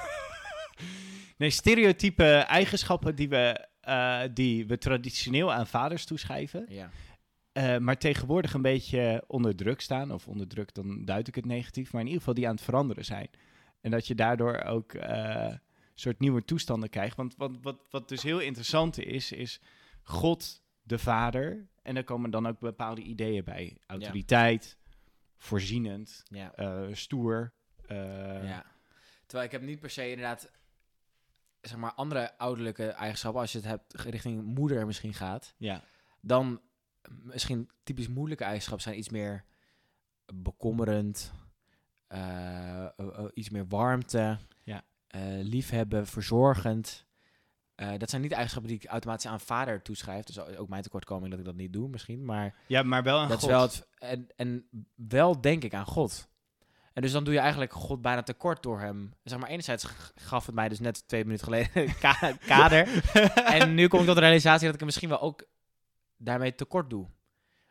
nee, 1.38 1.50
stereotype 1.50 2.24
eigenschappen 2.34 3.14
die 3.14 3.28
we, 3.28 3.66
eh, 3.80 4.22
die 4.34 4.66
we 4.66 4.78
traditioneel 4.78 5.52
aan 5.52 5.66
vaders 5.66 6.04
toeschrijven... 6.04 6.66
Ja. 6.68 6.90
eh, 7.52 7.78
maar 7.78 7.98
tegenwoordig 7.98 8.54
een 8.54 8.62
beetje 8.62 9.24
onder 9.26 9.56
druk 9.56 9.80
staan. 9.80 10.12
Of 10.12 10.28
onder 10.28 10.48
druk, 10.48 10.74
dan 10.74 11.04
duid 11.04 11.28
ik 11.28 11.34
het 11.34 11.46
negatief. 11.46 11.92
Maar 11.92 12.00
in 12.00 12.06
ieder 12.06 12.20
geval 12.20 12.34
die 12.34 12.46
aan 12.48 12.54
het 12.54 12.64
veranderen 12.64 13.04
zijn. 13.04 13.30
En 13.80 13.90
dat 13.90 14.06
je 14.06 14.14
daardoor 14.14 14.62
ook 14.62 14.92
eh, 14.94 15.54
soort 15.94 16.18
nieuwe 16.20 16.44
toestanden 16.44 16.88
krijgt. 16.90 17.16
Want 17.16 17.34
wat, 17.36 17.58
wat, 17.62 17.86
wat 17.90 18.08
dus 18.08 18.22
heel 18.22 18.38
interessant 18.40 18.98
is, 18.98 19.32
is 19.32 19.60
God 20.02 20.62
de 20.82 20.98
Vader. 20.98 21.68
En 21.88 21.94
daar 21.94 22.04
komen 22.04 22.30
dan 22.30 22.46
ook 22.46 22.58
bepaalde 22.58 23.00
ideeën 23.02 23.44
bij. 23.44 23.76
Autoriteit, 23.86 24.76
voorzienend, 25.36 26.22
Ja. 26.28 26.54
eh, 26.54 26.94
stoer. 26.94 27.52
eh, 27.86 28.44
ja. 28.48 28.64
Terwijl 29.26 29.46
ik 29.48 29.52
heb 29.52 29.62
niet 29.62 29.80
per 29.80 29.90
se 29.90 30.08
inderdaad, 30.10 30.50
zeg 31.60 31.76
maar, 31.78 31.92
andere 31.92 32.38
ouderlijke 32.38 32.86
eigenschappen. 32.88 33.40
Als 33.40 33.52
je 33.52 33.58
het 33.58 33.66
hebt 33.66 33.94
richting 33.94 34.42
moeder 34.44 34.86
misschien 34.86 35.14
gaat, 35.14 35.54
ja. 35.56 35.82
dan 36.20 36.60
misschien 37.22 37.70
typisch 37.82 38.08
moeilijke 38.08 38.44
eigenschappen 38.44 38.82
zijn 38.82 38.98
iets 38.98 39.08
meer 39.08 39.44
bekommerend, 40.34 41.32
eh, 42.06 42.86
iets 43.34 43.50
meer 43.50 43.66
warmte, 43.68 44.38
Ja. 44.64 44.84
liefhebben, 45.42 46.06
verzorgend. 46.06 47.06
Eh, 47.78 47.90
dat 47.98 48.10
zijn 48.10 48.22
niet 48.22 48.32
eigenschappen 48.32 48.70
die 48.70 48.80
ik 48.80 48.88
automatisch 48.90 49.26
aan 49.26 49.40
vader 49.40 49.82
toeschrijf. 49.82 50.24
Dus 50.24 50.38
ook 50.38 50.68
mijn 50.68 50.82
tekortkoming 50.82 51.30
dat 51.30 51.38
ik 51.38 51.44
dat 51.44 51.54
niet 51.54 51.72
doe 51.72 51.88
misschien. 51.88 52.24
Maar 52.24 52.54
ja, 52.66 52.82
maar 52.82 53.02
wel 53.02 53.22
een 53.22 53.28
dat 53.28 53.38
God. 53.40 53.48
is 53.48 53.54
wel 53.54 53.62
het, 53.62 53.86
en, 53.98 54.28
en 54.36 54.68
wel 54.94 55.40
denk 55.40 55.64
ik 55.64 55.74
aan 55.74 55.84
God. 55.86 56.28
En 56.92 57.02
dus 57.02 57.12
dan 57.12 57.24
doe 57.24 57.32
je 57.34 57.40
eigenlijk 57.40 57.72
God 57.72 58.02
bijna 58.02 58.22
tekort 58.22 58.62
door 58.62 58.80
hem. 58.80 59.14
Zeg 59.24 59.38
maar, 59.38 59.48
enerzijds 59.48 59.86
gaf 60.14 60.46
het 60.46 60.54
mij 60.54 60.68
dus 60.68 60.80
net 60.80 61.08
twee 61.08 61.24
minuten 61.24 61.44
geleden 61.46 61.94
ka- 62.00 62.32
kader. 62.56 63.02
en 63.34 63.74
nu 63.74 63.88
kom 63.88 64.00
ik 64.00 64.06
tot 64.06 64.14
de 64.14 64.20
realisatie 64.20 64.64
dat 64.64 64.72
ik 64.72 64.76
hem 64.78 64.86
misschien 64.86 65.08
wel 65.08 65.20
ook 65.20 65.44
daarmee 66.16 66.54
tekort 66.54 66.90
doe. 66.90 67.06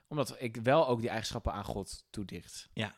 Omdat 0.07 0.35
ik 0.39 0.55
wel 0.63 0.87
ook 0.87 0.99
die 0.99 1.09
eigenschappen 1.09 1.53
aan 1.53 1.63
God 1.63 2.05
toedicht. 2.09 2.69
Ja. 2.73 2.95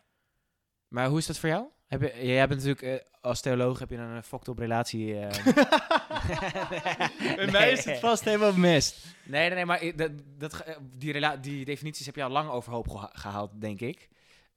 Maar 0.90 1.08
hoe 1.08 1.18
is 1.18 1.26
dat 1.26 1.38
voor 1.40 1.50
jou? 1.50 1.66
Heb 1.88 2.02
je, 2.02 2.26
jij 2.28 2.48
bent 2.48 2.64
natuurlijk, 2.66 3.02
eh, 3.02 3.08
als 3.22 3.42
theoloog 3.42 3.80
heb 3.80 3.90
je 3.90 3.98
een 3.98 4.24
fucked 4.24 4.48
up 4.48 4.58
relatie. 4.58 5.20
eh. 5.20 5.46
Bij 7.36 7.52
mij 7.52 7.72
is 7.72 7.86
het 7.86 8.00
vast 8.00 8.24
helemaal 8.24 8.54
mist. 8.54 9.06
Nee, 9.26 9.46
nee, 9.48 9.56
nee, 9.56 9.66
maar 9.66 9.92
dat, 9.96 10.12
dat, 10.38 10.64
die, 10.98 11.12
rela- 11.12 11.38
die 11.38 11.66
definities 11.66 12.06
heb 12.06 12.16
je 12.16 12.24
al 12.24 12.30
lang 12.30 12.50
overhoop 12.50 12.90
geha- 12.90 13.10
gehaald, 13.14 13.52
denk 13.62 13.80
ik. 13.82 14.10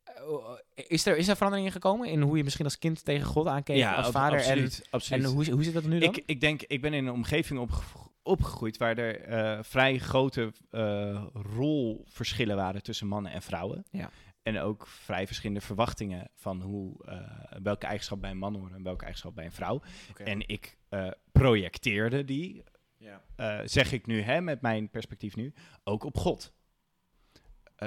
Eh, 0.05 0.85
Is 0.89 1.07
er, 1.07 1.17
is 1.17 1.29
er 1.29 1.37
verandering 1.37 1.67
in 1.69 1.73
gekomen 1.75 2.09
in 2.09 2.21
hoe 2.21 2.37
je 2.37 2.45
misschien 2.45 2.65
als 2.65 2.79
kind 2.79 3.05
tegen 3.05 3.27
God 3.27 3.47
aankeek 3.47 3.85
als 3.85 4.07
ab- 4.07 4.13
vader? 4.13 4.39
absoluut. 4.39 4.81
En, 4.83 4.87
absoluut. 4.91 5.25
en 5.25 5.31
hoe, 5.31 5.51
hoe 5.51 5.65
zit 5.65 5.75
dat 5.75 5.85
nu 5.85 5.99
dan? 5.99 6.09
Ik, 6.15 6.23
ik 6.27 6.41
denk, 6.41 6.63
ik 6.63 6.81
ben 6.81 6.93
in 6.95 7.07
een 7.07 7.13
omgeving 7.13 7.61
opge- 7.61 7.83
opgegroeid 8.23 8.77
waar 8.77 8.99
er 8.99 9.21
eh, 9.21 9.59
vrij 9.63 9.99
grote 9.99 10.53
eh, 10.71 11.25
rolverschillen 11.57 12.57
waren 12.57 12.83
tussen 12.83 13.07
mannen 13.07 13.33
en 13.33 13.43
vrouwen. 13.43 13.85
Ja. 13.91 14.11
En 14.43 14.59
ook 14.59 14.87
vrij 14.87 15.27
verschillende 15.27 15.61
verwachtingen 15.61 16.31
van 16.35 16.63
hoe, 16.63 17.05
eh, 17.05 17.61
welke 17.63 17.87
eigenschap 17.87 18.21
bij 18.21 18.31
een 18.31 18.39
man 18.39 18.55
hoort 18.55 18.73
en 18.73 18.83
welke 18.83 19.03
eigenschap 19.03 19.35
bij 19.35 19.45
een 19.45 19.53
vrouw. 19.53 19.83
En 20.17 20.49
ik 20.49 20.79
eh, 20.89 21.11
projecteerde 21.33 22.25
die, 22.25 22.63
ja. 22.97 23.23
eh, 23.37 23.61
zeg 23.65 23.93
ik 23.93 24.07
nu, 24.07 24.21
hè, 24.21 24.41
met 24.41 24.61
mijn 24.61 24.91
perspectief 24.91 25.37
nu, 25.37 25.55
ook 25.85 26.05
op 26.05 26.17
God. 26.17 26.53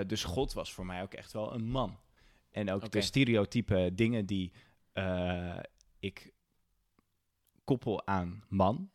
Dus 0.07 0.23
God 0.23 0.53
was 0.53 0.73
voor 0.73 0.85
mij 0.85 1.01
ook 1.01 1.13
echt 1.13 1.31
wel 1.31 1.53
een 1.53 1.65
man. 1.65 1.99
En 2.51 2.71
ook 2.71 2.91
de 2.91 3.01
stereotype 3.01 3.91
dingen 3.93 4.25
die 4.25 4.51
ik 5.99 6.33
koppel 7.63 8.07
aan 8.07 8.43
man, 8.47 8.91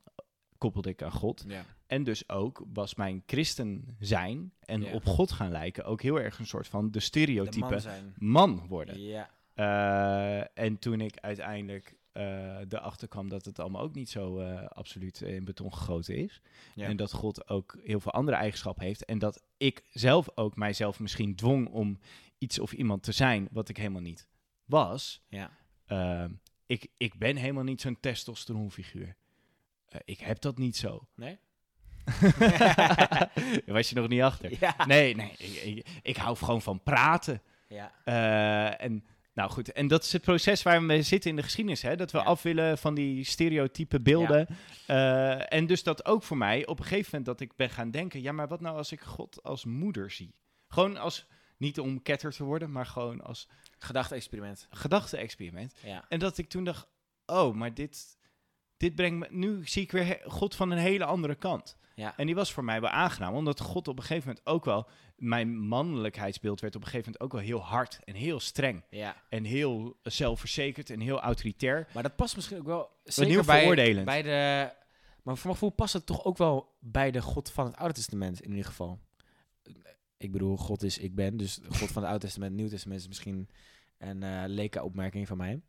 koppelde 0.61 0.89
ik 0.89 1.03
aan 1.03 1.13
God. 1.13 1.45
ja. 1.49 1.65
En 1.87 2.03
dus 2.05 2.29
ook 2.29 2.65
was 2.73 2.95
mijn 2.95 3.23
christen 3.27 3.97
zijn 3.99 4.53
en 4.61 4.83
Ja. 4.83 4.93
op 4.93 5.05
God 5.05 5.33
gaan 5.33 5.51
lijken 5.51 5.85
ook 5.85 6.03
heel 6.03 6.21
erg 6.21 6.39
een 6.39 6.47
soort 6.47 6.69
van 6.69 6.85
de 6.85 6.91
De 6.91 7.01
stereotype 7.01 7.81
man 8.19 8.67
worden. 8.69 9.01
Ja. 9.01 9.31
Eh, 9.55 10.65
en 10.65 10.79
toen 10.79 11.01
ik 11.01 11.17
uiteindelijk 11.21 11.99
eh 12.13 12.59
erachter 12.69 13.09
kwam 13.09 13.29
dat 13.29 13.45
het 13.45 13.59
allemaal 13.59 13.83
ook 13.83 13.95
niet 13.95 14.11
zo 14.11 14.39
eh, 14.39 14.67
absoluut 14.69 15.21
in 15.21 15.45
beton 15.45 15.75
gegoten 15.75 16.17
is. 16.17 16.41
Ja. 16.75 16.87
En 16.87 16.97
dat 16.97 17.13
God 17.13 17.49
ook 17.49 17.79
heel 17.83 18.01
veel 18.01 18.13
andere 18.13 18.37
eigenschappen 18.37 18.85
heeft. 18.85 19.05
En 19.05 19.19
dat 19.19 19.43
ik 19.57 19.85
zelf 19.91 20.29
ook 20.35 20.57
mijzelf 20.57 21.01
misschien 21.01 21.35
dwong 21.37 21.69
om 21.69 21.99
iets 22.39 22.59
of 22.59 22.73
iemand 22.73 23.03
te 23.03 23.13
zijn 23.13 23.49
wat 23.51 23.69
ik 23.69 23.77
helemaal 23.77 24.01
niet 24.03 24.29
was. 24.65 25.23
Ja. 25.29 25.51
Eh, 25.87 26.25
ik, 26.67 26.87
ik 26.97 27.19
ben 27.19 27.37
helemaal 27.37 27.65
niet 27.65 27.81
zo'n 27.81 28.01
testosteronfiguur. 28.01 29.17
Eh, 29.91 30.01
ik 30.05 30.21
heb 30.21 30.41
dat 30.41 30.59
niet 30.59 30.77
zo. 30.77 31.09
Nee? 31.15 31.39
Was 33.67 33.89
je 33.89 33.95
nog 33.95 34.09
niet 34.09 34.23
achter. 34.23 34.57
Ja. 34.61 34.75
Nee, 34.87 35.15
nee. 35.17 35.33
Ik, 35.39 35.63
ik, 35.63 35.87
ik 36.03 36.17
hou 36.17 36.37
gewoon 36.37 36.63
van 36.63 36.83
praten. 36.83 37.43
Ja. 37.69 37.93
Eh, 38.05 38.85
en 38.85 39.05
nou 39.35 39.51
goed, 39.51 39.73
en 39.73 39.89
dat 39.89 40.05
is 40.05 40.13
het 40.13 40.23
proces 40.23 40.63
waar 40.63 40.87
we 40.87 41.03
zitten 41.03 41.31
in 41.31 41.37
de 41.37 41.43
geschiedenis, 41.43 41.83
hè? 41.83 41.97
dat 41.97 42.11
we 42.11 42.19
Ja. 42.19 42.25
af 42.25 42.43
willen 42.43 42.79
van 42.79 42.95
die 42.95 43.25
stereotype 43.25 44.01
beelden. 44.01 44.47
Eh, 44.87 45.53
en 45.53 45.67
dus 45.67 45.83
dat 45.83 46.05
ook 46.05 46.23
voor 46.23 46.37
mij 46.37 46.67
op 46.67 46.79
een 46.79 46.85
gegeven 46.85 47.09
moment 47.11 47.27
dat 47.27 47.41
ik 47.41 47.57
ben 47.57 47.71
gaan 47.71 47.91
denken, 47.91 48.23
ja, 48.23 48.33
maar 48.33 48.49
wat 48.49 48.61
nou 48.61 48.77
als 48.77 48.93
ik 48.93 49.01
God 49.01 49.43
als 49.43 49.65
moeder 49.65 50.11
zie? 50.11 50.35
Gewoon 50.69 50.97
als, 50.97 51.27
niet 51.57 51.81
om 51.81 52.03
ketter 52.03 52.33
te 52.33 52.45
worden, 52.45 52.73
maar 52.73 52.87
gewoon 52.87 53.21
als 53.21 53.49
Gedachte-experiment. 53.79 54.67
gedachte-experiment. 54.71 55.75
Ja. 55.85 56.05
En 56.09 56.19
dat 56.19 56.39
ik 56.39 56.49
toen 56.49 56.65
dacht, 56.65 56.87
oh, 57.27 57.55
maar 57.55 57.75
dit, 57.75 58.19
dit 58.81 58.95
brengt 58.95 59.19
me, 59.19 59.37
nu 59.37 59.67
zie 59.67 59.83
ik 59.83 59.93
weer 59.93 60.21
God 60.27 60.55
van 60.55 60.71
een 60.71 60.79
hele 60.79 61.05
andere 61.05 61.35
kant. 61.35 61.77
Ja. 61.95 62.17
En 62.17 62.27
die 62.27 62.35
was 62.35 62.53
voor 62.53 62.65
mij 62.65 62.81
wel 62.81 62.91
aangenaam, 62.91 63.35
omdat 63.35 63.61
God 63.61 63.89
op 63.89 63.97
een 63.97 64.05
gegeven 64.05 64.29
moment 64.29 64.47
ook 64.47 64.65
wel, 64.65 64.89
mijn 65.17 65.59
mannelijkheidsbeeld 65.59 66.61
werd 66.61 66.77
op 66.77 66.83
een 66.83 66.89
gegeven 66.89 67.13
moment 67.13 67.25
ook 67.25 67.41
wel 67.41 67.49
heel 67.49 67.67
hard 67.67 68.01
en 68.05 68.15
heel 68.15 68.41
streng. 68.41 68.85
ja. 68.91 69.17
En 69.29 69.45
heel 69.45 69.97
zelfverzekerd 70.03 70.91
en 70.91 71.01
heel 71.01 71.21
autoritair. 71.21 71.89
Maar 71.95 72.03
dat 72.03 72.17
past 72.17 72.37
misschien 72.37 72.59
ook 72.59 72.67
wel 72.67 72.91
zeker 73.05 73.45
bij, 73.45 74.05
bij 74.05 74.23
de... 74.23 74.73
Maar 75.23 75.37
voor 75.37 75.47
mijn 75.47 75.57
gevoel 75.57 75.71
past 75.71 75.93
het 75.93 76.07
toch 76.07 76.25
ook 76.25 76.39
wel 76.39 76.77
bij 76.79 77.11
de 77.11 77.23
God 77.23 77.51
van 77.51 77.67
het 77.67 77.77
Oude 77.77 77.95
Testament 77.95 78.41
in 78.41 78.51
ieder 78.51 78.65
geval. 78.65 78.99
Ik 80.17 80.33
bedoel, 80.33 80.57
God 80.57 80.83
is 80.83 80.99
ik 80.99 81.15
ben, 81.15 81.37
dus 81.37 81.61
God 81.69 81.93
van 81.93 82.03
het 82.03 82.11
Oude 82.11 82.25
Testament, 82.25 82.55
Nieuw 82.55 82.69
Testament 82.69 83.01
is 83.01 83.09
misschien 83.09 83.49
een 83.99 84.49
leke 84.49 84.83
opmerking 84.83 85.27
van 85.27 85.37
mij. 85.37 85.61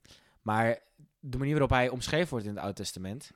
Maar 0.42 0.80
de 1.22 1.38
manier 1.38 1.52
waarop 1.54 1.70
hij 1.70 1.90
omschreven 1.90 2.30
wordt 2.30 2.46
in 2.46 2.52
het 2.52 2.60
Oude 2.60 2.76
Testament, 2.76 3.32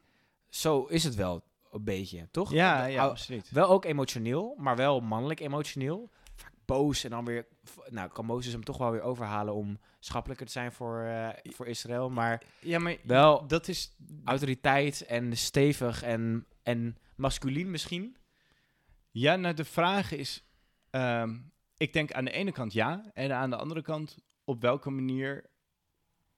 zo 0.50 0.84
is 0.84 1.04
het 1.04 1.16
wel 1.16 1.44
een 1.72 1.84
beetje, 1.84 2.28
toch? 2.32 2.52
Ja, 2.52 2.86
ja, 2.86 3.06
absoluut. 3.06 3.52
Wel 3.52 3.70
ook 3.70 3.86
emotioneel, 3.86 4.56
maar 4.58 4.76
wel 4.76 5.00
mannelijk 5.00 5.40
emotioneel. 5.40 6.10
Vaak 6.36 6.54
boos 6.66 7.04
en 7.04 7.10
dan 7.10 7.26
weer... 7.26 7.48
Nou, 7.90 8.10
kan 8.10 8.26
Mozes 8.26 8.54
hem 8.54 8.64
toch 8.64 8.78
wel 8.78 8.92
weer 8.92 9.02
overhalen 9.02 9.54
om 9.54 9.80
schappelijker 10.00 10.46
te 10.46 10.52
zijn 10.52 10.72
voor, 10.72 11.02
eh, 11.02 11.30
voor 11.44 11.68
Israël. 11.68 12.10
Maar 12.10 12.44
Ja, 12.60 12.80
maar 12.80 12.98
wel 13.04 13.48
dat 13.48 13.68
is... 13.68 13.96
autoriteit 14.24 15.06
en 15.06 15.38
stevig 15.38 16.04
en, 16.04 16.46
en 16.64 16.98
masculien 17.16 17.72
misschien. 17.72 18.18
Ja, 19.12 19.36
nou, 19.36 19.54
de 19.54 19.66
vraag 19.66 20.12
is... 20.12 20.44
ehm, 20.90 21.38
ik 21.78 21.94
denk 21.94 22.12
aan 22.12 22.26
de 22.26 22.32
ene 22.32 22.52
kant 22.52 22.74
ja, 22.74 23.12
en 23.14 23.32
aan 23.32 23.50
de 23.50 23.56
andere 23.56 23.82
kant 23.82 24.18
op 24.44 24.62
welke 24.62 24.90
manier 24.90 25.46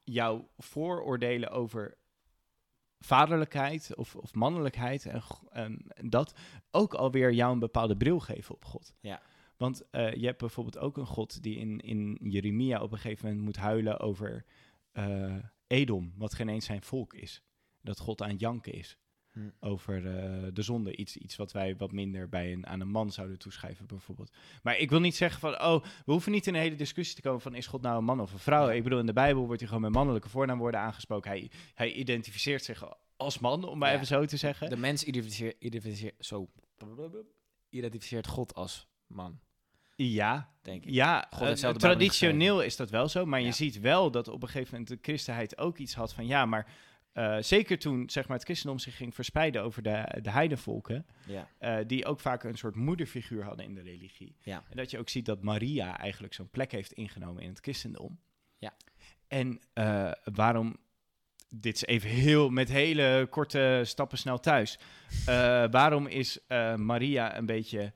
jouw 0.10 0.50
vooroordelen 0.58 1.50
over 1.50 1.98
vaderlijkheid 3.00 3.96
of, 3.96 4.16
of 4.16 4.34
mannelijkheid 4.34 5.06
en, 5.52 5.86
dat 5.96 6.34
ook 6.72 6.94
alweer 6.94 7.34
jou 7.34 7.54
een 7.54 7.60
bepaalde 7.60 7.98
bril 7.98 8.20
geven 8.20 8.56
op 8.56 8.66
God. 8.66 8.94
Ja. 9.00 9.22
Want 9.58 9.90
eh, 9.90 10.14
je 10.14 10.26
hebt 10.26 10.38
bijvoorbeeld 10.38 10.78
ook 10.78 10.98
een 10.98 11.06
God 11.06 11.44
die 11.44 11.58
in, 11.58 11.80
in 11.80 12.18
Jeremia 12.22 12.82
op 12.82 12.92
een 12.92 12.98
gegeven 12.98 13.26
moment 13.26 13.46
moet 13.46 13.56
huilen 13.58 14.00
over 14.00 14.46
eh, 14.92 15.36
Edom, 15.68 16.14
wat 16.18 16.34
geen 16.34 16.50
eens 16.50 16.66
zijn 16.66 16.84
volk 16.84 17.14
is. 17.14 17.42
Dat 17.82 18.00
God 18.00 18.22
aan 18.22 18.30
het 18.30 18.40
janken 18.40 18.74
is 18.74 18.98
Hm. 19.38 19.50
over 19.60 19.96
eh, 20.18 20.48
de 20.54 20.62
zonde. 20.62 20.96
Iets, 20.96 21.18
iets 21.18 21.36
wat 21.36 21.52
wij 21.52 21.76
wat 21.78 21.92
minder 21.92 22.30
bij 22.30 22.54
een, 22.54 22.68
aan 22.68 22.80
een 22.80 22.90
man 22.90 23.12
zouden 23.12 23.38
toeschrijven, 23.40 23.86
bijvoorbeeld. 23.86 24.32
Maar 24.64 24.78
ik 24.78 24.90
wil 24.90 25.00
niet 25.00 25.16
zeggen 25.16 25.40
van, 25.40 25.62
oh, 25.62 25.84
we 26.06 26.12
hoeven 26.12 26.32
niet 26.32 26.48
in 26.48 26.54
een 26.56 26.62
hele 26.62 26.76
discussie 26.76 27.16
te 27.16 27.22
komen 27.22 27.42
van, 27.42 27.56
is 27.56 27.68
God 27.68 27.82
nou 27.82 27.98
een 27.98 28.04
man 28.04 28.20
of 28.20 28.34
een 28.34 28.40
vrouw? 28.40 28.70
Ik 28.70 28.84
bedoel, 28.84 29.00
in 29.00 29.06
de 29.06 29.14
Bijbel 29.14 29.46
wordt 29.46 29.60
hij 29.60 29.68
gewoon 29.68 29.84
met 29.84 29.94
mannelijke 29.94 30.30
voornaamwoorden 30.30 30.80
aangesproken. 30.80 31.30
Hij, 31.32 31.50
hij 31.74 31.92
identificeert 31.92 32.64
zich 32.64 32.84
als 33.18 33.40
man, 33.40 33.64
om 33.64 33.78
maar 33.78 33.90
Ja. 33.90 33.96
even 33.96 34.08
zo 34.08 34.26
te 34.26 34.38
zeggen. 34.38 34.70
De 34.70 34.78
mens 34.78 35.04
identificeert, 35.04 35.56
identificeert, 35.60 36.26
zo, 36.26 36.50
identificeert 37.70 38.28
God 38.28 38.56
als 38.56 38.88
man, 39.08 39.40
Ja, 39.96 40.50
denk 40.62 40.86
ik. 40.86 40.92
ja 40.94 41.28
God 41.30 41.64
eh, 41.64 41.70
traditioneel 41.72 42.62
is 42.62 42.76
dat 42.76 42.90
wel 42.90 43.08
zo. 43.08 43.26
Maar 43.26 43.40
Ja. 43.40 43.46
je 43.46 43.52
ziet 43.52 43.80
wel 43.80 44.12
dat 44.12 44.28
op 44.28 44.42
een 44.42 44.48
gegeven 44.50 44.72
moment 44.72 44.90
de 44.90 44.98
christenheid 45.02 45.58
ook 45.58 45.78
iets 45.78 45.94
had 45.94 46.14
van, 46.14 46.28
ja, 46.28 46.46
maar... 46.46 46.68
eh, 47.18 47.38
zeker 47.40 47.80
toen 47.80 48.10
zeg 48.10 48.28
maar, 48.28 48.38
het 48.38 48.46
christendom 48.46 48.80
zich 48.80 48.96
ging 48.96 49.16
verspreiden 49.16 49.64
over 49.64 49.82
de, 49.84 50.20
de 50.22 50.30
heidenvolken, 50.32 51.06
Ja. 51.28 51.48
eh, 51.58 51.78
die 51.88 52.06
ook 52.06 52.20
vaak 52.20 52.44
een 52.44 52.58
soort 52.58 52.76
moederfiguur 52.76 53.44
hadden 53.44 53.66
in 53.66 53.74
de 53.76 53.82
religie. 53.82 54.36
Ja. 54.42 54.64
En 54.70 54.78
dat 54.78 54.92
je 54.92 55.00
ook 55.00 55.10
ziet 55.10 55.26
dat 55.26 55.44
Maria 55.44 55.98
eigenlijk 56.00 56.34
zo'n 56.34 56.50
plek 56.50 56.72
heeft 56.72 56.92
ingenomen 56.94 57.44
in 57.44 57.50
het 57.50 57.60
christendom. 57.60 58.20
Ja. 58.58 58.74
En 59.28 59.60
eh, 59.74 60.12
waarom, 60.34 60.78
dit 61.56 61.76
is 61.76 61.86
even 61.86 62.10
heel, 62.10 62.50
met 62.50 62.70
hele 62.70 63.28
korte 63.30 63.82
stappen 63.86 64.18
snel 64.18 64.40
thuis. 64.40 64.80
Waarom 65.72 66.08
is 66.08 66.40
Maria 66.76 67.38
een 67.38 67.46
beetje... 67.46 67.94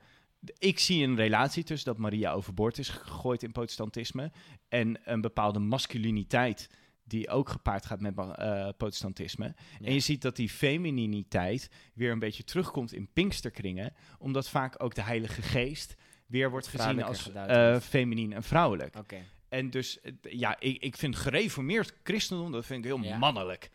Ik 0.58 0.78
zie 0.78 1.04
een 1.06 1.16
relatie 1.16 1.64
tussen 1.64 1.92
dat 1.92 2.00
Maria 2.02 2.32
overboord 2.32 2.78
is 2.78 2.88
gegooid 2.88 3.42
in 3.42 3.52
protestantisme 3.52 4.32
en 4.68 5.00
een 5.04 5.20
bepaalde 5.20 5.58
masculiniteit 5.58 6.68
die 7.12 7.28
ook 7.28 7.48
gepaard 7.48 7.86
gaat 7.86 8.00
met 8.00 8.18
eh, 8.18 8.68
protestantisme. 8.76 9.54
Ja. 9.78 9.86
En 9.86 9.94
je 9.94 10.00
ziet 10.00 10.22
dat 10.22 10.36
die 10.36 10.48
femininiteit 10.48 11.70
weer 11.94 12.10
een 12.10 12.18
beetje 12.18 12.44
terugkomt 12.44 12.92
in 12.92 13.08
Pinksterkringen, 13.12 13.94
omdat 14.18 14.48
vaak 14.48 14.82
ook 14.82 14.94
de 14.94 15.02
Heilige 15.02 15.42
Geest 15.42 15.94
weer 16.26 16.50
wordt 16.50 16.66
gezien 16.66 17.02
als 17.02 17.30
wordt. 17.32 17.84
feminien 17.84 18.32
en 18.32 18.42
vrouwelijk. 18.42 18.96
Oké. 18.96 19.16
En 19.48 19.70
dus, 19.70 20.00
eh, 20.00 20.12
ja, 20.22 20.60
ik, 20.60 20.82
ik 20.82 20.96
vind 20.96 21.16
gereformeerd 21.16 21.94
christendom, 22.02 22.52
dat 22.52 22.66
vind 22.66 22.84
ik 22.84 22.90
heel 22.90 23.02
Ja. 23.02 23.18
mannelijk. 23.18 23.70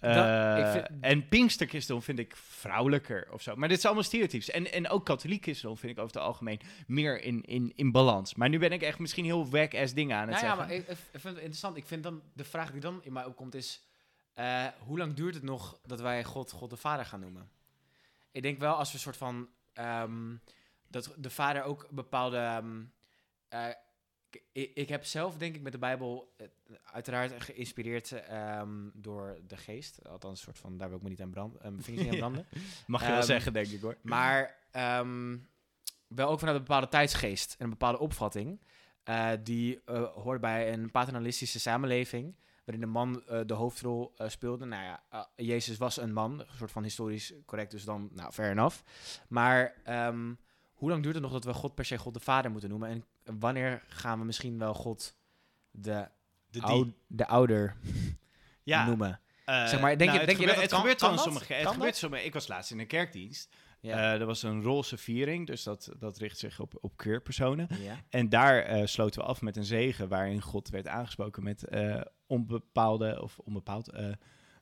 Dat- 0.00 0.16
Eh, 0.16 0.72
vind- 0.72 0.86
En 1.00 1.28
Pinksterchristendom 1.28 2.04
vind 2.04 2.18
ik 2.18 2.36
vrouwelijker 2.36 3.28
of 3.32 3.42
zo. 3.42 3.56
Maar 3.56 3.68
dit 3.68 3.78
is 3.78 3.84
allemaal 3.84 4.02
stereotypes. 4.02 4.50
En, 4.50 4.72
en 4.72 4.88
ook 4.88 5.04
katholiek 5.04 5.42
christendom 5.42 5.78
vind 5.78 5.92
ik 5.92 5.98
over 5.98 6.14
het 6.14 6.22
algemeen 6.24 6.60
meer 6.86 7.22
in, 7.22 7.42
in, 7.42 7.72
in 7.76 7.92
balans. 7.92 8.34
Maar 8.34 8.48
nu 8.48 8.58
ben 8.58 8.72
ik 8.72 8.82
echt 8.82 8.98
misschien 8.98 9.24
heel 9.24 9.50
wack-ass 9.50 9.94
dingen 9.94 10.16
aan 10.16 10.28
het 10.28 10.30
Nou 10.30 10.46
ja, 10.46 10.54
zeggen. 10.56 10.66
maar 10.66 10.76
ik, 10.76 10.98
ik 11.12 11.20
vind 11.20 11.22
het 11.22 11.36
interessant. 11.36 11.76
Ik 11.76 11.86
vind 11.86 12.02
dan, 12.02 12.22
de 12.32 12.44
vraag 12.44 12.70
die 12.70 12.80
dan 12.80 13.00
in 13.04 13.12
mij 13.12 13.24
opkomt 13.24 13.54
is, 13.54 13.82
eh, 14.34 14.66
hoe 14.78 14.98
lang 14.98 15.14
duurt 15.14 15.34
het 15.34 15.42
nog 15.44 15.78
dat 15.84 16.00
wij 16.00 16.24
God, 16.24 16.50
God 16.50 16.70
de 16.70 16.76
Vader 16.76 17.04
gaan 17.04 17.20
noemen? 17.20 17.50
Ik 18.30 18.42
denk 18.42 18.58
wel 18.58 18.74
als 18.74 18.88
we 18.88 18.94
een 18.94 19.00
soort 19.00 19.16
van, 19.16 19.48
ehm, 19.72 20.34
dat 20.88 21.14
de 21.16 21.30
Vader 21.30 21.62
ook 21.62 21.86
bepaalde, 21.90 22.36
ehm, 22.36 22.82
eh, 23.48 23.66
ik, 24.36 24.42
ik, 24.52 24.70
ik 24.74 24.88
heb 24.88 25.04
zelf 25.04 25.36
denk 25.36 25.54
ik 25.54 25.62
met 25.62 25.72
de 25.72 25.78
Bijbel 25.78 26.32
eh, 26.36 26.46
uiteraard 26.92 27.42
geïnspireerd 27.42 28.12
ehm, 28.12 28.88
door 28.92 29.38
de 29.46 29.56
geest. 29.56 30.08
Althans, 30.08 30.38
een 30.38 30.44
soort 30.44 30.58
van, 30.58 30.76
daar 30.76 30.88
wil 30.88 30.96
ik 30.96 31.02
me 31.02 31.08
niet 31.08 31.20
aan 31.22 31.30
branden. 31.30 31.58
mijn 31.62 31.82
vingers 31.82 32.04
niet 32.04 32.12
aan 32.12 32.18
branden. 32.32 32.46
Mag 32.86 33.00
je 33.00 33.06
wel 33.06 33.16
Ehm, 33.16 33.26
zeggen, 33.26 33.52
denk 33.52 33.66
ik 33.66 33.80
hoor. 33.80 33.96
Maar 34.02 34.56
ehm, 34.70 35.36
wel 36.08 36.28
ook 36.28 36.38
vanuit 36.38 36.56
een 36.56 36.64
bepaalde 36.64 36.88
tijdsgeest 36.88 37.54
en 37.58 37.64
een 37.64 37.70
bepaalde 37.70 37.98
opvatting. 37.98 38.60
eh, 39.04 39.30
die 39.42 39.80
eh, 39.84 40.02
hoort 40.14 40.40
bij 40.40 40.72
een 40.72 40.90
paternalistische 40.90 41.60
samenleving. 41.60 42.34
Waarin 42.64 42.84
de 42.84 42.90
man 42.92 43.22
eh, 43.26 43.40
de 43.46 43.54
hoofdrol 43.54 44.12
eh, 44.16 44.28
speelde. 44.28 44.64
Nou 44.64 44.84
ja, 44.84 45.02
eh, 45.10 45.46
Jezus 45.46 45.76
was 45.76 45.96
een 45.96 46.12
man. 46.12 46.40
Een 46.40 46.46
soort 46.56 46.70
van 46.70 46.82
historisch 46.82 47.32
correct, 47.44 47.70
dus 47.70 47.84
dan, 47.84 48.08
nou, 48.12 48.32
fair 48.32 48.50
enough. 48.50 48.76
Maar 49.28 49.74
hoe 50.74 50.90
lang 50.90 51.02
duurt 51.02 51.14
het 51.14 51.22
nog 51.22 51.32
dat 51.32 51.44
we 51.44 51.52
God 51.54 51.74
per 51.74 51.84
se 51.84 51.98
God 51.98 52.14
de 52.14 52.20
Vader 52.20 52.50
moeten 52.50 52.68
noemen? 52.70 52.88
En 52.88 53.04
wanneer 53.38 53.82
gaan 53.88 54.18
we 54.18 54.24
misschien 54.24 54.58
wel 54.58 54.74
God 54.74 55.16
de, 55.70 56.08
De 56.50 56.60
ou- 56.60 56.92
de 57.06 57.26
ouder 57.26 57.76
Ja, 58.62 58.86
noemen? 58.86 59.20
eh, 59.44 59.66
Zeg 59.66 59.80
maar, 59.80 59.98
denk 59.98 60.12
je- 60.12 60.16
het 60.18 60.26
denk 60.26 60.38
je 60.40 60.46
dat 60.46 60.54
gebeurt- 60.54 60.60
het 60.60 60.70
kan- 60.70 60.78
gebeurt 60.78 60.98
kan 61.00 61.10
wel 61.14 61.18
sommige. 61.18 61.52
Het 61.54 61.68
gebeurt 61.68 61.96
sommige. 61.96 62.24
Ik 62.24 62.32
was 62.32 62.48
laatst 62.48 62.70
in 62.70 62.78
een 62.78 62.86
kerkdienst. 62.86 63.54
Ja. 63.80 63.96
Eh, 64.14 64.20
er 64.20 64.26
was 64.26 64.42
een 64.42 64.62
roze 64.62 64.96
viering, 64.96 65.46
dus 65.46 65.62
dat, 65.62 65.92
dat 65.98 66.18
richt 66.18 66.38
zich 66.38 66.60
op, 66.60 66.74
op 66.80 66.96
queerpersonen. 66.96 67.68
ja. 67.80 67.94
En 68.08 68.28
daar 68.28 68.62
eh, 68.62 68.86
sloten 68.86 69.20
we 69.20 69.26
af 69.26 69.40
met 69.42 69.56
een 69.56 69.64
zegen 69.64 70.08
waarin 70.08 70.40
God 70.42 70.68
werd 70.68 70.86
aangesproken 70.88 71.42
met 71.42 71.64
onbepaalde 72.26 73.22
of 73.22 73.38
onbepaald 73.38 73.92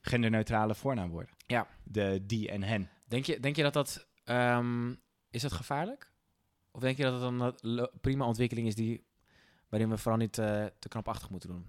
genderneutrale 0.01 0.75
voornaamwoorden. 0.75 1.35
Ja. 1.47 1.67
De 1.83 2.23
die 2.25 2.49
en 2.49 2.63
hen. 2.63 2.89
Denk 3.07 3.25
je, 3.25 3.39
denk 3.39 3.55
je 3.55 3.63
dat 3.63 3.73
dat... 3.73 4.07
ehm, 4.23 4.93
is 5.29 5.41
dat 5.41 5.53
gevaarlijk? 5.53 6.11
Of 6.75 6.81
denk 6.81 6.97
je 6.97 7.03
dat 7.03 7.21
het 7.21 7.63
een 7.63 7.89
prima 8.01 8.25
ontwikkeling 8.25 8.67
is 8.67 8.75
die, 8.75 9.03
waarin 9.69 9.89
we 9.89 9.97
vooral 9.97 10.19
niet 10.19 10.37
eh, 10.37 10.65
te 10.79 10.87
knapachtig 10.87 11.29
moeten 11.29 11.49
doen? 11.49 11.67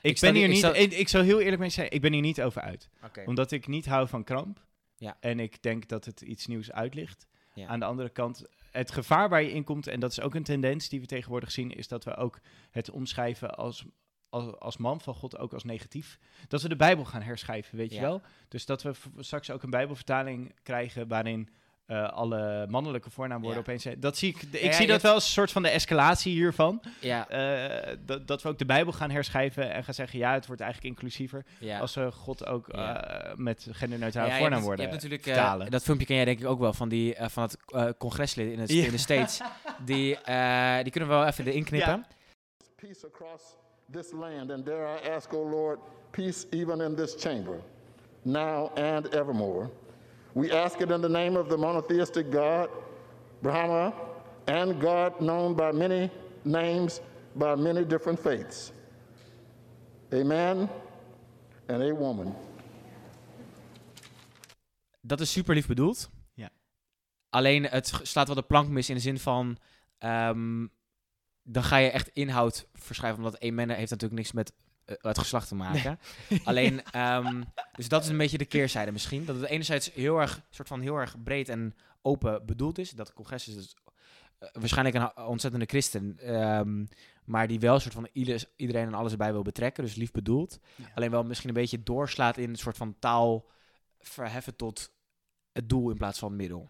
Ik, 0.00 0.20
ben 0.20 0.34
hier 0.34 0.44
ik 0.44 0.50
niet, 0.50 0.64
ik, 0.64 0.92
ik 0.92 1.08
zal 1.08 1.22
heel 1.22 1.40
eerlijk 1.40 1.60
mee 1.60 1.70
zeggen, 1.70 1.94
ik 1.94 2.00
ben 2.00 2.12
hier 2.12 2.22
niet 2.22 2.42
over 2.42 2.62
uit. 2.62 2.88
Omdat 3.24 3.50
ik 3.50 3.66
niet 3.66 3.86
hou 3.86 4.08
van 4.08 4.24
kramp. 4.24 4.66
Ja. 4.96 5.16
En 5.20 5.40
ik 5.40 5.62
denk 5.62 5.88
dat 5.88 6.04
het 6.04 6.20
iets 6.20 6.46
nieuws 6.46 6.72
uitlicht. 6.72 7.26
Ja. 7.54 7.66
Aan 7.66 7.80
de 7.80 7.86
andere 7.86 8.08
kant, 8.08 8.44
het 8.70 8.90
gevaar 8.90 9.28
waar 9.28 9.42
je 9.42 9.52
in 9.52 9.64
komt, 9.64 9.86
en 9.86 10.00
dat 10.00 10.10
is 10.10 10.20
ook 10.20 10.34
een 10.34 10.42
tendens 10.42 10.88
die 10.88 11.00
we 11.00 11.06
tegenwoordig 11.06 11.50
zien, 11.50 11.70
is 11.70 11.88
dat 11.88 12.04
we 12.04 12.16
ook 12.16 12.40
het 12.70 12.90
omschrijven 12.90 13.56
als, 13.56 13.84
als, 14.30 14.58
als 14.58 14.76
man 14.76 15.00
van 15.00 15.14
God 15.14 15.38
ook 15.38 15.52
als 15.52 15.64
negatief. 15.64 16.18
Dat 16.48 16.62
we 16.62 16.68
de 16.68 16.76
Bijbel 16.76 17.04
gaan 17.04 17.22
herschrijven, 17.22 17.76
weet 17.78 17.92
je 17.94 18.00
wel? 18.00 18.22
Dus 18.48 18.66
dat 18.66 18.82
we 18.82 18.92
straks 19.18 19.50
ook 19.50 19.62
een 19.62 19.70
Bijbelvertaling 19.70 20.54
krijgen 20.62 21.08
waarin 21.08 21.48
eh, 21.86 22.08
alle 22.12 22.66
mannelijke 22.68 23.10
voornaamwoorden 23.10 23.58
Ja. 23.58 23.66
opeens 23.66 23.82
zijn. 23.82 24.00
Dat 24.00 24.16
zie 24.16 24.28
ik, 24.28 24.42
ik 24.42 24.62
ja, 24.62 24.72
zie 24.72 24.80
dat 24.80 24.88
hebt- 24.90 25.02
wel 25.02 25.12
als 25.14 25.24
een 25.24 25.30
soort 25.30 25.52
van 25.52 25.62
de 25.62 25.68
escalatie 25.68 26.32
hiervan. 26.32 26.82
Ja, 27.00 27.28
Eh, 27.28 27.96
dat, 28.06 28.26
dat 28.26 28.42
we 28.42 28.48
ook 28.48 28.58
de 28.58 28.64
Bijbel 28.64 28.92
gaan 28.92 29.10
herschrijven 29.10 29.72
en 29.72 29.84
gaan 29.84 29.94
zeggen, 29.94 30.18
ja, 30.18 30.32
het 30.32 30.46
wordt 30.46 30.60
eigenlijk 30.62 30.94
inclusiever. 30.94 31.44
ja. 31.58 31.78
Als 31.78 31.94
we 31.94 32.10
God 32.12 32.46
ook 32.46 32.66
Ja. 32.72 33.04
eh, 33.06 33.34
met 33.36 33.66
genderneutrale 33.70 34.26
Ja, 34.28 34.34
je 34.34 34.40
hebt- 34.40 34.40
voornaamwoorden 34.40 34.84
Je 34.84 34.90
hebt 34.90 35.02
natuurlijk, 35.02 35.26
eh, 35.28 35.34
vertalen. 35.34 35.70
dat 35.70 35.82
filmpje 35.82 36.06
ken 36.06 36.16
jij 36.16 36.24
denk 36.24 36.40
ik 36.40 36.46
ook 36.46 36.58
wel 36.58 36.72
van, 36.72 36.88
die, 36.88 37.16
van 37.20 37.42
het 37.42 37.56
eh, 37.66 37.88
congreslid 37.98 38.52
in, 38.52 38.58
het, 38.58 38.70
Ja. 38.72 38.84
in 38.84 38.90
de 38.90 38.98
States. 38.98 39.40
Die, 39.84 40.16
eh, 40.20 40.82
die 40.82 40.90
kunnen 40.90 41.08
we 41.10 41.14
wel 41.16 41.26
even 41.26 41.46
erin 41.46 41.64
knippen. 41.64 41.90
Ja. 41.96 42.06
peace 42.76 43.06
across 43.06 43.42
this 43.92 44.12
land. 44.12 44.50
And 44.50 44.64
dare 44.64 44.86
I 44.86 44.98
ask, 45.16 45.32
O 45.34 45.42
Lord, 45.42 45.78
peace 46.12 46.46
even 46.52 46.80
in 46.80 46.94
this 46.96 47.14
chamber, 47.14 47.60
now 48.24 48.70
and 48.76 49.06
evermore. 49.14 49.70
We 50.34 50.52
ask 50.52 50.80
it 50.80 50.90
in 50.90 51.00
the 51.00 51.08
name 51.08 51.36
of 51.38 51.48
the 51.48 51.56
monotheistic 51.56 52.30
God, 52.30 52.68
Brahma, 53.42 53.92
and 54.46 54.80
God 54.80 55.20
known 55.20 55.54
by 55.54 55.72
many 55.72 56.10
names, 56.44 57.00
by 57.34 57.56
many 57.56 57.84
different 57.84 58.18
faiths. 58.20 58.72
A 60.12 60.22
man 60.24 60.68
and 61.68 61.82
a 61.82 61.94
woman. 61.94 62.34
Dat 65.00 65.20
is 65.20 65.30
super 65.32 65.54
lief 65.54 65.66
bedoeld. 65.66 66.10
Ja. 66.34 66.50
Alleen 67.30 67.64
het 67.64 67.90
g- 67.92 68.00
slaat 68.06 68.26
wel 68.26 68.36
de 68.36 68.42
plank 68.42 68.68
mis 68.68 68.88
in 68.88 68.94
de 68.94 69.00
zin 69.00 69.18
van... 69.18 69.56
ehm, 69.98 70.66
dan 71.42 71.62
ga 71.64 71.76
je 71.76 71.90
echt 71.90 72.08
inhoud 72.08 72.68
verschuiven. 72.74 73.24
Omdat 73.24 73.40
één 73.40 73.54
man 73.54 73.68
heeft 73.68 73.90
natuurlijk 73.90 74.20
niks 74.20 74.32
met 74.32 74.52
eh, 74.84 74.94
het 74.98 75.18
geslacht 75.18 75.48
te 75.48 75.54
maken. 75.54 75.98
Alleen, 76.44 76.82
ehm, 76.84 77.42
dus 77.76 77.88
dat 77.88 78.02
is 78.02 78.08
een 78.08 78.16
beetje 78.16 78.38
de 78.38 78.44
keerzijde 78.44 78.92
misschien. 78.92 79.24
Dat 79.24 79.36
het 79.36 79.44
enerzijds 79.44 79.92
heel 79.92 80.20
erg, 80.20 80.42
soort 80.50 80.68
van 80.68 80.80
heel 80.80 80.96
erg 80.96 81.22
breed 81.22 81.48
en 81.48 81.74
open 82.02 82.46
bedoeld 82.46 82.78
is. 82.78 82.90
Dat 82.90 83.06
het 83.06 83.16
congres 83.16 83.48
is 83.48 83.54
dus 83.54 83.76
eh, 84.38 84.48
waarschijnlijk 84.52 84.96
een 85.16 85.24
ontzettende 85.24 85.66
christen. 85.66 86.18
ehm, 86.18 86.84
maar 87.24 87.46
die 87.46 87.60
wel 87.60 87.74
een 87.74 87.80
soort 87.80 87.94
van 87.94 88.08
ieder, 88.12 88.44
iedereen 88.56 88.86
en 88.86 88.94
alles 88.94 89.12
erbij 89.12 89.32
wil 89.32 89.42
betrekken. 89.42 89.84
Dus 89.84 89.94
lief 89.94 90.10
bedoeld. 90.10 90.58
Ja. 90.76 90.84
Alleen 90.94 91.10
wel 91.10 91.24
misschien 91.24 91.48
een 91.48 91.54
beetje 91.54 91.82
doorslaat 91.82 92.36
in 92.36 92.48
een 92.50 92.56
soort 92.56 92.76
van 92.76 92.96
taal 92.98 93.48
verheffen 93.98 94.56
tot 94.56 94.92
het 95.52 95.68
doel 95.68 95.90
in 95.90 95.96
plaats 95.96 96.18
van 96.18 96.36
middel. 96.36 96.68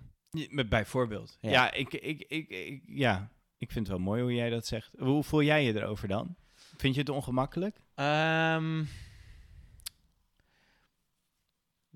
Bijvoorbeeld. 0.68 1.36
Ja. 1.40 1.50
Ja, 1.50 1.72
ik, 1.72 1.92
ik, 1.94 2.24
ik, 2.28 2.48
ik- 2.48 2.82
ja, 2.86 3.30
ik 3.60 3.70
vind 3.72 3.86
het 3.86 3.96
wel 3.96 4.04
mooi 4.06 4.22
hoe 4.22 4.34
jij 4.34 4.50
dat 4.50 4.66
zegt. 4.66 4.90
Hoe 4.98 5.22
voel 5.24 5.42
jij 5.42 5.64
je 5.64 5.74
erover 5.74 6.08
dan? 6.08 6.36
Vind 6.54 6.94
je 6.94 7.00
het 7.00 7.08
ongemakkelijk? 7.08 7.80
Ehm, 7.94 8.84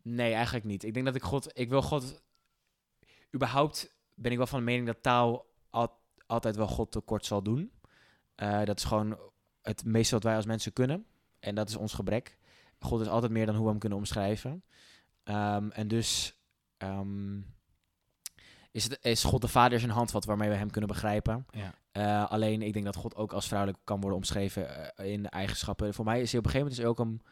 nee, 0.02 0.32
eigenlijk 0.32 0.64
niet. 0.64 0.84
Ik 0.84 0.94
denk 0.94 1.06
dat 1.06 1.14
ik 1.14 1.22
God, 1.22 1.58
ik 1.58 1.68
wil 1.68 1.82
God, 1.82 2.22
überhaupt 3.34 3.94
ben 4.14 4.30
ik 4.30 4.36
wel 4.36 4.46
van 4.46 4.64
mening 4.64 4.86
dat 4.86 5.02
taal 5.02 5.46
al- 5.70 6.00
altijd 6.26 6.56
wel 6.56 6.66
God 6.68 6.92
tekort 6.92 7.24
zal 7.26 7.42
doen. 7.42 7.72
Eh, 8.34 8.64
dat 8.64 8.78
is 8.78 8.84
gewoon 8.84 9.18
het 9.62 9.84
meeste 9.84 10.14
wat 10.14 10.24
wij 10.24 10.36
als 10.36 10.46
mensen 10.46 10.72
kunnen. 10.72 11.06
En 11.38 11.54
dat 11.54 11.68
is 11.68 11.76
ons 11.76 11.92
gebrek. 11.94 12.38
God 12.78 13.00
is 13.00 13.08
altijd 13.08 13.32
meer 13.32 13.46
dan 13.46 13.54
hoe 13.54 13.64
we 13.64 13.70
hem 13.70 13.78
kunnen 13.78 13.98
omschrijven. 13.98 14.64
Ehm, 15.22 15.70
en 15.70 15.88
dus 15.88 16.38
ehm, 16.76 17.40
is, 18.74 18.84
het, 18.84 18.98
is 19.02 19.24
God 19.24 19.40
de 19.40 19.48
Vader 19.48 19.80
zijn 19.80 19.90
handvat 19.90 20.24
waarmee 20.24 20.48
we 20.48 20.54
hem 20.54 20.70
kunnen 20.70 20.90
begrijpen. 20.90 21.46
Ja. 21.50 21.74
Eh, 21.92 22.30
alleen 22.30 22.62
ik 22.62 22.72
denk 22.72 22.84
dat 22.84 22.96
God 22.96 23.16
ook 23.16 23.32
als 23.32 23.46
vrouwelijk 23.46 23.78
kan 23.84 24.00
worden 24.00 24.18
omschreven 24.18 24.96
eh, 24.96 25.12
in 25.12 25.28
eigenschappen. 25.28 25.94
Voor 25.94 26.04
mij 26.04 26.20
is 26.20 26.30
hij 26.30 26.40
op 26.40 26.44
een 26.46 26.50
gegeven 26.50 26.72
moment 26.76 26.96
dus 26.98 27.04
ook 27.04 27.06
een 27.06 27.22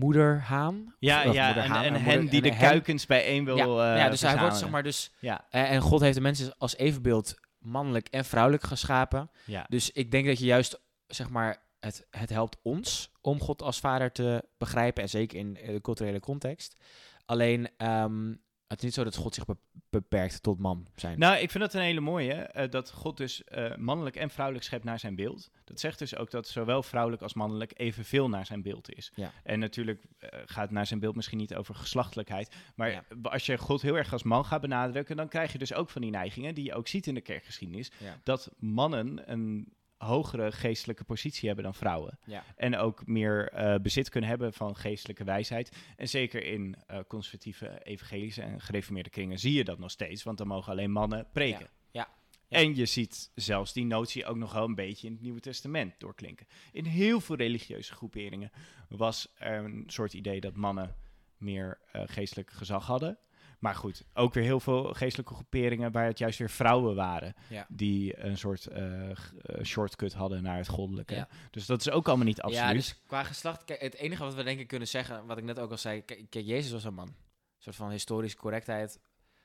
moederhaan. 0.00 0.94
Ja, 0.98 1.28
Of 1.28 1.34
ja 1.34 1.46
moederhaan, 1.46 1.84
en, 1.84 1.94
en 1.94 2.02
hen 2.02 2.26
die 2.26 2.40
de 2.40 2.48
en 2.48 2.52
een 2.52 2.58
hen. 2.58 2.68
kuikens 2.68 3.06
bijeen 3.06 3.44
wil 3.44 3.56
ja, 3.56 3.92
eh, 3.94 3.98
ja, 3.98 4.08
dus 4.08 4.20
hij 4.20 4.38
wordt 4.38 4.56
zeg 4.56 4.70
maar 4.70 4.82
dus... 4.82 5.12
Ja, 5.18 5.44
en 5.50 5.80
God 5.80 6.00
heeft 6.00 6.14
de 6.14 6.20
mensen 6.20 6.54
als 6.58 6.76
evenbeeld 6.76 7.34
mannelijk 7.58 8.08
en 8.08 8.24
vrouwelijk 8.24 8.62
geschapen. 8.62 9.30
ja. 9.44 9.66
Dus 9.68 9.90
ik 9.90 10.10
denk 10.10 10.26
dat 10.26 10.38
je 10.38 10.44
juist, 10.44 10.80
zeg 11.06 11.28
maar, 11.30 11.62
het, 11.80 12.06
het 12.10 12.30
helpt 12.30 12.56
ons 12.62 13.12
om 13.20 13.40
God 13.40 13.62
als 13.62 13.80
vader 13.80 14.12
te 14.12 14.44
begrijpen. 14.58 15.02
En 15.02 15.08
zeker 15.08 15.38
in 15.38 15.52
de 15.52 15.80
culturele 15.80 16.20
context. 16.20 16.76
Alleen, 17.24 17.68
ehm, 17.76 18.34
het 18.68 18.78
is 18.78 18.84
niet 18.84 18.94
zo 18.94 19.04
dat 19.04 19.16
God 19.16 19.34
zich 19.34 19.44
be- 19.44 19.56
beperkt 19.90 20.42
tot 20.42 20.58
man 20.58 20.86
zijn. 20.94 21.18
Nou, 21.18 21.36
ik 21.38 21.50
vind 21.50 21.64
dat 21.64 21.74
een 21.74 21.80
hele 21.80 22.00
mooie, 22.00 22.32
eh, 22.34 22.70
dat 22.70 22.90
God 22.90 23.16
dus 23.16 23.44
eh, 23.44 23.76
mannelijk 23.76 24.16
en 24.16 24.30
vrouwelijk 24.30 24.64
schept 24.66 24.84
naar 24.84 24.98
zijn 24.98 25.14
beeld. 25.14 25.50
Dat 25.64 25.80
zegt 25.80 25.98
dus 25.98 26.16
ook 26.16 26.30
dat 26.30 26.48
zowel 26.48 26.82
vrouwelijk 26.82 27.22
als 27.22 27.34
mannelijk 27.34 27.72
evenveel 27.76 28.28
naar 28.28 28.46
zijn 28.46 28.62
beeld 28.62 28.92
is. 28.94 29.12
Ja. 29.14 29.32
En 29.44 29.58
natuurlijk 29.58 30.04
eh, 30.18 30.28
gaat 30.46 30.70
naar 30.70 30.86
zijn 30.86 31.00
beeld 31.00 31.14
misschien 31.16 31.38
niet 31.38 31.54
over 31.54 31.74
geslachtelijkheid. 31.74 32.54
Maar 32.74 32.90
Ja. 32.90 33.04
als 33.22 33.46
je 33.46 33.58
God 33.58 33.82
heel 33.82 33.96
erg 33.96 34.12
als 34.12 34.22
man 34.22 34.44
gaat 34.44 34.60
benadrukken, 34.60 35.16
dan 35.16 35.28
krijg 35.28 35.52
je 35.52 35.58
dus 35.58 35.74
ook 35.74 35.90
van 35.90 36.02
die 36.02 36.10
neigingen 36.10 36.54
die 36.54 36.64
je 36.64 36.74
ook 36.74 36.88
ziet 36.88 37.06
in 37.06 37.14
de 37.14 37.20
kerkgeschiedenis. 37.20 37.90
Ja. 37.98 38.20
Dat 38.22 38.50
mannen 38.58 39.32
een 39.32 39.72
hogere 39.98 40.52
geestelijke 40.52 41.04
positie 41.04 41.46
hebben 41.46 41.64
dan 41.64 41.74
vrouwen. 41.74 42.18
Ja. 42.24 42.44
En 42.56 42.76
ook 42.76 43.06
meer 43.06 43.48
eh, 43.48 43.74
bezit 43.82 44.08
kunnen 44.08 44.30
hebben 44.30 44.52
van 44.52 44.76
geestelijke 44.76 45.24
wijsheid. 45.24 45.76
En 45.96 46.08
zeker 46.08 46.44
in 46.44 46.76
eh, 46.86 46.98
conservatieve, 47.08 47.80
evangelische 47.82 48.42
en 48.42 48.60
gereformeerde 48.60 49.10
kringen 49.10 49.38
zie 49.38 49.52
je 49.52 49.64
dat 49.64 49.78
nog 49.78 49.90
steeds. 49.90 50.22
Want 50.22 50.38
dan 50.38 50.46
mogen 50.46 50.72
alleen 50.72 50.90
mannen 50.90 51.26
preken. 51.32 51.60
Ja. 51.60 51.66
Ja. 51.90 52.08
Ja. 52.48 52.58
En 52.58 52.76
je 52.76 52.86
ziet 52.86 53.30
zelfs 53.34 53.72
die 53.72 53.84
notie 53.84 54.26
ook 54.26 54.36
nog 54.36 54.52
wel 54.52 54.64
een 54.64 54.74
beetje 54.74 55.06
in 55.06 55.12
het 55.12 55.22
Nieuwe 55.22 55.40
Testament 55.40 55.94
doorklinken. 55.98 56.46
In 56.72 56.84
heel 56.84 57.20
veel 57.20 57.36
religieuze 57.36 57.92
groeperingen 57.92 58.50
was 58.88 59.32
er 59.34 59.64
een 59.64 59.84
soort 59.86 60.14
idee 60.14 60.40
dat 60.40 60.54
mannen 60.54 60.96
meer 61.36 61.78
eh, 61.92 62.02
geestelijk 62.06 62.50
gezag 62.50 62.86
hadden. 62.86 63.18
Maar 63.58 63.74
goed, 63.74 64.04
ook 64.14 64.34
weer 64.34 64.44
heel 64.44 64.60
veel 64.60 64.84
geestelijke 64.94 65.34
groeperingen 65.34 65.92
waar 65.92 66.04
het 66.06 66.18
juist 66.18 66.38
weer 66.38 66.50
vrouwen 66.50 66.94
waren. 66.94 67.34
Ja. 67.48 67.66
Die 67.68 68.24
een 68.24 68.38
soort 68.38 68.66
eh, 68.66 69.10
eh, 69.10 69.16
shortcut 69.62 70.12
hadden 70.12 70.42
naar 70.42 70.56
het 70.56 70.68
goddelijke. 70.68 71.14
Ja. 71.14 71.28
Dus 71.50 71.66
dat 71.66 71.80
is 71.80 71.90
ook 71.90 72.08
allemaal 72.08 72.26
niet 72.26 72.40
absoluut. 72.40 72.66
Ja, 72.68 72.72
dus 72.72 73.00
qua 73.06 73.22
geslacht, 73.24 73.64
kijk, 73.64 73.80
het 73.80 73.94
enige 73.94 74.22
wat 74.24 74.34
we 74.34 74.42
denk 74.42 74.60
ik 74.60 74.66
kunnen 74.66 74.88
zeggen, 74.88 75.26
wat 75.26 75.38
ik 75.38 75.44
net 75.44 75.58
ook 75.58 75.70
al 75.70 75.76
zei, 75.78 76.04
kijk, 76.04 76.26
Jezus 76.30 76.72
was 76.72 76.84
een 76.84 76.94
man. 76.94 77.06
Een 77.08 77.14
soort 77.58 77.76
van 77.76 77.90
historische 77.90 78.38
correctheid 78.38 79.00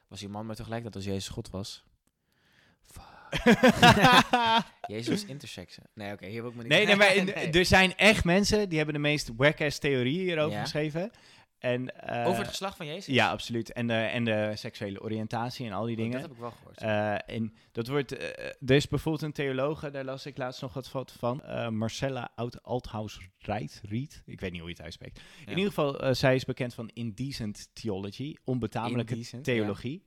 was 0.07 0.19
hij 0.19 0.27
een 0.27 0.33
man, 0.35 0.45
maar 0.45 0.55
tegelijk 0.55 0.83
dat 0.83 0.95
als 0.95 1.05
Jezus 1.05 1.27
God 1.27 1.49
was. 1.49 1.83
Jezus 4.87 5.07
was 5.07 5.25
intersex. 5.25 5.77
Nee, 5.93 6.13
oké, 6.13 6.25
hier 6.27 6.41
wil 6.41 6.49
ik 6.49 6.55
me 6.55 6.61
niet... 6.63 6.71
Nee, 6.71 6.85
nee, 6.85 6.95
maar 6.95 7.15
in- 7.43 7.53
er 7.53 7.65
zijn 7.65 7.95
echt 7.95 8.23
mensen 8.23 8.67
die 8.69 8.77
hebben 8.77 8.95
de 8.95 9.01
meest 9.01 9.31
wack-ass 9.35 9.79
theorieën 9.79 10.19
hierover 10.23 10.55
Ja. 10.57 10.61
geschreven. 10.61 11.11
En, 11.63 11.99
eh, 12.01 12.27
Over 12.27 12.39
het 12.39 12.47
geslacht 12.47 12.77
van 12.77 12.85
Jezus? 12.85 13.05
Ja, 13.15 13.29
absoluut. 13.29 13.71
En 13.71 13.87
de, 13.87 13.93
en 13.93 14.23
de 14.25 14.51
seksuele 14.55 15.01
oriëntatie 15.01 15.65
en 15.65 15.71
al 15.71 15.85
die 15.85 15.95
Oh, 15.95 16.01
dingen. 16.01 16.11
Dat 16.11 16.21
heb 16.21 16.31
ik 16.31 16.37
wel 16.37 16.51
gehoord. 16.51 16.77
Eh, 16.77 17.35
en 17.35 17.53
dat 17.71 17.87
wordt, 17.87 18.11
eh, 18.17 18.45
er 18.45 18.75
is 18.75 18.87
bijvoorbeeld 18.87 19.23
een 19.23 19.31
theologe, 19.31 19.89
daar 19.91 20.03
las 20.03 20.25
ik 20.25 20.37
laatst 20.37 20.61
nog 20.61 20.73
wat 20.73 20.87
van- 20.87 21.07
van, 21.17 21.41
eh, 21.43 21.67
Marcella 21.69 22.31
Oud 22.35 22.63
Althaus 22.63 23.19
Riet, 23.39 23.81
Riet, 23.85 24.21
ik 24.25 24.39
weet 24.39 24.51
niet 24.51 24.59
hoe 24.59 24.69
je 24.69 24.75
het 24.75 24.83
uitspreekt. 24.83 25.19
Ja. 25.39 25.51
In 25.51 25.57
ieder 25.57 25.73
geval, 25.73 25.99
eh, 25.99 26.13
zij 26.13 26.35
is 26.35 26.45
bekend 26.45 26.73
van 26.73 26.89
indecent 26.93 27.69
theology, 27.73 28.35
onbetamelijke 28.43 29.13
Indecent, 29.13 29.43
theologie. 29.43 30.03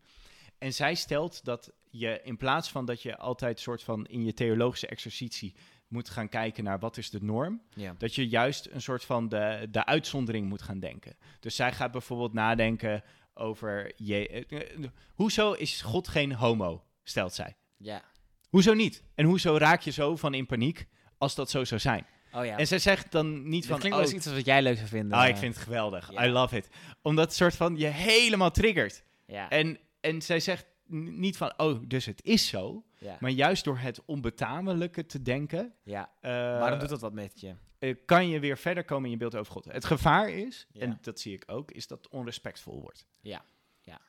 En 0.58 0.72
zij 0.72 0.94
stelt 0.94 1.44
dat 1.44 1.72
je 1.90 2.20
in 2.22 2.36
plaats 2.36 2.70
van 2.70 2.84
dat 2.84 3.02
je 3.02 3.16
altijd 3.16 3.60
soort 3.60 3.82
van 3.82 4.06
in 4.06 4.24
je 4.24 4.34
theologische 4.34 4.86
exercitie 4.86 5.54
moet 5.88 6.08
gaan 6.10 6.28
kijken 6.28 6.64
naar 6.64 6.78
wat 6.78 6.96
is 6.96 7.10
de 7.10 7.22
norm, 7.22 7.62
Ja. 7.74 7.94
dat 7.98 8.14
je 8.14 8.28
juist 8.28 8.68
een 8.70 8.82
soort 8.82 9.04
van 9.04 9.28
de, 9.28 9.68
de 9.70 9.84
uitzondering 9.84 10.48
moet 10.48 10.62
gaan 10.62 10.78
denken. 10.80 11.16
Dus 11.40 11.56
zij 11.56 11.72
gaat 11.72 11.90
bijvoorbeeld 11.92 12.32
nadenken 12.32 13.02
over, 13.34 13.92
je, 13.96 14.28
eh, 14.28 14.60
eh, 14.60 14.84
hoezo 15.14 15.52
is 15.52 15.82
God 15.82 16.08
geen 16.08 16.32
homo, 16.32 16.84
stelt 17.02 17.34
zij. 17.34 17.56
ja. 17.76 18.02
Hoezo 18.46 18.74
niet? 18.74 19.02
En 19.14 19.24
hoezo 19.24 19.56
raak 19.56 19.80
je 19.80 19.90
zo 19.90 20.16
van 20.16 20.34
in 20.34 20.46
paniek 20.46 20.86
als 21.18 21.34
dat 21.34 21.50
zo 21.50 21.64
zou 21.64 21.80
zijn? 21.80 22.06
Oh 22.32 22.44
ja. 22.44 22.56
En 22.58 22.66
zij 22.66 22.78
zegt 22.78 23.12
dan 23.12 23.48
niet 23.48 23.60
dat 23.62 23.70
van, 23.70 23.78
klinkt 23.78 23.98
oh, 23.98 24.04
wel 24.04 24.12
eens 24.14 24.26
iets 24.26 24.34
wat 24.34 24.44
jij 24.44 24.62
leuk 24.62 24.76
zou 24.76 24.88
vinden. 24.88 25.18
ah, 25.18 25.28
ik 25.28 25.36
vind 25.36 25.54
het 25.54 25.62
geweldig, 25.64 26.12
Ja. 26.12 26.24
I 26.26 26.28
love 26.30 26.56
it. 26.56 26.68
Omdat 27.02 27.24
het 27.24 27.34
soort 27.34 27.56
van 27.56 27.76
je 27.76 27.86
helemaal 27.86 28.50
triggert. 28.50 29.04
Ja. 29.26 29.50
En, 29.50 29.78
en 30.00 30.22
zij 30.22 30.40
zegt 30.40 30.66
niet 30.86 31.36
van, 31.36 31.52
oh, 31.56 31.82
dus 31.88 32.04
het 32.06 32.22
is 32.24 32.46
zo. 32.48 32.84
Ja. 33.06 33.16
Maar 33.20 33.30
juist 33.30 33.64
door 33.64 33.78
het 33.78 34.04
onbetamelijke 34.04 35.06
te 35.06 35.22
denken, 35.22 35.74
ja. 35.82 36.10
eh, 36.20 36.30
Waarom 36.32 36.78
doet 36.78 36.88
dat 36.88 37.00
wat 37.00 37.12
met 37.12 37.40
je? 37.40 37.54
eh, 37.78 37.94
kan 38.06 38.28
je 38.28 38.40
weer 38.40 38.58
verder 38.58 38.84
komen 38.84 39.04
in 39.04 39.10
je 39.10 39.16
beeld 39.16 39.36
over 39.36 39.52
God. 39.52 39.64
Het 39.64 39.84
gevaar 39.84 40.28
is, 40.30 40.66
Ja. 40.72 40.80
en 40.80 40.98
dat 41.00 41.20
zie 41.20 41.32
ik 41.34 41.42
ook, 41.46 41.70
is 41.70 41.86
dat 41.86 41.98
het 41.98 42.08
onrespectvol 42.12 42.80
wordt. 42.80 43.06
Ja. 43.20 43.44
Ja. 43.80 44.00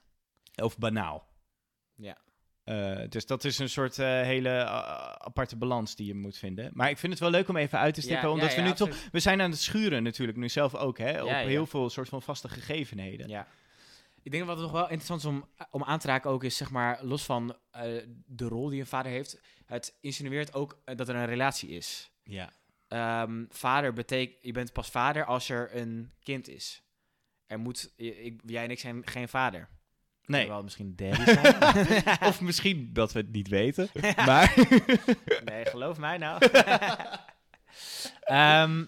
Of 0.64 0.78
banaal. 0.78 1.28
Ja. 1.95 2.18
Eh, 2.64 3.00
dus 3.10 3.26
dat 3.26 3.43
is 3.43 3.60
een 3.60 3.70
soort 3.70 3.95
hele 3.98 4.66
aparte 5.18 5.56
balans 5.56 5.95
die 5.95 6.08
je 6.08 6.14
moet 6.16 6.38
vinden. 6.38 6.70
Maar 6.74 6.89
ik 6.89 6.98
vind 6.98 7.12
het 7.12 7.22
wel 7.22 7.32
leuk 7.32 7.48
om 7.50 7.58
even 7.58 7.80
uit 7.80 7.93
te 7.93 8.02
stippen, 8.02 8.28
Ja, 8.28 8.34
omdat 8.34 8.50
ja, 8.54 8.56
we 8.62 8.62
nu 8.68 8.74
toch... 8.74 9.10
We 9.12 9.20
zijn 9.20 9.41
aan 9.41 9.50
het 9.52 9.60
schuren 9.60 10.04
natuurlijk, 10.04 10.38
nu 10.38 10.50
zelf 10.50 10.76
ook, 10.76 10.98
hè, 10.98 11.24
op 11.24 11.30
heel 11.30 11.66
veel 11.66 11.89
soort 11.89 12.10
van 12.10 12.22
vaste 12.22 12.50
gegevenheden. 12.50 13.28
Ja. 13.28 13.48
Ik 14.28 14.34
denk 14.34 14.46
dat 14.46 14.56
wat 14.56 14.64
nog 14.64 14.74
wel 14.74 14.90
interessant 14.90 15.20
is 15.20 15.26
om, 15.26 15.50
om 15.72 15.84
aan 15.84 16.00
te 16.00 16.08
raken 16.08 16.30
ook 16.30 16.44
is, 16.44 16.58
zeg 16.58 16.72
maar, 16.72 17.04
los 17.04 17.26
van 17.26 17.58
eh, 17.72 17.82
de 18.26 18.48
rol 18.48 18.70
die 18.70 18.80
een 18.80 18.88
vader 18.88 19.12
heeft, 19.12 19.42
het 19.66 19.98
insinueert 20.02 20.54
ook 20.54 20.82
eh, 20.86 20.96
dat 20.96 21.10
er 21.10 21.16
een 21.16 21.26
relatie 21.26 21.70
is. 21.70 22.12
Ja. 22.24 22.52
Ehm, 22.88 23.46
vader 23.50 23.94
betekent, 23.94 24.38
je 24.42 24.52
bent 24.52 24.74
pas 24.74 24.90
vader 24.90 25.26
als 25.26 25.50
er 25.50 25.76
een 25.76 26.12
kind 26.24 26.48
is. 26.48 26.84
Er 27.46 27.60
moet, 27.60 27.94
ik, 27.96 28.42
jij 28.46 28.64
en 28.64 28.72
ik 28.72 28.80
zijn 28.80 29.08
geen 29.08 29.30
vader. 29.30 29.70
Nee. 30.26 30.48
Wel 30.48 30.64
misschien 30.64 30.96
daddy 30.96 31.24
zijn. 31.34 32.22
of 32.22 32.42
misschien 32.42 32.94
dat 32.94 33.12
we 33.12 33.20
het 33.20 33.32
niet 33.32 33.48
weten, 33.48 33.90
maar... 34.26 34.54
nee, 35.44 35.66
geloof 35.66 35.98
mij 35.98 36.18
nou. 36.18 36.42
Ehm, 38.22 38.86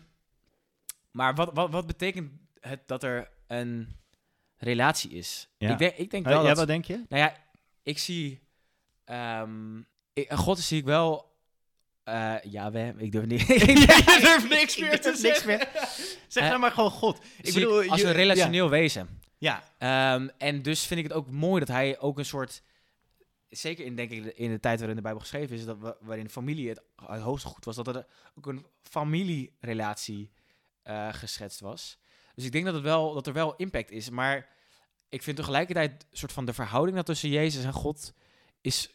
maar 1.12 1.36
wat, 1.36 1.54
wat, 1.54 1.72
wat 1.72 1.88
betekent 1.88 2.32
het 2.60 2.88
dat 2.88 3.04
er 3.04 3.30
een 3.48 3.99
relatie 4.60 5.10
is? 5.12 5.50
Ja. 5.58 5.72
Ik, 5.72 5.78
denk, 5.78 5.96
ik 5.96 6.12
denk 6.12 6.26
wel 6.26 6.42
ja, 6.42 6.48
dat... 6.48 6.58
wat 6.58 6.68
denk 6.68 6.86
je? 6.86 7.06
Nou 7.10 7.22
ja, 7.24 7.36
ik 7.84 7.98
zie... 7.98 8.40
ik, 10.14 10.32
God 10.32 10.60
zie 10.60 10.78
ik 10.80 10.86
wel... 10.86 11.38
eh 12.04 12.36
ja, 12.44 12.72
we, 12.72 12.94
ik 12.98 13.12
durf 13.12 13.26
niet. 13.26 13.48
je 13.48 14.20
durft 14.22 14.50
niks 14.50 14.76
Ik 14.78 14.82
meer 14.84 15.02
te 15.02 15.12
durf 15.12 15.18
zeggen. 15.20 15.68
zeg 16.28 16.52
Eh, 16.52 16.60
maar 16.60 16.72
gewoon 16.72 16.92
God. 16.92 17.20
Ik 17.42 17.54
bedoel, 17.54 17.84
ik 17.84 17.90
als 17.90 18.02
je- 18.02 18.08
een 18.08 18.14
relationeel 18.14 18.70
wezen. 18.70 19.22
Ja, 19.38 19.64
Ehm, 19.78 20.28
en 20.38 20.62
dus 20.62 20.86
vind 20.86 21.00
ik 21.00 21.06
het 21.06 21.16
ook 21.16 21.30
mooi 21.30 21.60
dat 21.60 21.68
hij 21.76 22.00
ook 22.00 22.18
een 22.18 22.26
soort... 22.26 22.64
Zeker 23.50 23.86
in, 23.86 23.96
denk 23.96 24.12
ik, 24.12 24.26
in 24.26 24.50
de 24.52 24.60
tijd 24.60 24.78
waarin 24.78 24.96
de 24.96 25.02
Bijbel 25.02 25.22
geschreven 25.22 25.56
is... 25.56 25.66
Dat, 25.66 25.78
wa- 25.80 25.98
waarin 26.00 26.30
familie 26.30 26.70
het, 26.70 26.82
het 27.06 27.22
hoogste 27.22 27.48
goed 27.48 27.66
was... 27.66 27.76
dat 27.76 27.88
er 27.88 28.06
ook 28.36 28.46
een 28.48 28.66
familierelatie 28.82 30.32
eh, 30.84 31.14
geschetst 31.14 31.60
was. 31.60 31.98
Dus 32.40 32.48
ik 32.48 32.54
denk 32.54 32.66
dat, 32.66 32.74
het 32.74 32.84
wel, 32.84 33.14
dat 33.14 33.28
er 33.28 33.34
wel 33.34 33.56
impact 33.56 33.92
is. 33.92 34.10
Maar 34.10 34.50
ik 35.10 35.24
vind 35.24 35.38
tegelijkertijd... 35.38 36.08
soort 36.12 36.32
van 36.32 36.46
de 36.46 36.54
verhouding 36.54 36.96
dat 36.96 37.06
tussen 37.06 37.30
Jezus 37.30 37.64
en 37.64 37.74
God... 37.74 38.14
is, 38.62 38.94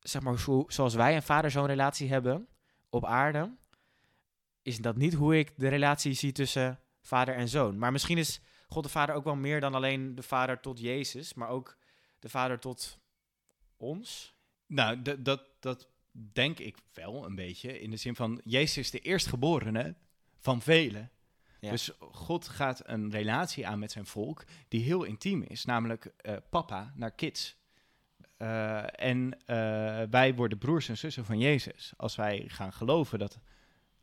zeg 0.00 0.22
maar, 0.22 0.38
zo, 0.38 0.64
zoals 0.68 0.94
wij 0.94 1.14
en 1.14 1.22
vader 1.22 1.50
zo'n 1.50 1.66
relatie 1.66 2.08
hebben... 2.08 2.48
op 2.90 3.04
aarde... 3.04 3.56
is 4.62 4.78
dat 4.78 4.96
niet 4.96 5.14
hoe 5.14 5.38
ik 5.38 5.52
de 5.56 5.68
relatie 5.68 6.12
zie 6.12 6.32
tussen 6.32 6.80
vader 7.02 7.34
en 7.34 7.48
zoon. 7.48 7.78
Maar 7.78 7.92
misschien 7.92 8.18
is 8.18 8.40
God 8.68 8.82
de 8.82 8.88
Vader 8.88 9.14
ook 9.14 9.24
wel 9.24 9.36
meer 9.36 9.60
dan 9.60 9.74
alleen 9.74 10.14
de 10.14 10.22
Vader 10.22 10.60
tot 10.60 10.80
Jezus, 10.80 11.34
maar 11.34 11.48
ook 11.48 11.78
de 12.18 12.28
Vader 12.28 12.58
tot 12.58 12.98
ons. 13.76 14.34
nou, 14.66 15.02
dat, 15.22 15.40
dat 15.60 15.88
denk 16.12 16.58
ik 16.58 16.76
wel 16.92 17.24
een 17.24 17.34
beetje. 17.34 17.80
In 17.80 17.90
de 17.90 17.96
zin 17.96 18.16
van, 18.16 18.40
Jezus 18.44 18.76
is 18.76 18.90
de 18.90 18.98
eerstgeborene 18.98 19.94
van 20.38 20.62
velen. 20.62 21.12
Ja. 21.64 21.70
Dus 21.70 21.90
God 21.98 22.48
gaat 22.48 22.82
een 22.84 23.10
relatie 23.10 23.66
aan 23.66 23.78
met 23.78 23.92
zijn 23.92 24.06
volk 24.06 24.44
die 24.68 24.82
heel 24.82 25.04
intiem 25.04 25.42
is. 25.42 25.64
Namelijk 25.64 26.12
eh, 26.16 26.36
papa 26.50 26.92
naar 26.96 27.10
kids. 27.10 27.56
Eh, 28.36 29.00
en 29.00 29.38
eh, 29.46 29.56
wij 30.10 30.34
worden 30.34 30.58
broers 30.58 30.88
en 30.88 30.96
zussen 30.98 31.24
van 31.24 31.38
Jezus. 31.38 31.92
Als 31.96 32.16
wij 32.16 32.44
gaan 32.46 32.72
geloven 32.72 33.18
dat 33.18 33.38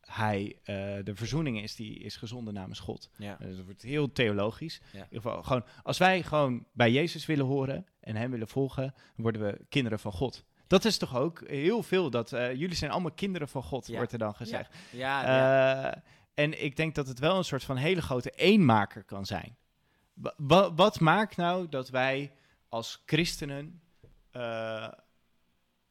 hij 0.02 0.56
de 1.04 1.12
verzoening 1.14 1.62
is 1.62 1.76
die 1.76 2.00
is 2.00 2.16
gezonden 2.16 2.54
namens 2.54 2.80
God. 2.80 3.10
Ja. 3.18 3.38
Dat 3.40 3.64
wordt 3.64 3.82
heel 3.82 4.12
theologisch. 4.12 4.82
Ja. 4.92 4.98
In 5.00 5.04
ieder 5.04 5.22
geval, 5.22 5.44
gewoon, 5.44 5.64
als 5.84 5.98
wij 5.98 6.24
gewoon 6.24 6.66
bij 6.74 6.92
Jezus 6.92 7.26
willen 7.26 7.46
horen 7.46 7.86
en 8.00 8.16
hem 8.16 8.32
willen 8.32 8.48
volgen, 8.48 8.94
worden 9.16 9.42
we 9.42 9.66
kinderen 9.70 10.00
van 10.00 10.12
God. 10.12 10.46
Dat 10.68 10.86
is 10.86 10.98
toch 10.98 11.16
ook 11.16 11.48
heel 11.48 11.84
veel 11.84 12.10
dat 12.10 12.30
jullie 12.30 12.76
zijn 12.76 12.92
allemaal 12.92 13.12
kinderen 13.12 13.48
van 13.48 13.64
God, 13.64 13.88
Ja. 13.88 13.96
wordt 13.98 14.12
er 14.12 14.20
dan 14.20 14.36
gezegd. 14.36 14.76
Ja, 14.92 15.22
ja. 15.22 16.04
En 16.34 16.64
ik 16.64 16.76
denk 16.76 16.96
dat 16.96 17.08
het 17.08 17.20
wel 17.20 17.38
een 17.38 17.44
soort 17.44 17.64
van 17.64 17.78
hele 17.78 18.02
grote 18.02 18.30
eenmaker 18.30 19.04
kan 19.04 19.26
zijn. 19.26 19.58
Wa- 20.14 20.34
wa- 20.38 20.74
wat 20.74 21.00
maakt 21.00 21.38
nou 21.38 21.70
dat 21.70 21.90
wij 21.90 22.32
als 22.70 23.04
christenen. 23.06 23.82
eh, 24.32 24.88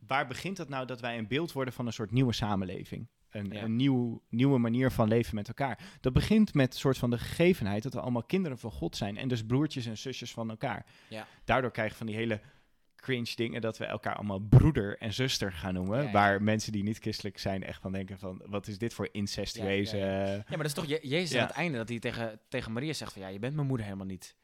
waar 0.06 0.26
begint 0.26 0.56
dat 0.56 0.68
nou 0.68 0.86
dat 0.86 1.00
wij 1.00 1.18
een 1.18 1.26
beeld 1.28 1.52
worden 1.52 1.74
van 1.74 1.86
een 1.86 1.92
soort 1.92 2.10
nieuwe 2.10 2.32
samenleving? 2.32 3.08
Een, 3.30 3.50
Ja. 3.52 3.62
een 3.62 3.76
nieuw, 3.76 4.22
nieuwe 4.28 4.58
manier 4.58 4.90
van 4.90 5.08
leven 5.08 5.34
met 5.34 5.48
elkaar. 5.48 5.78
Dat 6.00 6.12
begint 6.12 6.54
met 6.54 6.72
een 6.72 6.78
soort 6.80 6.98
van 6.98 7.10
de 7.10 7.18
gegevenheid 7.18 7.82
dat 7.82 7.94
we 7.94 8.00
allemaal 8.00 8.22
kinderen 8.22 8.58
van 8.58 8.70
God 8.70 8.96
zijn. 8.96 9.16
En 9.16 9.28
dus 9.28 9.44
broertjes 9.46 9.86
en 9.86 9.98
zusjes 9.98 10.32
van 10.32 10.50
elkaar. 10.50 10.86
Ja. 11.08 11.26
Daardoor 11.44 11.70
krijg 11.70 11.90
je 11.90 11.96
van 11.96 12.06
die 12.06 12.16
hele 12.16 12.40
cringe 13.00 13.32
dingen 13.34 13.60
dat 13.60 13.78
we 13.78 13.84
elkaar 13.84 14.14
allemaal 14.14 14.38
broeder 14.38 14.98
en 14.98 15.12
zuster 15.12 15.52
gaan 15.52 15.74
noemen. 15.74 15.98
Ja, 15.98 16.04
ja. 16.04 16.10
Waar 16.10 16.42
mensen 16.42 16.72
die 16.72 16.82
niet 16.82 16.98
christelijk 16.98 17.38
zijn 17.38 17.64
echt 17.64 17.80
van 17.80 17.92
denken 17.92 18.18
van... 18.18 18.42
wat 18.46 18.66
is 18.66 18.78
dit 18.78 18.94
voor 18.94 19.08
incestueuze... 19.12 19.96
Ja, 19.96 20.44
maar 20.48 20.56
dat 20.56 20.66
is 20.66 20.72
toch 20.72 20.86
Je- 20.86 21.08
Jezus 21.08 21.30
Ja. 21.30 21.40
aan 21.40 21.46
het 21.46 21.56
einde 21.56 21.78
dat 21.78 21.88
hij 21.88 21.98
tegen, 21.98 22.40
tegen 22.48 22.72
Maria 22.72 22.92
zegt 22.92 23.12
van 23.12 23.22
ja, 23.22 23.28
je 23.28 23.38
bent 23.38 23.54
mijn 23.54 23.66
moeder 23.66 23.86
helemaal 23.86 24.06
niet. 24.06 24.36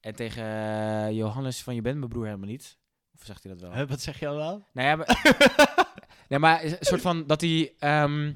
En 0.00 0.14
tegen 0.14 0.44
eh, 0.44 1.10
Johannes 1.10 1.62
van 1.62 1.74
je 1.74 1.80
bent 1.80 1.98
mijn 1.98 2.08
broer 2.10 2.24
helemaal 2.24 2.48
niet. 2.48 2.78
Of 3.18 3.24
zegt 3.26 3.42
hij 3.42 3.52
dat 3.52 3.60
wel? 3.60 3.72
Huh, 3.74 3.88
wat 3.88 4.00
zeg 4.00 4.18
je 4.20 4.26
al 4.28 4.36
wel? 4.36 4.64
Nou 4.72 4.88
ja, 4.88 4.96
maar, 4.96 5.22
nee, 6.28 6.38
maar 6.38 6.64
een 6.64 6.76
soort 6.80 7.00
van 7.00 7.26
dat 7.26 7.40
hij 7.40 7.72
ehm, 7.78 8.32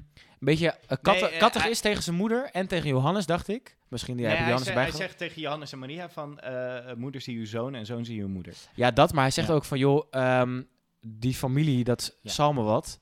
beetje 0.47 0.66
uh, 0.66 0.97
kat, 1.03 1.20
Nee, 1.20 1.28
eh, 1.30 1.39
kattig 1.39 1.62
hij- 1.62 1.70
is 1.70 1.80
tegen 1.80 2.03
zijn 2.03 2.16
moeder 2.16 2.45
en 2.53 2.66
tegen 2.66 2.89
Johannes, 2.89 3.26
dacht 3.26 3.49
ik. 3.49 3.76
Misschien 3.89 4.16
die 4.16 4.26
Nee, 4.26 4.34
heb 4.34 4.45
je 4.45 4.51
hij, 4.51 4.53
Johannes 4.59 4.74
zegt, 4.74 4.78
erbij 4.78 4.82
hij 4.82 4.93
gehad. 4.93 5.09
zegt 5.09 5.18
tegen 5.32 5.43
Johannes 5.43 5.72
en 5.72 5.78
Maria 5.78 6.11
van... 6.11 6.39
eh, 6.41 6.95
moeder 6.95 7.20
zie 7.20 7.39
uw 7.39 7.47
zoon 7.47 7.74
en 7.74 7.86
zoon 7.86 8.05
zie 8.05 8.20
uw 8.20 8.28
moeder. 8.28 8.55
Ja, 8.74 8.91
dat. 8.91 9.12
Maar 9.12 9.22
hij 9.22 9.30
zegt 9.32 9.49
Ja. 9.49 9.55
ook 9.55 9.64
van, 9.64 9.78
joh, 9.78 10.07
ehm, 10.11 10.62
die 11.01 11.34
familie, 11.34 11.84
dat 11.84 12.18
Ja. 12.22 12.30
zal 12.30 12.53
me 12.53 12.62
wat. 12.62 13.01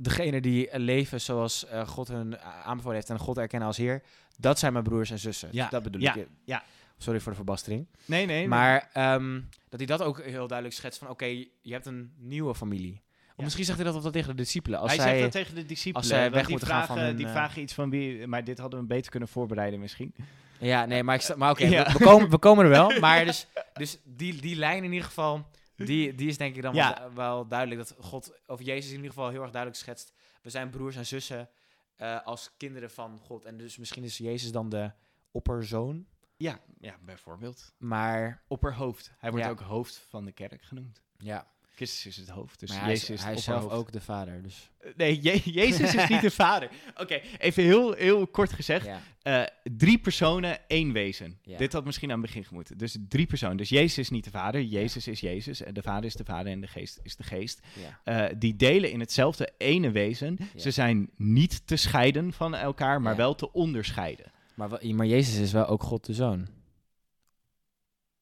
Degene 0.00 0.40
die 0.40 0.68
eh, 0.70 0.80
leven 0.80 1.20
zoals 1.20 1.66
eh, 1.66 1.86
God 1.88 2.08
hun 2.08 2.38
aanbevolen 2.40 2.96
heeft 2.96 3.10
en 3.10 3.18
God 3.18 3.38
erkennen 3.38 3.68
als 3.68 3.76
Heer, 3.76 4.02
dat 4.38 4.58
zijn 4.58 4.72
mijn 4.72 4.84
broers 4.84 5.10
en 5.10 5.18
zussen. 5.18 5.48
Ja. 5.52 5.68
Dat 5.68 5.82
bedoel 5.82 6.00
ik. 6.02 6.26
Ja. 6.44 6.62
Sorry 6.98 7.20
voor 7.20 7.30
de 7.30 7.36
verbastering. 7.36 7.86
Nee, 8.04 8.26
nee. 8.26 8.48
Maar 8.48 8.90
ehm, 8.92 9.40
dat 9.68 9.78
hij 9.78 9.86
dat 9.86 10.02
ook 10.02 10.22
heel 10.22 10.46
duidelijk 10.46 10.76
schetst 10.78 10.98
van, 10.98 11.08
oké, 11.08 11.24
je 11.62 11.72
hebt 11.72 11.86
een 11.86 12.12
nieuwe 12.18 12.54
familie. 12.54 13.02
Of 13.36 13.44
misschien 13.44 13.64
zegt 13.64 13.78
hij 13.78 13.92
dat 13.92 14.02
wel 14.02 14.12
tegen 14.12 14.30
de 14.36 14.42
discipelen. 14.42 14.78
Als 14.78 14.90
hij 14.90 15.00
zij, 15.00 15.08
zegt 15.18 15.22
dat 15.22 15.32
tegen 15.32 15.54
de 15.54 15.66
discipelen. 15.66 15.96
als 15.96 16.06
zij 16.06 16.30
weg 16.30 16.40
die 16.42 16.50
moeten 16.50 16.68
gaan 16.68 16.76
vragen, 16.84 16.94
van 16.94 17.04
hun, 17.04 17.16
Die 17.16 17.26
eh, 17.26 17.32
vragen 17.32 17.62
iets 17.62 17.74
van 17.74 17.90
wie... 17.90 18.26
Maar 18.26 18.44
dit 18.44 18.58
hadden 18.58 18.80
we 18.80 18.86
beter 18.86 19.10
kunnen 19.10 19.28
voorbereiden 19.28 19.80
misschien. 19.80 20.14
Ja, 20.58 20.84
nee, 20.84 21.02
maar, 21.02 21.14
ik 21.14 21.20
sta- 21.20 21.36
maar 21.36 21.50
oké, 21.50 21.66
Ja. 21.66 21.84
we, 21.92 21.98
we 21.98 22.04
komen, 22.04 22.30
we 22.30 22.38
komen 22.38 22.64
er 22.64 22.70
wel. 22.70 22.98
Maar 23.00 23.24
dus, 23.24 23.46
dus 23.74 23.98
die, 24.04 24.40
die 24.40 24.56
lijn 24.56 24.84
in 24.84 24.92
ieder 24.92 25.06
geval, 25.06 25.46
die, 25.76 26.14
die 26.14 26.28
is 26.28 26.36
denk 26.38 26.56
ik 26.56 26.62
dan 26.62 26.74
Ja. 26.74 26.98
wel, 27.00 27.12
wel 27.14 27.46
duidelijk. 27.48 27.80
Dat 27.80 27.96
God, 28.00 28.32
of 28.46 28.62
Jezus 28.62 28.90
in 28.90 28.96
ieder 28.96 29.10
geval 29.12 29.28
heel 29.30 29.42
erg 29.42 29.50
duidelijk 29.50 29.80
schetst. 29.82 30.12
We 30.42 30.50
zijn 30.50 30.70
broers 30.70 30.96
en 30.96 31.06
zussen 31.06 31.48
eh, 31.96 32.22
als 32.24 32.50
kinderen 32.56 32.90
van 32.90 33.18
God. 33.22 33.44
En 33.44 33.56
dus 33.56 33.76
misschien 33.76 34.04
is 34.04 34.18
Jezus 34.18 34.52
dan 34.52 34.68
de 34.68 34.90
opperzoon. 35.30 36.06
Ja, 36.36 36.58
ja 36.80 36.94
bijvoorbeeld. 37.04 37.72
Maar 37.78 38.42
Opperhoofd. 38.48 39.12
Hij 39.18 39.30
wordt 39.30 39.44
Ja. 39.44 39.50
ook 39.50 39.60
hoofd 39.60 40.06
van 40.08 40.24
de 40.24 40.32
kerk 40.32 40.62
genoemd. 40.62 41.02
ja, 41.18 41.46
Christus 41.76 42.06
is 42.06 42.16
het 42.16 42.28
hoofd, 42.28 42.60
dus 42.60 42.70
maar 42.70 42.80
hij 42.80 42.88
Jezus 42.88 43.08
is 43.10 43.22
hij 43.24 43.34
is 43.34 43.44
zelf 43.44 43.68
ook 43.68 43.92
de 43.92 44.00
vader, 44.00 44.42
dus... 44.42 44.70
Nee, 44.96 45.22
Je- 45.22 45.50
Jezus 45.52 45.94
is 45.94 46.08
niet 46.08 46.20
de 46.20 46.30
vader. 46.44 46.70
Oké, 46.96 47.20
even 47.38 47.62
heel, 47.62 47.92
heel 47.92 48.26
kort 48.26 48.52
gezegd. 48.52 48.86
Ja. 48.86 49.00
Eh, 49.22 49.42
drie 49.76 49.98
personen, 49.98 50.68
één 50.68 50.92
wezen. 50.92 51.38
Ja. 51.42 51.56
Dit 51.56 51.72
had 51.72 51.84
misschien 51.84 52.10
aan 52.12 52.18
het 52.18 52.26
begin 52.26 52.44
gemoeten. 52.44 52.78
Dus 52.78 52.96
drie 53.08 53.26
personen. 53.26 53.56
Dus 53.56 53.68
Jezus 53.68 53.98
is 53.98 54.10
niet 54.10 54.24
de 54.24 54.30
vader, 54.30 54.62
Jezus 54.62 55.06
is 55.08 55.20
Jezus. 55.20 55.62
En 55.62 55.74
de 55.74 55.82
vader 55.82 56.04
is 56.04 56.14
de 56.14 56.24
vader 56.24 56.52
en 56.52 56.60
de 56.60 56.66
geest 56.66 57.00
is 57.02 57.16
de 57.16 57.22
geest. 57.22 57.60
Eh, 58.04 58.24
die 58.38 58.56
delen 58.56 58.90
in 58.90 59.00
hetzelfde 59.00 59.52
ene 59.58 59.90
wezen. 59.90 60.38
Ze 60.56 60.70
zijn 60.70 61.10
niet 61.16 61.66
te 61.66 61.76
scheiden 61.76 62.32
van 62.32 62.54
elkaar, 62.54 63.00
maar 63.02 63.16
wel 63.16 63.34
te 63.34 63.52
onderscheiden. 63.52 64.32
Maar, 64.54 64.68
maar 64.94 65.06
Jezus 65.06 65.38
is 65.38 65.52
wel 65.52 65.66
ook 65.66 65.82
God 65.82 66.06
de 66.06 66.14
Zoon. 66.14 66.46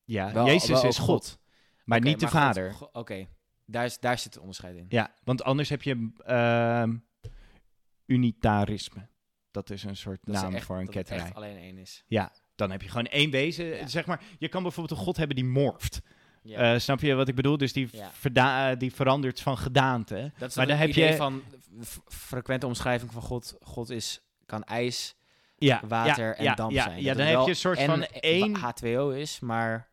Ja, 0.04 0.32
Wel- 0.32 0.46
Jezus 0.46 0.68
wel 0.68 0.86
is 0.86 0.98
God, 0.98 1.38
maar 1.84 2.00
niet 2.00 2.18
de 2.20 2.24
maar 2.24 2.34
vader. 2.34 2.74
Oké, 2.92 3.26
daar, 3.66 3.84
is- 3.84 3.98
daar 4.00 4.18
zit 4.18 4.32
het 4.32 4.40
onderscheid 4.42 4.76
in. 4.76 4.86
Ja, 4.88 5.14
want 5.24 5.42
anders 5.42 5.68
heb 5.68 5.82
je 5.82 6.10
ehm, 6.24 6.96
unitarisme. 8.06 9.08
Dat 9.50 9.70
is 9.70 9.82
een 9.84 9.96
soort 9.96 10.18
Dat 10.22 10.34
naam 10.34 10.54
echt- 10.54 10.64
voor 10.64 10.78
een 10.78 10.84
dat 10.84 10.94
het 10.94 11.02
ketterij. 11.04 11.26
echt 11.26 11.36
alleen 11.36 11.56
één 11.56 11.78
is. 11.78 12.04
Ja, 12.06 12.32
dan 12.54 12.70
heb 12.70 12.82
je 12.82 12.88
gewoon 12.88 13.06
één 13.06 13.30
wezen. 13.30 13.64
Ja. 13.66 13.86
Zeg 13.86 14.06
maar, 14.06 14.20
je 14.38 14.48
kan 14.48 14.62
bijvoorbeeld 14.62 14.98
een 14.98 15.04
god 15.04 15.16
hebben 15.16 15.36
die 15.36 15.44
morft. 15.44 16.00
Ja. 16.42 16.72
Eh, 16.74 16.78
snap 16.80 17.00
je 17.00 17.14
wat 17.14 17.28
ik 17.28 17.34
bedoel? 17.34 17.56
Dus 17.56 17.72
die, 17.72 17.88
Ja. 18.32 18.70
eh, 18.70 18.78
die 18.78 18.94
verandert 18.94 19.40
van 19.40 19.58
gedaante. 19.58 20.14
dat 20.38 20.48
is 20.50 20.56
maar 20.56 20.66
maar 20.66 20.66
dan 20.66 20.66
dan 20.66 20.76
heb 20.86 20.88
idee 20.88 21.10
je- 21.10 21.16
van 21.16 21.42
frequente 22.06 22.66
omschrijving 22.66 23.12
van 23.12 23.22
God. 23.22 23.56
God 23.60 23.90
is, 23.90 24.20
kan 24.46 24.64
ijs, 24.64 25.14
Ja, 25.56 25.82
water 25.88 26.34
en 26.36 26.56
damp 26.56 26.72
zijn. 26.72 27.02
Ja, 27.02 27.14
dan 27.14 27.26
het 27.26 27.34
heb 27.36 27.44
je 27.44 27.50
een 27.50 27.56
soort 27.56 27.82
van 27.82 28.02
één... 28.04 28.56
H2O 28.56 29.16
is, 29.16 29.40
maar 29.40 29.88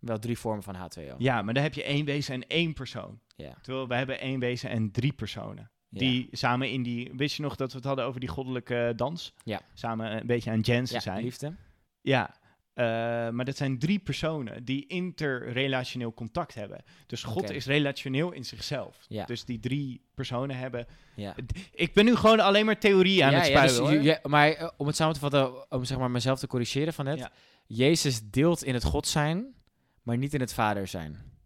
wel 0.00 0.18
drie 0.18 0.38
vormen 0.38 0.62
van 0.62 0.76
H2O. 0.76 1.16
Ja, 1.18 1.42
maar 1.42 1.54
dan 1.54 1.62
heb 1.62 1.74
je 1.74 1.84
één 1.84 2.04
wezen 2.04 2.34
en 2.34 2.46
één 2.46 2.72
persoon. 2.72 3.20
Ja. 3.36 3.54
Terwijl 3.62 3.88
we 3.88 3.94
hebben 3.94 4.20
één 4.20 4.40
wezen 4.40 4.70
en 4.70 4.90
drie 4.90 5.12
personen. 5.12 5.70
Ja. 5.88 5.98
Die 5.98 6.28
samen 6.30 6.70
in 6.70 6.82
die... 6.82 7.10
Wist 7.16 7.36
je 7.36 7.42
nog 7.42 7.56
dat 7.56 7.70
we 7.70 7.76
het 7.76 7.86
hadden 7.86 8.04
over 8.04 8.20
die 8.20 8.28
goddelijke 8.28 8.92
dans? 8.96 9.34
Ja. 9.44 9.60
Samen 9.74 10.16
een 10.16 10.26
beetje 10.26 10.50
aan 10.50 10.60
Jensen 10.60 10.96
Ja, 10.96 11.02
zijn. 11.02 11.22
liefde. 11.22 11.54
Ja, 12.00 12.34
eh, 12.80 12.84
maar 13.30 13.44
dat 13.44 13.56
zijn 13.56 13.78
drie 13.78 13.98
personen 13.98 14.64
die 14.64 14.86
interrelationeel 14.86 16.14
contact 16.14 16.54
hebben. 16.54 16.82
Dus 17.06 17.22
God 17.22 17.50
is 17.50 17.66
relationeel 17.66 18.32
in 18.32 18.44
zichzelf. 18.44 18.96
Ja. 19.08 19.24
Dus 19.24 19.44
die 19.44 19.60
drie 19.60 20.04
personen 20.14 20.56
hebben... 20.56 20.86
Ja. 21.16 21.34
Ik 21.72 21.92
ben 21.92 22.04
nu 22.04 22.16
gewoon 22.16 22.40
alleen 22.40 22.66
maar 22.66 22.78
theorie 22.78 23.24
aan 23.24 23.30
ja, 23.30 23.38
het 23.38 23.48
ja, 23.48 23.68
spuien, 23.68 24.02
dus 24.02 24.18
maar 24.22 24.52
eh, 24.52 24.68
om 24.76 24.86
het 24.86 24.96
samen 24.96 25.14
te 25.14 25.20
vatten, 25.20 25.70
om 25.70 25.84
zeg 25.84 25.98
maar 25.98 26.10
mezelf 26.10 26.38
te 26.38 26.46
corrigeren 26.46 26.92
van 26.92 27.04
net. 27.04 27.18
Ja. 27.18 27.32
Jezus 27.66 28.20
deelt 28.30 28.64
in 28.64 28.74
het 28.74 28.84
God 28.84 29.06
zijn, 29.06 29.54
maar 30.02 30.16
niet 30.16 30.34
in 30.34 30.40
het 30.40 30.52
vader 30.54 30.86
zijn. 30.86 31.38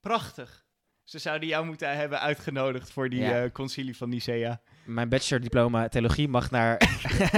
Prachtig. 0.00 0.60
Ze 1.04 1.18
zouden 1.18 1.48
jou 1.48 1.66
moeten 1.66 1.96
hebben 1.96 2.20
uitgenodigd 2.20 2.90
voor 2.90 3.08
die 3.08 3.20
Ja. 3.20 3.42
eh, 3.44 3.50
concilie 3.52 3.96
van 3.96 4.08
Nicea. 4.08 4.62
Mijn 4.84 5.08
bachelordiploma 5.08 5.88
theologie 5.88 6.28
mag 6.28 6.50
naar 6.50 6.76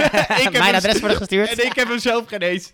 heb 0.43 0.53
mijn 0.53 0.75
adres 0.75 0.99
worden 0.99 1.17
gestuurd. 1.17 1.49
En 1.59 1.65
ik 1.65 1.73
heb 1.75 1.87
hem 1.87 1.99
zelf 1.99 2.27
geen 2.27 2.41
eens. 2.41 2.73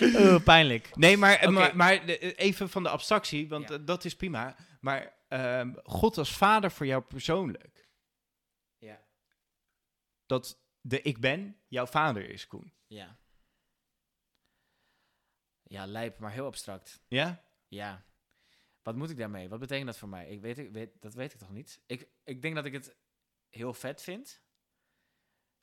Oeh, 0.20 0.42
pijnlijk. 0.42 0.96
Nee, 0.96 1.16
maar, 1.16 1.34
Oké. 1.36 1.50
maar, 1.50 1.76
maar 1.76 2.06
de- 2.06 2.34
even 2.34 2.68
van 2.68 2.82
de 2.82 2.88
abstractie, 2.88 3.48
want 3.48 3.68
Ja. 3.68 3.74
eh, 3.74 3.80
dat 3.84 4.04
is 4.04 4.16
prima. 4.16 4.56
Maar 4.80 5.14
ehm, 5.28 5.72
God 5.82 6.18
als 6.18 6.36
vader 6.36 6.70
voor 6.70 6.86
jou 6.86 7.02
persoonlijk. 7.02 7.88
Ja. 8.78 9.00
Dat 10.26 10.60
de 10.80 11.02
ik 11.02 11.20
ben 11.20 11.56
jouw 11.68 11.86
vader 11.86 12.30
is, 12.30 12.46
Koen. 12.46 12.72
Ja. 12.86 13.16
Ja, 15.68 15.86
lijp, 15.86 16.18
maar 16.18 16.32
heel 16.32 16.46
abstract. 16.46 17.00
Ja? 17.06 17.42
Ja. 17.68 18.04
Wat 18.82 18.96
moet 18.96 19.10
ik 19.10 19.16
daarmee? 19.16 19.48
Wat 19.48 19.58
betekent 19.60 19.86
dat 19.86 19.98
voor 19.98 20.08
mij? 20.08 20.28
Ik 20.28 20.40
weet, 20.40 20.58
ik 20.58 20.72
weet, 20.72 20.90
dat 21.00 21.14
weet 21.14 21.32
ik 21.32 21.38
toch 21.38 21.50
niet? 21.50 21.80
Ik, 21.86 22.08
ik 22.24 22.42
denk 22.42 22.54
dat 22.54 22.64
ik 22.64 22.72
het 22.72 22.96
heel 23.48 23.74
vet 23.74 24.02
vind. 24.02 24.42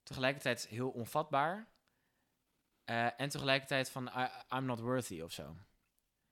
Tegelijkertijd 0.04 0.68
heel 0.68 0.89
onvatbaar. 0.89 1.72
Eh, 2.84 3.20
en 3.20 3.30
tegelijkertijd 3.30 3.89
van 3.89 4.08
I, 4.08 4.56
I'm 4.56 4.66
not 4.66 4.80
worthy 4.80 5.22
of 5.22 5.32
zo. 5.32 5.58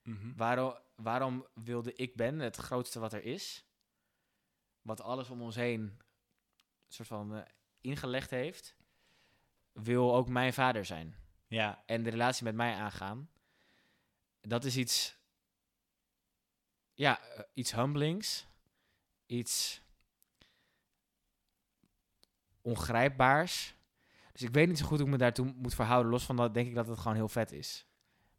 Mhm. 0.03 0.36
Waarom, 0.36 0.78
waarom 0.95 1.47
wilde 1.53 1.93
ik 1.93 2.15
ben 2.15 2.39
het 2.39 2.55
grootste 2.55 2.99
wat 2.99 3.13
er 3.13 3.24
is? 3.24 3.65
Wat 4.82 5.01
alles 5.01 5.30
om 5.30 5.41
ons 5.41 5.55
heen 5.55 5.82
een 5.82 5.97
soort 6.88 7.07
van 7.07 7.36
eh, 7.36 7.41
ingelegd 7.82 8.30
heeft. 8.30 8.76
Wil 9.72 10.15
ook 10.15 10.28
mijn 10.28 10.53
vader 10.53 10.86
zijn. 10.86 11.15
Ja. 11.47 11.84
En 11.86 12.03
de 12.03 12.09
relatie 12.09 12.43
met 12.43 12.55
mij 12.55 12.74
aangaan. 12.74 13.30
Dat 14.42 14.64
is 14.66 14.78
iets. 14.78 15.18
Ja, 16.94 17.20
eh, 17.22 17.39
iets 17.54 17.72
humblings. 17.76 18.48
Iets. 19.26 19.82
ongrijpbaars. 22.62 23.76
Dus 24.32 24.42
ik 24.42 24.50
weet 24.54 24.68
niet 24.68 24.78
zo 24.78 24.86
goed 24.86 24.98
hoe 24.98 25.06
ik 25.06 25.12
me 25.12 25.18
daartoe 25.20 25.54
moet 25.56 25.76
verhouden. 25.76 26.12
Los 26.12 26.24
van 26.24 26.36
dat 26.36 26.54
denk 26.54 26.68
ik 26.68 26.76
dat 26.76 26.88
het 26.88 26.98
gewoon 27.00 27.16
heel 27.16 27.28
vet 27.30 27.52
is. 27.52 27.86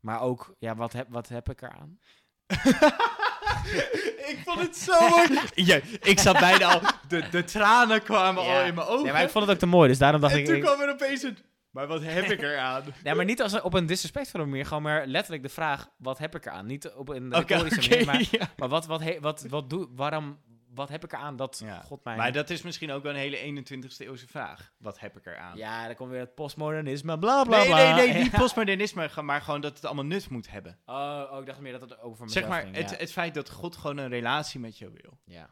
Maar 0.00 0.20
ook, 0.20 0.54
ja, 0.58 0.74
wat 0.76 0.92
heb, 0.92 1.06
wat 1.10 1.28
heb 1.28 1.50
ik 1.50 1.62
eraan? 1.62 1.98
ik 4.30 4.40
vond 4.44 4.60
het 4.60 4.76
zo 4.76 5.08
mooi. 5.08 5.40
Ja, 5.54 5.80
ik 6.00 6.18
zat 6.18 6.38
bijna 6.38 6.66
al... 6.74 6.80
De, 7.08 7.28
de 7.28 7.44
tranen 7.44 8.02
kwamen 8.02 8.44
Ja. 8.44 8.60
al 8.60 8.66
in 8.66 8.74
mijn 8.74 8.86
ogen. 8.86 9.04
Ja, 9.06 9.12
maar 9.12 9.22
ik 9.22 9.30
vond 9.30 9.44
het 9.44 9.54
ook 9.54 9.60
te 9.60 9.66
mooi, 9.66 9.88
dus 9.88 9.98
daarom 9.98 10.20
dacht 10.20 10.32
en 10.32 10.38
ik... 10.38 10.44
toen 10.46 10.54
ik- 10.54 10.62
kwam 10.62 10.80
er 10.80 10.90
opeens 10.92 11.22
een... 11.22 11.38
Maar 11.72 11.86
wat 11.86 12.02
heb 12.02 12.24
ik 12.24 12.42
eraan? 12.42 12.82
Nee, 13.04 13.14
maar 13.14 13.24
niet 13.24 13.42
als 13.42 13.60
op 13.60 13.74
een 13.74 13.86
disrespectvolle 13.86 14.44
manier. 14.44 14.66
Gewoon 14.66 14.82
maar 14.82 15.06
letterlijk 15.06 15.42
de 15.42 15.48
vraag, 15.48 15.88
wat 15.96 16.18
heb 16.18 16.34
ik 16.34 16.46
eraan? 16.46 16.66
Niet 16.66 16.90
op 16.90 17.08
een 17.08 17.34
retorische 17.34 17.88
manier, 17.90 18.06
maar, 18.06 18.22
ja. 18.40 18.48
maar 18.56 18.68
wat, 18.68 18.86
wat, 18.86 19.00
he- 19.02 19.20
wat, 19.20 19.44
wat, 19.48 19.70
doe, 19.70 19.88
waarom, 19.94 20.38
wat 20.74 20.88
heb 20.88 21.04
ik 21.04 21.12
eraan 21.12 21.36
dat 21.36 21.62
Ja. 21.64 21.80
God 21.80 22.04
mij... 22.04 22.16
Maar 22.16 22.32
dat 22.32 22.50
is 22.50 22.62
misschien 22.62 22.90
ook 22.92 23.02
wel 23.02 23.12
een 23.12 23.18
hele 23.18 23.62
21ste 23.62 23.96
eeuwse 23.96 24.26
vraag. 24.26 24.72
Wat 24.78 24.98
heb 25.00 25.16
ik 25.16 25.26
eraan? 25.26 25.56
Ja, 25.56 25.86
dan 25.86 25.94
komt 25.94 26.10
weer 26.10 26.20
het 26.20 26.34
postmodernisme, 26.34 27.18
bla 27.18 27.44
bla 27.44 27.56
nee, 27.56 27.66
bla. 27.66 27.94
nee, 27.94 28.08
nee, 28.08 28.22
niet 28.22 28.32
Ja. 28.32 28.38
postmodernisme, 28.38 29.10
maar 29.22 29.40
gewoon 29.42 29.60
dat 29.60 29.74
het 29.74 29.84
allemaal 29.84 30.04
nut 30.04 30.30
moet 30.30 30.50
hebben. 30.50 30.78
Oh, 30.86 31.28
oh, 31.32 31.40
ik 31.40 31.46
dacht 31.46 31.60
meer 31.60 31.72
dat 31.72 31.80
het 31.80 32.00
over 32.00 32.24
mezelf 32.24 32.44
Zeg 32.44 32.48
maar, 32.48 32.62
ging. 32.62 32.76
het, 32.76 32.90
ja. 32.90 32.96
het 32.96 33.12
feit 33.12 33.34
dat 33.34 33.50
God 33.50 33.76
gewoon 33.76 33.96
een 33.98 34.08
relatie 34.08 34.60
met 34.60 34.78
jou 34.78 34.92
wil. 35.02 35.18
ja. 35.24 35.50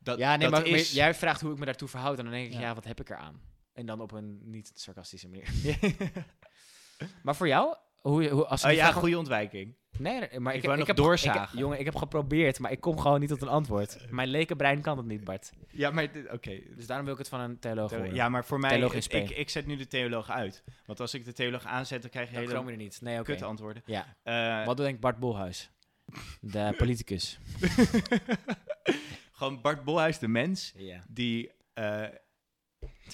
Dat, 0.00 0.18
ja, 0.18 0.36
nee, 0.36 0.48
dat 0.50 0.50
maar, 0.50 0.66
is... 0.66 0.92
jij 0.92 1.14
vraagt 1.14 1.40
hoe 1.40 1.52
ik 1.52 1.58
me 1.58 1.64
daartoe 1.64 1.88
verhoud 1.88 2.18
en 2.18 2.24
dan 2.24 2.32
denk 2.32 2.46
ik, 2.46 2.52
Ja. 2.52 2.60
ja, 2.60 2.74
wat 2.74 2.84
heb 2.84 3.00
ik 3.00 3.10
eraan? 3.10 3.40
En 3.78 3.86
dan 3.86 4.00
op 4.00 4.12
een 4.12 4.40
niet 4.44 4.70
sarcastische 4.74 5.28
manier. 5.28 5.48
maar 7.22 7.36
voor 7.36 7.48
jou? 7.48 7.76
Hoe, 7.96 8.28
hoe, 8.28 8.46
als 8.46 8.64
Oh 8.64 8.72
ja, 8.72 8.76
vraag- 8.90 8.94
goede 9.00 9.18
ontwijking. 9.18 9.76
Nee, 9.98 10.12
maar 10.14 10.24
ik, 10.28 10.30
Ik 10.32 10.40
wou 10.40 10.52
heb, 10.54 10.64
nog 10.68 10.78
ik 10.78 10.86
heb, 10.86 10.96
doorzagen. 10.96 11.42
ik- 11.42 11.58
jongen, 11.60 11.78
ik 11.78 11.84
heb 11.84 11.94
geprobeerd, 11.96 12.58
maar 12.58 12.70
ik 12.72 12.80
kom 12.80 12.98
gewoon 12.98 13.20
niet 13.20 13.28
tot 13.28 13.42
een 13.42 13.48
antwoord. 13.48 14.10
Mijn 14.10 14.28
lekenbrein 14.28 14.80
kan 14.80 14.96
het 14.96 15.06
niet, 15.06 15.24
Bart. 15.24 15.50
Ja, 15.70 15.90
maar 15.90 16.08
oké. 16.32 16.60
Dus 16.76 16.86
daarom 16.86 17.04
wil 17.04 17.14
ik 17.14 17.20
het 17.20 17.28
van 17.28 17.40
een 17.40 17.58
theoloog 17.58 17.90
horen. 17.90 18.14
Ja, 18.14 18.28
maar 18.28 18.44
voor 18.44 18.58
mij, 18.58 18.80
ik, 18.80 19.30
ik 19.30 19.50
zet 19.50 19.66
nu 19.66 19.76
de 19.76 19.86
theoloog 19.86 20.30
uit. 20.30 20.62
Want 20.86 21.00
als 21.00 21.14
ik 21.14 21.24
de 21.24 21.32
theoloog 21.32 21.64
aanzet, 21.64 22.00
dan 22.02 22.10
krijg 22.10 22.26
je 22.28 22.34
dan 22.34 22.42
hele 22.42 22.54
komen 22.54 22.72
er 22.72 22.78
niet. 22.78 23.00
Nee, 23.00 23.14
oké. 23.20 23.32
kut 23.32 23.42
antwoorden. 23.42 23.82
Ja. 23.86 24.16
Eh, 24.22 24.66
Wat 24.66 24.76
denkt 24.76 25.00
Bart 25.00 25.18
Bolhuis? 25.18 25.70
De 26.40 26.74
politicus. 26.78 27.38
gewoon 29.32 29.60
Bart 29.60 29.84
Bolhuis, 29.84 30.18
de 30.18 30.28
mens, 30.28 30.72
Ja. 30.76 31.04
die... 31.08 31.50
eh, 31.74 32.04
eh, 32.04 32.10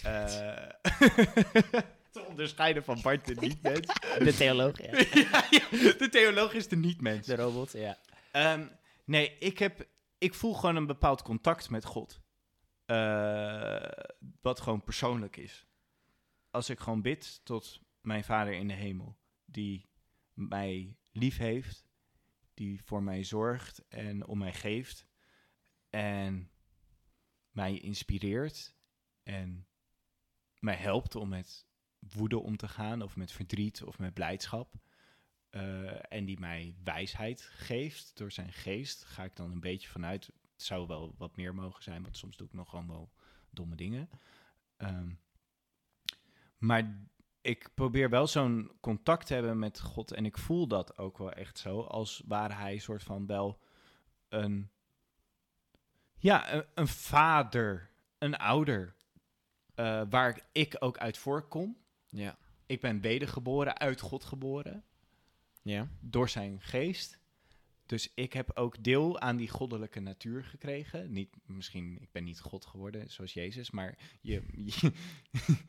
te 2.11 2.25
onderscheiden 2.29 2.85
van 2.85 3.01
Bart 3.03 3.27
de 3.27 3.35
niet-mens. 3.35 3.87
De 4.19 4.35
theoloog, 4.37 4.83
ja. 4.83 4.93
ja, 5.31 5.47
ja, 5.51 5.93
de 5.93 6.09
theoloog 6.11 6.53
is 6.53 6.69
de 6.69 6.77
niet-mens. 6.77 7.27
De 7.27 7.37
robot, 7.37 7.73
ja. 7.73 7.99
Ehm, 8.33 8.67
nee, 9.05 9.39
ik, 9.39 9.59
heb, 9.59 9.87
ik 10.19 10.35
voel 10.35 10.55
gewoon 10.55 10.77
een 10.77 10.87
bepaald 10.87 11.23
contact 11.23 11.71
met 11.71 11.85
God. 11.85 12.23
Eh, 12.85 13.91
wat 14.41 14.61
gewoon 14.61 14.85
persoonlijk 14.85 15.37
is. 15.37 15.67
Als 16.51 16.71
ik 16.71 16.81
gewoon 16.81 17.03
bid 17.03 17.41
tot 17.45 17.81
mijn 18.01 18.25
vader 18.25 18.53
in 18.53 18.69
de 18.69 18.75
hemel, 18.75 19.19
die 19.45 19.89
mij 20.33 20.97
lief 21.13 21.37
heeft, 21.37 21.87
die 22.55 22.83
voor 22.85 23.03
mij 23.03 23.25
zorgt 23.25 23.89
en 23.89 24.27
om 24.27 24.39
mij 24.39 24.53
geeft 24.53 25.07
en 25.91 26.51
mij 27.51 27.79
inspireert 27.79 28.75
en 29.23 29.67
mij 30.65 30.77
helpt 30.77 31.15
om 31.15 31.29
met 31.29 31.67
woede 31.99 32.39
om 32.39 32.57
te 32.57 32.69
gaan 32.69 33.03
of 33.03 33.17
met 33.17 33.33
verdriet 33.33 33.83
of 33.83 33.99
met 33.99 34.15
blijdschap. 34.15 34.75
Eh, 35.51 36.13
en 36.13 36.25
die 36.25 36.41
mij 36.41 36.77
wijsheid 36.85 37.41
geeft 37.41 38.17
door 38.17 38.33
zijn 38.33 38.53
geest, 38.53 39.05
ga 39.05 39.25
ik 39.25 39.37
dan 39.37 39.51
een 39.51 39.61
beetje 39.61 39.89
vanuit. 39.89 40.27
Het 40.27 40.63
zou 40.63 40.87
wel 40.87 41.15
wat 41.19 41.37
meer 41.37 41.55
mogen 41.55 41.83
zijn, 41.83 42.03
want 42.03 42.17
soms 42.17 42.37
doe 42.37 42.47
ik 42.47 42.53
nog 42.53 42.69
gewoon 42.71 42.87
wel 42.87 43.13
domme 43.51 43.77
dingen. 43.77 44.11
Ehm, 44.77 45.11
maar 46.59 47.07
ik 47.41 47.71
probeer 47.75 48.11
wel 48.11 48.27
zo'n 48.27 48.71
contact 48.81 49.27
te 49.27 49.35
hebben 49.35 49.59
met 49.59 49.81
God 49.81 50.13
en 50.13 50.25
ik 50.25 50.39
voel 50.39 50.67
dat 50.67 50.99
ook 50.99 51.19
wel 51.19 51.33
echt 51.33 51.59
zo, 51.59 51.81
als 51.81 52.23
waar 52.27 52.59
hij 52.59 52.79
soort 52.79 53.03
van 53.03 53.27
wel 53.27 53.61
een, 54.29 54.71
ja, 56.17 56.53
een, 56.53 56.65
een 56.75 56.89
vader, 56.89 57.91
een 58.19 58.37
ouder, 58.37 58.97
eh, 59.75 60.03
waar 60.11 60.41
ik 60.53 60.77
ook 60.79 60.99
uit 60.99 61.19
voorkom. 61.19 61.77
Ja. 62.09 62.37
Ik 62.67 62.81
ben 62.81 63.01
wedergeboren, 63.01 63.79
uit 63.79 64.01
God 64.01 64.25
geboren 64.25 64.85
Ja. 65.63 65.89
door 66.01 66.29
zijn 66.29 66.61
geest. 66.61 67.19
Dus 67.87 68.13
ik 68.15 68.33
heb 68.33 68.51
ook 68.55 68.85
deel 68.85 69.21
aan 69.21 69.37
die 69.37 69.49
goddelijke 69.49 70.01
natuur 70.01 70.45
gekregen. 70.45 71.13
Niet, 71.13 71.37
misschien, 71.47 71.99
ik 72.01 72.13
ben 72.13 72.25
niet 72.25 72.41
God 72.41 72.67
geworden 72.67 73.11
zoals 73.11 73.33
Jezus, 73.33 73.71
maar 73.71 73.99
je, 74.21 74.43
je, 74.53 74.93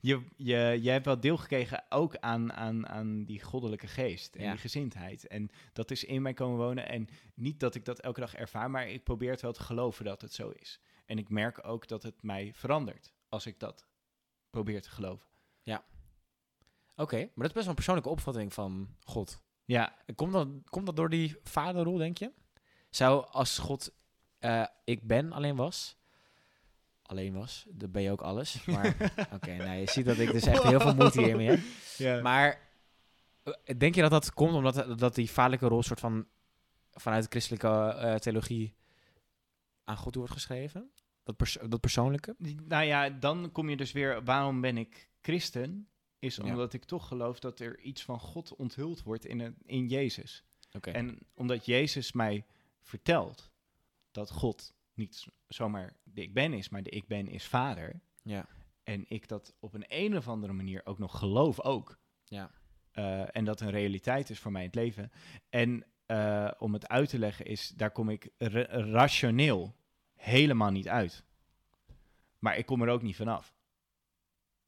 je, 0.00 0.20
je, 0.36 0.78
je 0.82 0.90
hebt 0.90 1.04
wel 1.04 1.20
deel 1.20 1.36
gekregen 1.36 1.84
ook 1.88 2.16
aan, 2.16 2.52
aan, 2.52 2.88
aan 2.88 3.24
die 3.24 3.42
goddelijke 3.42 3.86
geest 3.86 4.34
en 4.36 4.42
Ja. 4.44 4.50
die 4.50 4.60
gezindheid. 4.60 5.26
En 5.26 5.50
dat 5.72 5.90
is 5.90 6.04
in 6.04 6.22
mij 6.22 6.34
komen 6.34 6.56
wonen. 6.58 6.88
En 6.88 7.08
niet 7.34 7.60
dat 7.60 7.74
ik 7.74 7.84
dat 7.84 8.00
elke 8.00 8.20
dag 8.20 8.34
ervaar, 8.34 8.70
maar 8.70 8.88
ik 8.88 9.04
probeer 9.04 9.30
het 9.30 9.40
wel 9.40 9.52
te 9.52 9.62
geloven 9.62 10.04
dat 10.04 10.20
het 10.20 10.32
zo 10.34 10.48
is. 10.50 10.80
En 11.08 11.18
ik 11.18 11.28
merk 11.28 11.66
ook 11.66 11.88
dat 11.88 12.02
het 12.02 12.22
mij 12.22 12.52
verandert 12.54 13.12
als 13.28 13.46
ik 13.46 13.60
dat 13.60 13.86
probeer 14.50 14.82
te 14.82 14.90
geloven. 14.90 15.28
Oké, 16.96 17.16
maar 17.16 17.28
dat 17.34 17.46
is 17.46 17.52
best 17.52 17.54
wel 17.54 17.68
een 17.68 17.74
persoonlijke 17.74 18.10
opvatting 18.10 18.52
van 18.52 18.96
God. 19.00 19.42
Ja, 19.64 19.96
Komt 20.14 20.32
dat, 20.32 20.48
komt 20.64 20.86
dat 20.86 20.96
door 20.96 21.10
die 21.10 21.36
vaderrol, 21.42 21.96
denk 21.96 22.18
je? 22.18 22.32
Zou 22.90 23.26
als 23.30 23.58
God 23.58 23.92
eh, 24.38 24.64
ik 24.84 25.06
ben 25.06 25.32
alleen 25.32 25.56
was, 25.56 25.96
alleen 27.02 27.34
was, 27.34 27.66
dan 27.68 27.90
ben 27.90 28.02
je 28.02 28.10
ook 28.10 28.20
alles. 28.20 28.64
Maar 28.66 29.12
oké, 29.32 29.56
nou, 29.56 29.78
je 29.78 29.90
ziet 29.90 30.06
dat 30.06 30.18
ik 30.18 30.32
dus 30.32 30.46
echt 30.46 30.62
heel 30.62 30.80
veel 30.80 30.94
moeite 30.94 31.22
hiermee 31.22 31.48
heb. 31.48 31.60
ja. 31.96 32.20
Maar 32.20 32.60
eh, 33.42 33.78
denk 33.78 33.94
je 33.94 34.00
dat 34.00 34.10
dat 34.10 34.32
komt 34.32 34.54
omdat 34.54 34.98
dat 34.98 35.14
die 35.14 35.30
vaderlijke 35.30 35.66
rol 35.66 35.82
soort 35.82 36.00
van 36.00 36.26
vanuit 36.90 37.22
de 37.22 37.30
christelijke 37.30 37.68
eh, 37.68 38.14
theologie 38.14 38.74
aan 39.88 39.96
God 39.96 40.14
wordt 40.14 40.32
geschreven? 40.32 40.90
Dat, 41.22 41.36
pers 41.36 41.58
dat 41.68 41.80
persoonlijke? 41.80 42.34
Nou 42.64 42.84
ja, 42.84 43.10
dan 43.10 43.52
kom 43.52 43.68
je 43.68 43.76
dus 43.76 43.92
weer, 43.92 44.24
waarom 44.24 44.60
ben 44.60 44.76
ik 44.76 45.10
christen? 45.20 45.88
Is 46.18 46.36
Ja. 46.36 46.44
omdat 46.44 46.72
ik 46.72 46.84
toch 46.84 47.08
geloof 47.08 47.38
dat 47.38 47.60
er 47.60 47.80
iets 47.80 48.02
van 48.02 48.20
God 48.20 48.56
onthuld 48.56 49.02
wordt 49.02 49.24
in, 49.24 49.56
in 49.64 49.86
Jezus. 49.86 50.44
Oké. 50.72 50.90
En 50.90 51.18
omdat 51.34 51.66
Jezus 51.66 52.12
mij 52.12 52.46
vertelt 52.80 53.50
dat 54.10 54.30
God 54.30 54.74
niet 54.94 55.26
zomaar 55.48 55.96
de 56.02 56.22
ik 56.22 56.34
ben 56.34 56.52
is, 56.52 56.68
maar 56.68 56.82
de 56.82 56.90
ik 56.90 57.06
ben 57.06 57.28
is 57.28 57.46
vader. 57.46 58.00
Ja. 58.22 58.48
En 58.82 59.04
ik 59.08 59.28
dat 59.28 59.54
op 59.60 59.74
een, 59.74 59.84
een 59.88 60.16
of 60.16 60.28
andere 60.28 60.52
manier 60.52 60.80
ook 60.84 60.98
nog 60.98 61.18
geloof 61.18 61.60
ook. 61.60 61.98
Ja. 62.24 62.50
Eh, 62.90 63.36
en 63.36 63.44
dat 63.44 63.60
een 63.60 63.70
realiteit 63.70 64.30
is 64.30 64.38
voor 64.38 64.52
mij 64.52 64.60
in 64.62 64.66
het 64.66 64.76
leven. 64.76 65.10
En 65.48 65.84
eh, 66.08 66.50
om 66.58 66.72
het 66.72 66.88
uit 66.88 67.08
te 67.08 67.18
leggen 67.18 67.44
is, 67.44 67.68
daar 67.76 67.90
kom 67.90 68.08
ik 68.10 68.28
ra- 68.38 68.66
rationeel 68.70 69.74
helemaal 70.14 70.70
niet 70.70 70.88
uit. 70.88 71.24
Maar 72.38 72.56
ik 72.56 72.66
kom 72.66 72.82
er 72.82 72.88
ook 72.88 73.02
niet 73.02 73.16
vanaf. 73.16 73.54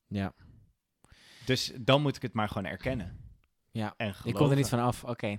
Ja. 0.06 0.32
Dus 1.46 1.72
dan 1.80 2.02
moet 2.02 2.16
ik 2.16 2.22
het 2.22 2.32
maar 2.32 2.48
gewoon 2.48 2.64
erkennen. 2.64 3.20
Ja. 3.70 3.94
En 3.96 4.14
Ik 4.24 4.34
kom 4.34 4.50
er 4.50 4.56
niet 4.56 4.68
vanaf. 4.68 5.04
Oké. 5.04 5.38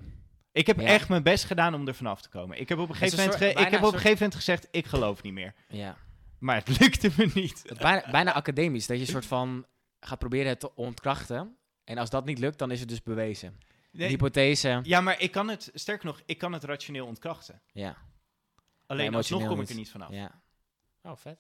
Ik 0.52 0.68
heb 0.68 0.80
Ja. 0.80 0.86
echt 0.88 1.10
mijn 1.10 1.24
best 1.24 1.44
gedaan 1.46 1.74
om 1.74 1.88
er 1.88 1.96
vanaf 1.96 2.22
te 2.22 2.30
komen. 2.30 2.60
Ik 2.60 2.70
heb 2.70 2.78
op 2.78 2.90
een 2.90 2.96
gegeven 2.96 3.20
een 3.20 3.26
moment, 3.26 3.44
soort- 3.44 3.66
ik 3.66 3.72
heb 3.72 3.80
op 3.84 3.86
een 3.94 4.00
gegeven 4.00 4.18
moment 4.18 4.36
gezegd, 4.36 4.68
ik 4.72 4.86
geloof 4.86 5.22
niet 5.24 5.34
meer. 5.34 5.54
Ja. 5.68 5.98
Maar 6.40 6.56
het 6.56 6.68
lukte 6.80 7.12
me 7.18 7.32
niet. 7.34 7.74
Bijna, 7.80 8.12
bijna 8.12 8.34
academisch, 8.34 8.88
dat 8.88 8.98
je 8.98 9.04
een 9.04 9.10
soort 9.10 9.26
van 9.26 9.66
gaat 10.00 10.20
proberen 10.20 10.48
het 10.48 10.60
te 10.60 10.76
ontkrachten. 10.76 11.56
En 11.84 11.98
als 11.98 12.10
dat 12.10 12.26
niet 12.26 12.40
lukt, 12.40 12.58
dan 12.60 12.72
is 12.72 12.80
het 12.80 12.90
dus 12.90 13.04
bewezen. 13.04 13.58
Een 13.92 14.00
Nee, 14.00 14.08
hypothese. 14.10 14.80
ja, 14.84 15.02
maar 15.02 15.20
ik 15.22 15.32
kan 15.32 15.48
het, 15.48 15.72
sterker 15.74 16.06
nog, 16.06 16.22
ik 16.26 16.38
kan 16.38 16.54
het 16.54 16.64
rationeel 16.64 17.06
ontkrachten. 17.06 17.62
Ja. 17.72 17.98
Alleen 18.86 19.16
alsnog 19.16 19.40
emotioneel 19.40 19.48
kom 19.48 19.62
ik 19.62 19.70
er 19.70 19.76
niet 19.76 19.92
vanaf. 19.92 20.12
Ja. 20.12 20.42
Oh, 21.02 21.16
vet. 21.16 21.40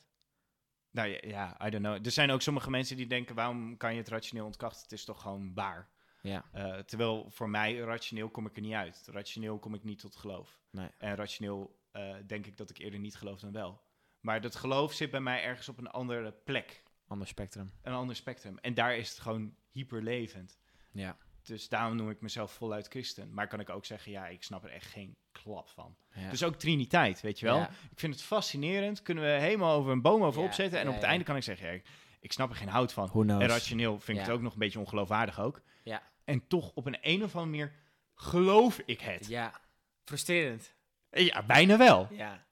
Nou 0.91 1.07
ja, 1.07 1.17
ja, 1.21 1.65
I 1.67 1.69
don't 1.69 1.83
know. 1.83 2.05
Er 2.05 2.11
zijn 2.11 2.31
ook 2.31 2.41
sommige 2.41 2.69
mensen 2.69 2.97
die 2.97 3.07
denken, 3.07 3.35
waarom 3.35 3.77
kan 3.77 3.91
je 3.91 3.97
het 3.97 4.07
rationeel 4.07 4.45
ontkrachten? 4.45 4.81
Het 4.81 4.91
is 4.91 5.05
toch 5.05 5.21
gewoon 5.21 5.53
waar. 5.53 5.89
Ja. 6.21 6.45
Eh, 6.51 6.77
terwijl 6.77 7.29
voor 7.29 7.49
mij, 7.49 7.77
rationeel 7.77 8.29
kom 8.29 8.45
ik 8.45 8.55
er 8.55 8.61
niet 8.61 8.73
uit. 8.73 9.07
Rationeel 9.11 9.59
kom 9.59 9.73
ik 9.73 9.83
niet 9.83 9.99
tot 9.99 10.15
geloof. 10.15 10.59
Nee. 10.71 10.89
En 10.97 11.15
rationeel 11.15 11.79
eh, 11.91 12.15
denk 12.27 12.45
ik 12.45 12.57
dat 12.57 12.69
ik 12.69 12.77
eerder 12.77 12.99
niet 12.99 13.15
geloof 13.15 13.39
dan 13.39 13.51
wel. 13.51 13.81
Maar 14.19 14.41
dat 14.41 14.55
geloof 14.55 14.93
zit 14.93 15.11
bij 15.11 15.19
mij 15.21 15.43
ergens 15.43 15.69
op 15.69 15.77
een 15.77 15.87
andere 15.89 16.31
plek. 16.31 16.83
Ander 17.07 17.27
spectrum. 17.27 17.71
Een 17.81 17.93
ander 17.93 18.15
spectrum. 18.15 18.57
En 18.57 18.73
daar 18.73 18.95
is 18.97 19.09
het 19.09 19.19
gewoon 19.19 19.55
hyperlevend. 19.71 20.57
Ja. 20.91 21.17
Dus 21.43 21.69
daarom 21.69 21.95
noem 21.95 22.09
ik 22.09 22.21
mezelf 22.21 22.51
voluit 22.51 22.87
christen. 22.87 23.33
Maar 23.33 23.47
kan 23.47 23.59
ik 23.59 23.69
ook 23.69 23.85
zeggen, 23.85 24.11
ja, 24.11 24.27
ik 24.27 24.43
snap 24.43 24.63
er 24.63 24.69
echt 24.71 24.85
geen 24.85 25.15
klap 25.31 25.69
van. 25.69 25.95
ja. 26.13 26.29
Dus 26.29 26.43
ook 26.43 26.55
Triniteit, 26.55 27.21
weet 27.21 27.39
je 27.39 27.45
wel? 27.45 27.57
Ja. 27.57 27.69
Ik 27.91 27.99
vind 27.99 28.13
het 28.13 28.23
fascinerend. 28.23 29.01
Kunnen 29.01 29.23
we 29.23 29.29
helemaal 29.29 29.75
over 29.77 29.91
een 29.91 30.01
boom 30.01 30.23
over 30.23 30.41
Ja, 30.41 30.47
opzetten. 30.47 30.77
En 30.79 30.83
ja, 30.83 30.89
op 30.89 30.95
het 30.95 31.03
ja. 31.03 31.09
einde 31.09 31.25
kan 31.25 31.35
ik 31.35 31.43
zeggen, 31.43 31.67
ja, 31.67 31.73
ik, 31.73 31.85
ik 32.19 32.31
snap 32.31 32.49
er 32.49 32.55
geen 32.55 32.67
hout 32.69 32.93
van. 32.93 33.29
En 33.29 33.47
rationeel 33.47 33.99
vind 33.99 34.07
ik 34.07 34.15
Ja. 34.15 34.21
het 34.29 34.31
ook 34.31 34.41
nog 34.41 34.53
een 34.53 34.59
beetje 34.59 34.79
ongeloofwaardig 34.79 35.39
ook. 35.39 35.61
Ja. 35.83 36.01
En 36.25 36.47
toch 36.47 36.71
op 36.73 36.85
een, 36.85 36.97
een 37.01 37.23
of 37.23 37.35
andere 37.35 37.45
manier 37.57 37.73
geloof 38.15 38.81
ik 38.85 39.01
het. 39.01 39.27
Ja. 39.27 39.59
Frustrerend. 40.03 40.73
Ja, 41.11 41.43
bijna 41.43 41.77
wel. 41.77 42.07
Ja. 42.11 42.45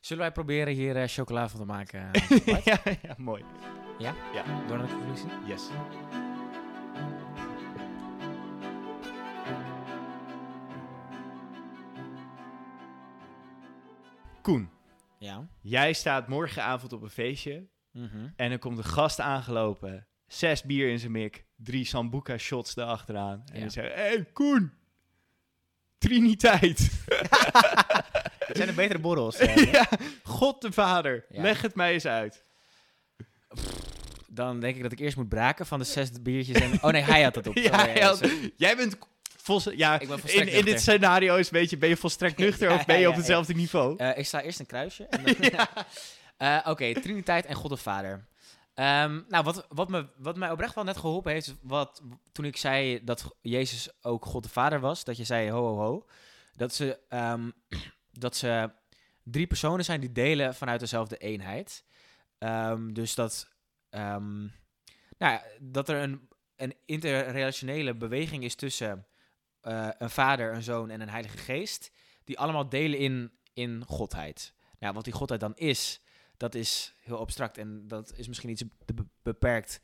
Zullen 0.00 0.22
wij 0.22 0.32
proberen 0.32 0.74
hier 0.74 0.96
eh, 0.96 1.08
chocola 1.08 1.48
van 1.48 1.60
te 1.60 1.66
maken? 1.66 2.10
Bart? 2.46 2.64
ja, 2.64 2.78
ja, 3.02 3.14
mooi. 3.16 3.44
Door 4.68 4.78
naar 4.78 4.86
de 4.86 4.92
conclusie? 4.94 5.28
Yes. 5.46 5.68
Koen, 14.44 14.70
Ja. 15.18 15.48
jij 15.60 15.92
staat 15.92 16.28
morgenavond 16.28 16.92
op 16.92 17.02
een 17.02 17.10
feestje 17.10 17.66
Mhm. 17.92 18.28
en 18.36 18.50
er 18.50 18.58
komt 18.58 18.78
een 18.78 18.84
gast 18.84 19.20
aangelopen. 19.20 20.06
Zes 20.26 20.62
bier 20.62 20.88
in 20.88 20.98
zijn 20.98 21.12
mik, 21.12 21.44
drie 21.56 21.84
Sambuca 21.84 22.38
shots 22.38 22.76
erachteraan. 22.76 23.42
En 23.52 23.58
Ja. 23.58 23.64
je 23.64 23.70
zegt, 23.70 23.94
hé 23.94 24.00
hey, 24.00 24.24
Koen, 24.32 24.72
Triniteit. 25.98 26.78
Het 28.46 28.56
zijn 28.56 28.68
de 28.68 28.74
betere 28.74 28.98
borrels. 28.98 29.36
eh. 29.36 29.72
ja, 29.72 29.88
God 30.22 30.60
de 30.60 30.72
Vader, 30.72 31.24
Ja. 31.28 31.42
leg 31.42 31.62
het 31.62 31.74
mij 31.74 31.92
eens 31.92 32.06
uit. 32.06 32.44
Dan 34.28 34.60
denk 34.60 34.76
ik 34.76 34.82
dat 34.82 34.92
ik 34.92 34.98
eerst 34.98 35.16
moet 35.16 35.28
braken 35.28 35.66
van 35.66 35.78
de 35.78 35.84
zes 35.84 36.22
biertjes. 36.22 36.60
En... 36.60 36.72
Oh 36.82 36.90
nee, 36.90 37.02
hij 37.02 37.22
had 37.22 37.34
het 37.34 37.46
op. 37.46 37.54
Ja, 37.68 37.86
jij 38.56 38.76
bent 38.76 38.98
ja, 39.74 40.00
in, 40.00 40.48
in 40.48 40.64
dit 40.64 40.80
scenario 40.80 41.36
is 41.36 41.46
een 41.46 41.58
beetje, 41.58 41.76
ben 41.76 41.88
je 41.88 41.96
volstrekt 41.96 42.38
nuchter 42.44 42.68
Ja, 42.68 42.74
of 42.74 42.84
ben 42.84 42.96
je 42.96 43.02
ja, 43.02 43.08
op 43.08 43.16
hetzelfde 43.16 43.54
niveau? 43.54 43.96
Eh, 43.96 44.18
ik 44.18 44.26
sla 44.26 44.42
eerst 44.42 44.60
een 44.60 44.66
kruisje. 44.66 45.08
Eh, 46.36 46.60
Oké, 46.64 47.00
Triniteit 47.00 47.46
en 47.46 47.54
God 47.54 47.70
de 47.70 47.76
Vader. 47.76 48.28
Ehm, 48.74 49.20
nou, 49.28 49.44
wat, 49.44 49.66
wat, 49.68 49.88
me, 49.88 50.08
wat 50.16 50.36
mij 50.36 50.50
oprecht 50.50 50.74
wel 50.74 50.84
net 50.84 50.96
geholpen 50.96 51.32
heeft, 51.32 51.54
wat, 51.62 52.02
toen 52.32 52.44
ik 52.44 52.56
zei 52.56 53.04
dat 53.04 53.36
Jezus 53.40 53.88
ook 54.02 54.24
God 54.24 54.42
de 54.42 54.48
Vader 54.48 54.80
was, 54.80 55.04
dat 55.04 55.16
je 55.16 55.24
zei 55.24 55.50
ho 55.50 55.66
ho 55.66 55.76
ho, 55.76 56.06
dat 56.56 56.74
ze, 56.74 56.98
ehm, 57.08 57.50
dat 58.24 58.36
ze 58.36 58.70
drie 59.22 59.46
personen 59.46 59.84
zijn 59.84 60.00
die 60.00 60.12
delen 60.12 60.54
vanuit 60.54 60.80
dezelfde 60.80 61.16
eenheid. 61.16 61.84
Ehm, 62.38 62.92
dus 62.92 63.14
dat, 63.14 63.48
nou 63.90 64.50
ja, 65.18 65.42
dat 65.60 65.88
er 65.88 66.02
een, 66.02 66.28
een 66.56 66.74
interrelationele 66.86 67.94
beweging 67.94 68.44
is 68.44 68.54
tussen 68.54 69.06
eh, 69.64 69.88
een 69.98 70.10
vader, 70.10 70.54
een 70.54 70.62
zoon 70.62 70.90
en 70.90 71.00
een 71.00 71.08
heilige 71.08 71.36
geest, 71.36 71.90
die 72.24 72.38
allemaal 72.38 72.68
delen 72.68 72.98
in, 72.98 73.30
in 73.52 73.84
godheid. 73.86 74.52
Nou, 74.78 74.94
wat 74.94 75.04
die 75.04 75.12
godheid 75.12 75.40
dan 75.40 75.52
is, 75.54 76.00
dat 76.36 76.54
is 76.54 76.94
heel 77.00 77.18
abstract 77.18 77.58
en 77.58 77.88
dat 77.88 78.12
is 78.16 78.28
misschien 78.28 78.50
iets 78.50 78.62
be- 78.84 79.06
beperkt 79.22 79.80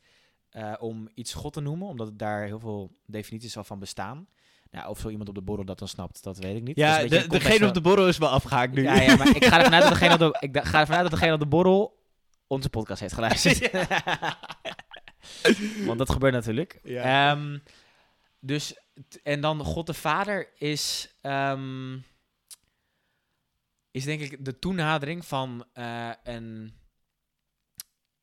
eh, 0.49 0.73
om 0.79 1.09
iets 1.13 1.33
God 1.33 1.53
te 1.53 1.61
noemen, 1.61 1.87
omdat 1.87 2.19
daar 2.19 2.45
heel 2.45 2.59
veel 2.59 2.95
definities 3.05 3.57
al 3.57 3.63
van 3.63 3.79
bestaan. 3.79 4.27
Nou, 4.71 4.89
of 4.89 4.99
zo 4.99 5.09
iemand 5.09 5.29
op 5.29 5.35
de 5.35 5.41
borrel 5.41 5.65
dat 5.65 5.79
dan 5.79 5.87
snapt, 5.87 6.23
dat 6.23 6.37
weet 6.37 6.55
ik 6.55 6.63
niet. 6.63 6.77
Ja, 6.77 7.03
de, 7.03 7.27
degene 7.27 7.67
op 7.67 7.73
de 7.73 7.81
borrel 7.81 8.07
is 8.07 8.17
wel 8.17 8.29
afgehaakt 8.29 8.73
nu. 8.73 8.83
Ja, 8.83 9.01
ja, 9.01 9.15
maar 9.15 9.35
ik 9.35 9.45
ga 9.45 9.57
ervan 9.57 9.73
uit 9.73 9.83
dat 9.83 9.91
degene 9.91 10.13
op 10.13 10.19
de, 10.19 10.37
ik 10.47 10.57
ga 10.67 10.79
ervan 10.79 10.95
uit 10.95 11.09
dat 11.09 11.19
degene 11.19 11.33
op 11.33 11.39
de 11.39 11.45
borrel 11.45 11.99
onze 12.47 12.69
podcast 12.69 13.01
heeft 13.01 13.13
geluisterd. 13.13 13.71
Want 15.85 15.97
dat 15.97 16.09
gebeurt 16.09 16.33
natuurlijk. 16.33 16.79
Ja. 16.83 17.31
Ehm, 17.31 17.57
dus, 18.39 18.75
en 19.23 19.41
dan 19.41 19.63
God 19.63 19.85
de 19.85 19.93
Vader 19.93 20.49
is, 20.57 21.15
ehm, 21.21 21.99
is 23.91 24.03
denk 24.03 24.21
ik 24.21 24.45
de 24.45 24.59
toenadering 24.59 25.25
van 25.25 25.65
eh, 25.73 26.11
een, 26.23 26.73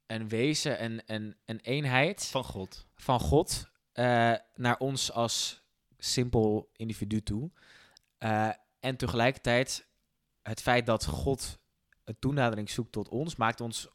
een 0.06 0.28
wezen, 0.28 0.84
een, 0.84 1.02
een, 1.06 1.36
een 1.44 1.60
eenheid 1.60 2.26
Van 2.26 2.44
God. 2.44 2.86
van 2.94 3.20
God 3.20 3.70
eh, 3.92 4.34
naar 4.54 4.78
ons 4.78 5.12
als 5.12 5.62
simpel 5.98 6.70
individu 6.76 7.22
toe. 7.22 7.50
Eh, 8.18 8.50
en 8.80 8.96
tegelijkertijd 8.96 9.86
het 10.42 10.62
feit 10.62 10.86
dat 10.86 11.04
God 11.04 11.58
een 12.04 12.18
toenadering 12.18 12.70
zoekt 12.70 12.92
tot 12.92 13.08
ons, 13.08 13.36
maakt 13.36 13.60
ons 13.60 13.88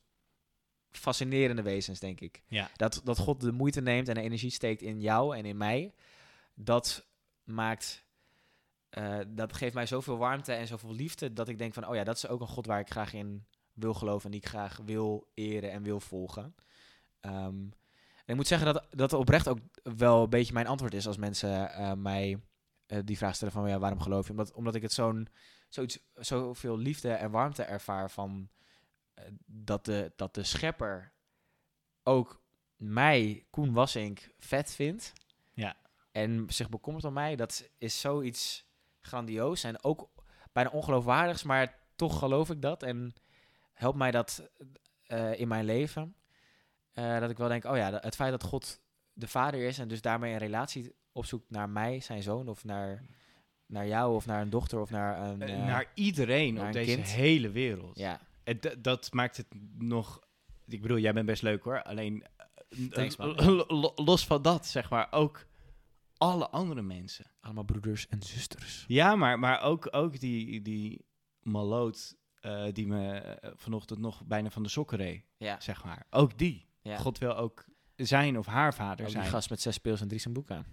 fascinerende 0.91 1.61
wezens, 1.61 1.99
denk 1.99 2.19
ik. 2.19 2.43
Ja. 2.47 2.69
Dat, 2.75 3.01
dat 3.03 3.17
God 3.17 3.41
de 3.41 3.51
moeite 3.51 3.81
neemt 3.81 4.07
en 4.07 4.13
de 4.13 4.21
energie 4.21 4.49
steekt 4.49 4.81
in 4.81 5.01
jou 5.01 5.37
en 5.37 5.45
in 5.45 5.57
mij, 5.57 5.93
dat 6.53 7.07
maakt... 7.43 8.05
eh, 8.89 9.19
dat 9.27 9.53
geeft 9.53 9.73
mij 9.73 9.85
zoveel 9.85 10.17
warmte 10.17 10.53
en 10.53 10.67
zoveel 10.67 10.93
liefde, 10.93 11.33
dat 11.33 11.47
ik 11.47 11.57
denk 11.57 11.73
van, 11.73 11.87
oh 11.87 11.95
ja, 11.95 12.03
dat 12.03 12.15
is 12.15 12.27
ook 12.27 12.41
een 12.41 12.47
God 12.47 12.65
waar 12.65 12.79
ik 12.79 12.89
graag 12.91 13.13
in 13.13 13.45
wil 13.73 13.93
geloven 13.93 14.25
en 14.25 14.31
die 14.31 14.41
ik 14.41 14.47
graag 14.47 14.79
wil 14.85 15.31
eren 15.33 15.71
en 15.71 15.83
wil 15.83 15.99
volgen. 15.99 16.55
Ehm, 17.19 17.61
en 18.25 18.29
ik 18.29 18.35
moet 18.35 18.47
zeggen 18.47 18.73
dat 18.73 18.85
dat 18.89 19.13
oprecht 19.13 19.47
ook 19.47 19.59
wel 19.83 20.23
een 20.23 20.29
beetje 20.29 20.53
mijn 20.53 20.67
antwoord 20.67 20.93
is 20.93 21.07
als 21.07 21.17
mensen 21.17 21.71
eh, 21.71 21.93
mij 21.93 22.41
eh, 22.85 22.99
die 23.05 23.17
vraag 23.17 23.35
stellen 23.35 23.53
van 23.53 23.69
ja, 23.69 23.79
waarom 23.79 24.01
geloof 24.01 24.25
je? 24.25 24.31
Omdat, 24.31 24.53
omdat 24.53 24.75
ik 24.75 24.81
het 24.81 24.93
zo'n 24.93 25.27
zoiets, 25.69 25.99
zoveel 26.13 26.77
liefde 26.77 27.11
en 27.11 27.31
warmte 27.31 27.63
ervaar 27.63 28.11
van 28.11 28.49
dat, 29.45 29.85
de, 29.85 30.13
dat 30.15 30.35
de 30.35 30.43
schepper 30.43 31.13
ook 32.03 32.43
mij, 32.75 33.45
Koen 33.49 33.73
Wassink, 33.73 34.29
vet 34.39 34.71
vindt. 34.71 35.13
En 36.13 36.45
zich 36.47 36.69
bekommert 36.69 37.05
om 37.05 37.13
mij, 37.13 37.35
dat 37.35 37.69
is 37.77 37.99
zoiets 37.99 38.65
grandioos 39.01 39.63
en 39.63 39.83
ook 39.83 40.09
bijna 40.51 40.69
ongeloofwaardigs, 40.69 41.43
maar 41.43 41.79
toch 41.95 42.19
geloof 42.19 42.49
ik 42.49 42.61
dat 42.61 42.83
en 42.83 43.13
helpt 43.73 43.97
mij 43.97 44.11
dat 44.11 44.49
eh, 45.03 45.39
in 45.39 45.47
mijn 45.47 45.65
leven. 45.65 46.15
Eh, 46.91 47.19
dat 47.19 47.29
ik 47.29 47.37
wel 47.37 47.47
denk, 47.47 47.65
oh 47.65 47.77
ja, 47.77 47.99
het 48.01 48.15
feit 48.15 48.31
dat 48.31 48.43
God 48.43 48.81
de 49.13 49.27
vader 49.27 49.61
is 49.67 49.79
en 49.79 49.87
dus 49.87 50.01
daarmee 50.01 50.33
een 50.33 50.39
relatie 50.39 50.95
opzoekt 51.11 51.49
naar 51.49 51.69
mij, 51.69 51.99
zijn 51.99 52.23
zoon, 52.23 52.47
of 52.47 52.63
naar, 52.63 53.03
naar 53.65 53.87
jou, 53.87 54.15
of 54.15 54.25
naar 54.25 54.41
een 54.41 54.49
dochter, 54.49 54.79
of 54.79 54.89
naar 54.89 55.29
een... 55.29 55.41
Eh, 55.41 55.65
naar 55.65 55.91
iedereen 55.93 56.53
naar 56.53 56.65
op 56.67 56.73
deze 56.73 56.95
kind. 56.95 57.07
hele 57.07 57.49
wereld. 57.49 57.97
ja, 57.97 58.19
En 58.43 58.59
dat 58.79 59.13
maakt 59.13 59.37
het 59.37 59.47
nog... 59.77 60.21
Ik 60.67 60.81
bedoel, 60.81 60.97
jij 60.97 61.13
bent 61.13 61.25
best 61.25 61.41
leuk 61.41 61.63
hoor. 61.63 61.83
Alleen, 61.83 62.25
Thanks, 62.89 63.15
los 63.95 64.25
van 64.25 64.41
dat, 64.41 64.67
zeg 64.67 64.89
maar, 64.89 65.07
ook 65.11 65.45
alle 66.23 66.49
andere 66.49 66.81
mensen. 66.81 67.25
allemaal 67.39 67.63
broeders 67.63 68.07
en 68.07 68.21
zusters. 68.23 68.85
Ja, 68.87 69.15
maar, 69.15 69.39
maar 69.39 69.61
ook, 69.61 69.87
ook 69.91 70.19
die, 70.19 70.61
die 70.61 71.05
maloot 71.39 72.15
eh, 72.39 72.65
die 72.71 72.87
me 72.87 73.17
eh, 73.17 73.51
vanochtend 73.55 73.99
nog 73.99 74.23
bijna 74.25 74.49
van 74.49 74.63
de 74.63 74.69
sokken 74.69 74.97
reed, 74.97 75.23
Ja, 75.37 75.59
zeg 75.59 75.83
maar. 75.83 76.05
Ook 76.09 76.37
die. 76.37 76.65
ja. 76.81 76.97
God 76.97 77.17
wil 77.17 77.35
ook 77.35 77.65
zijn 77.95 78.37
of 78.37 78.45
haar 78.45 78.73
vader 78.73 79.05
Ook 79.05 79.11
die 79.11 79.21
zijn. 79.21 79.31
gast 79.31 79.49
met 79.49 79.61
zes 79.61 79.75
speels 79.75 80.01
en 80.01 80.07
drie 80.07 80.19
zijn 80.19 80.33
boek 80.33 80.51
aan. 80.51 80.65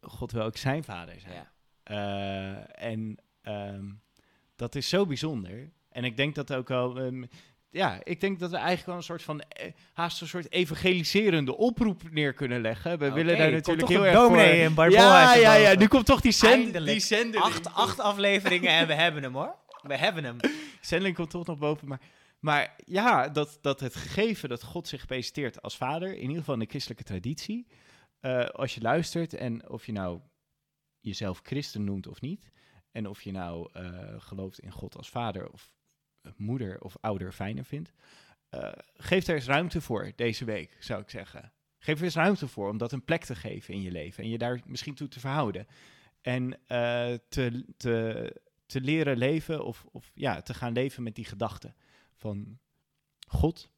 God 0.00 0.32
wil 0.32 0.42
ook 0.42 0.56
zijn 0.56 0.84
vader 0.84 1.20
zijn. 1.20 1.34
Ja. 1.34 1.52
Eh, 1.82 2.84
en 2.92 3.16
ehm, 3.40 3.90
dat 4.56 4.74
is 4.74 4.88
zo 4.88 5.06
bijzonder. 5.06 5.72
En 5.88 6.04
ik 6.04 6.16
denk 6.16 6.34
dat 6.34 6.52
ook 6.52 6.68
wel. 6.68 6.98
ehm, 7.00 7.24
ja, 7.70 8.00
ik 8.04 8.20
denk 8.20 8.38
dat 8.38 8.50
we 8.50 8.56
eigenlijk 8.56 8.86
wel 8.86 8.96
een 8.96 9.02
soort 9.02 9.22
van. 9.22 9.40
eh, 9.40 9.72
haast 9.92 10.20
een 10.20 10.28
soort 10.28 10.52
evangeliserende 10.52 11.56
oproep 11.56 12.10
neer 12.10 12.32
kunnen 12.32 12.60
leggen. 12.60 12.98
We 12.98 13.12
willen 13.12 13.38
daar 13.38 13.50
natuurlijk 13.50 13.88
heel 13.88 14.06
erg. 14.06 14.26
voor... 14.26 14.38
in 14.38 14.74
Ja, 14.90 15.34
ja, 15.34 15.54
ja. 15.54 15.74
Nu 15.74 15.86
komt 15.86 16.06
toch 16.06 16.20
die, 16.20 16.32
zend, 16.32 16.84
die 16.84 17.00
zendeling. 17.00 17.44
Acht, 17.44 17.74
acht 17.74 18.00
afleveringen 18.00 18.70
en 18.70 18.86
we 18.86 18.94
hebben 18.94 19.22
hem 19.22 19.34
hoor. 19.34 19.54
We 19.82 19.96
hebben 19.96 20.24
hem. 20.24 20.36
zendeling 20.80 21.16
komt 21.16 21.30
toch 21.30 21.46
nog 21.46 21.58
boven. 21.58 21.88
Maar, 21.88 22.00
maar 22.40 22.74
ja, 22.84 23.28
dat, 23.28 23.58
dat 23.60 23.80
het 23.80 23.96
gegeven 23.96 24.48
dat 24.48 24.62
God 24.62 24.88
zich 24.88 25.06
presenteert 25.06 25.62
als 25.62 25.76
vader. 25.76 26.14
In 26.14 26.20
ieder 26.22 26.36
geval 26.36 26.54
in 26.54 26.60
de 26.60 26.66
christelijke 26.66 27.04
traditie. 27.04 27.66
eh, 28.20 28.44
als 28.44 28.74
je 28.74 28.80
luistert 28.80 29.34
en 29.34 29.68
of 29.70 29.86
je 29.86 29.92
nou 29.92 30.20
jezelf 31.00 31.40
christen 31.42 31.84
noemt 31.84 32.06
of 32.06 32.20
niet. 32.20 32.50
En 32.92 33.08
of 33.08 33.22
je 33.22 33.32
nou 33.32 33.68
eh, 33.72 34.14
gelooft 34.18 34.58
in 34.58 34.70
God 34.72 34.96
als 34.96 35.10
vader 35.10 35.50
of 35.50 35.70
moeder 36.36 36.80
of 36.80 36.96
ouder 37.00 37.32
fijner 37.32 37.64
vindt. 37.64 37.92
eh, 38.48 38.72
geef 38.94 39.26
er 39.26 39.34
eens 39.34 39.46
ruimte 39.46 39.80
voor 39.80 40.12
deze 40.16 40.44
week, 40.44 40.76
zou 40.80 41.02
ik 41.02 41.10
zeggen. 41.10 41.52
Geef 41.78 41.98
er 41.98 42.04
eens 42.04 42.14
ruimte 42.14 42.48
voor 42.48 42.68
om 42.68 42.78
dat 42.78 42.92
een 42.92 43.04
plek 43.04 43.24
te 43.24 43.34
geven 43.34 43.74
in 43.74 43.82
je 43.82 43.90
leven. 43.90 44.24
En 44.24 44.30
je 44.30 44.38
daar 44.38 44.60
misschien 44.64 44.94
toe 44.94 45.08
te 45.08 45.20
verhouden. 45.20 45.66
En 46.20 46.66
eh, 46.66 47.14
te, 47.28 47.64
te, 47.76 48.42
te 48.66 48.80
leren 48.80 49.16
leven 49.16 49.64
of, 49.64 49.84
of 49.92 50.10
ja, 50.14 50.42
te 50.42 50.54
gaan 50.54 50.72
leven 50.72 51.02
met 51.02 51.14
die 51.14 51.24
gedachte 51.24 51.74
van 52.14 52.58
God 53.26 53.70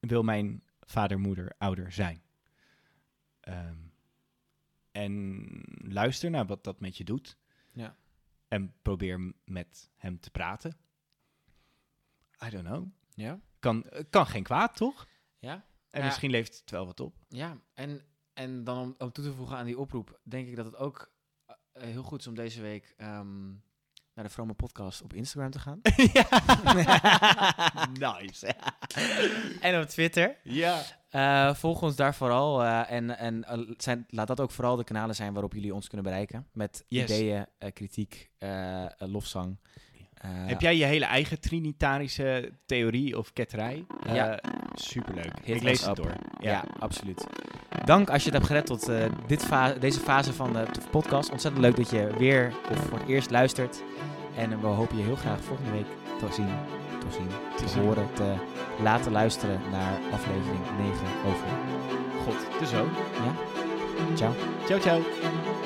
wil 0.00 0.22
mijn 0.22 0.62
vader, 0.80 1.18
moeder, 1.18 1.52
ouder 1.58 1.92
zijn. 1.92 2.22
Ehm, 3.40 3.78
en 4.90 5.46
luister 5.88 6.30
naar 6.30 6.46
wat 6.46 6.64
dat 6.64 6.80
met 6.80 6.96
je 6.96 7.04
doet. 7.04 7.36
Ja. 7.72 7.96
En 8.52 8.74
probeer 8.82 9.34
met 9.44 9.90
hem 9.96 10.20
te 10.20 10.30
praten. 10.30 10.76
I 12.44 12.50
don't 12.50 12.64
know. 12.66 12.86
Ja? 13.14 13.40
Kan, 13.58 13.86
kan 14.10 14.26
geen 14.26 14.42
kwaad, 14.42 14.76
toch? 14.76 15.08
Ja? 15.38 15.66
En 15.90 16.00
Ja. 16.00 16.04
misschien 16.06 16.30
levert 16.30 16.60
het 16.60 16.70
wel 16.70 16.86
wat 16.86 17.00
op. 17.00 17.16
Ja, 17.28 17.60
en, 17.74 18.04
en 18.32 18.64
dan 18.64 18.78
om, 18.78 18.94
om 18.98 19.12
toe 19.12 19.24
te 19.24 19.32
voegen 19.32 19.56
aan 19.56 19.64
die 19.66 19.78
oproep, 19.78 20.20
denk 20.22 20.48
ik 20.48 20.56
dat 20.56 20.64
het 20.64 20.76
ook 20.76 21.12
eh, 21.46 21.82
heel 21.82 22.02
goed 22.02 22.20
is 22.20 22.26
om 22.26 22.34
deze 22.34 22.60
week 22.60 22.94
ehm, 22.96 23.54
naar 24.14 24.24
de 24.24 24.30
Vrome 24.30 24.52
Podcast 24.52 25.02
op 25.02 25.12
Instagram 25.14 25.50
te 25.50 25.58
gaan. 25.58 25.80
nice. 28.22 28.54
en 29.60 29.80
op 29.80 29.88
Twitter. 29.88 30.36
ja. 30.42 30.82
Eh, 31.10 31.54
volg 31.54 31.82
ons 31.82 31.96
daar 31.96 32.14
vooral 32.14 32.62
eh, 32.64 32.90
en, 32.90 33.18
en 33.18 33.44
eh, 33.44 33.58
zijn, 33.76 34.04
laat 34.08 34.26
dat 34.26 34.40
ook 34.40 34.50
vooral 34.50 34.76
de 34.76 34.84
kanalen 34.84 35.14
zijn 35.14 35.32
waarop 35.32 35.52
jullie 35.52 35.74
ons 35.74 35.86
kunnen 35.88 36.06
bereiken. 36.06 36.46
Met 36.52 36.84
Yes. 36.88 37.04
ideeën, 37.04 37.46
kritiek, 37.72 38.30
lofzang. 38.98 39.58
Heb 40.26 40.60
jij 40.60 40.76
je 40.76 40.84
hele 40.84 41.04
eigen 41.04 41.40
trinitarische 41.40 42.52
theorie 42.66 43.18
of 43.18 43.32
ketterij? 43.32 43.86
Ja. 44.12 44.40
Eh, 44.76 44.82
superleuk. 44.82 45.32
Hit 45.44 45.56
ik 45.56 45.62
lees 45.62 45.80
us 45.80 45.86
het 45.86 45.98
up. 45.98 46.04
door. 46.04 46.12
Ja, 46.40 46.64
absoluut. 46.78 47.26
Dank 47.84 48.10
als 48.10 48.18
je 48.24 48.24
het 48.30 48.34
hebt 48.38 48.46
gered 48.46 48.66
tot 48.66 48.88
eh, 48.88 48.96
dit 49.26 49.44
fa- 49.44 49.72
deze 49.72 50.00
fase 50.00 50.32
van 50.32 50.52
de 50.52 50.64
podcast. 50.90 51.30
Ontzettend 51.30 51.64
leuk 51.64 51.76
dat 51.76 51.90
je 51.90 52.10
weer 52.18 52.52
of 52.70 52.78
voor 52.78 52.98
het 52.98 53.08
eerst 53.08 53.30
luistert. 53.30 53.82
En 54.36 54.60
we 54.60 54.66
hopen 54.66 54.96
je 54.96 55.02
heel 55.02 55.16
graag 55.16 55.40
volgende 55.40 55.70
week 55.70 55.86
te 56.18 56.26
zien, 56.34 56.48
te, 56.98 57.06
zien, 57.10 57.28
te, 57.72 57.78
horen, 57.80 58.06
te 58.12 58.32
laten 58.82 59.12
luisteren 59.12 59.60
naar 59.70 59.92
aflevering 60.12 60.60
9 60.78 60.92
over. 61.26 61.46
God, 62.24 62.58
de 62.60 62.66
zoon. 62.66 62.88
Ciao. 64.14 64.32
Ciao, 64.66 64.80
ciao. 64.80 65.61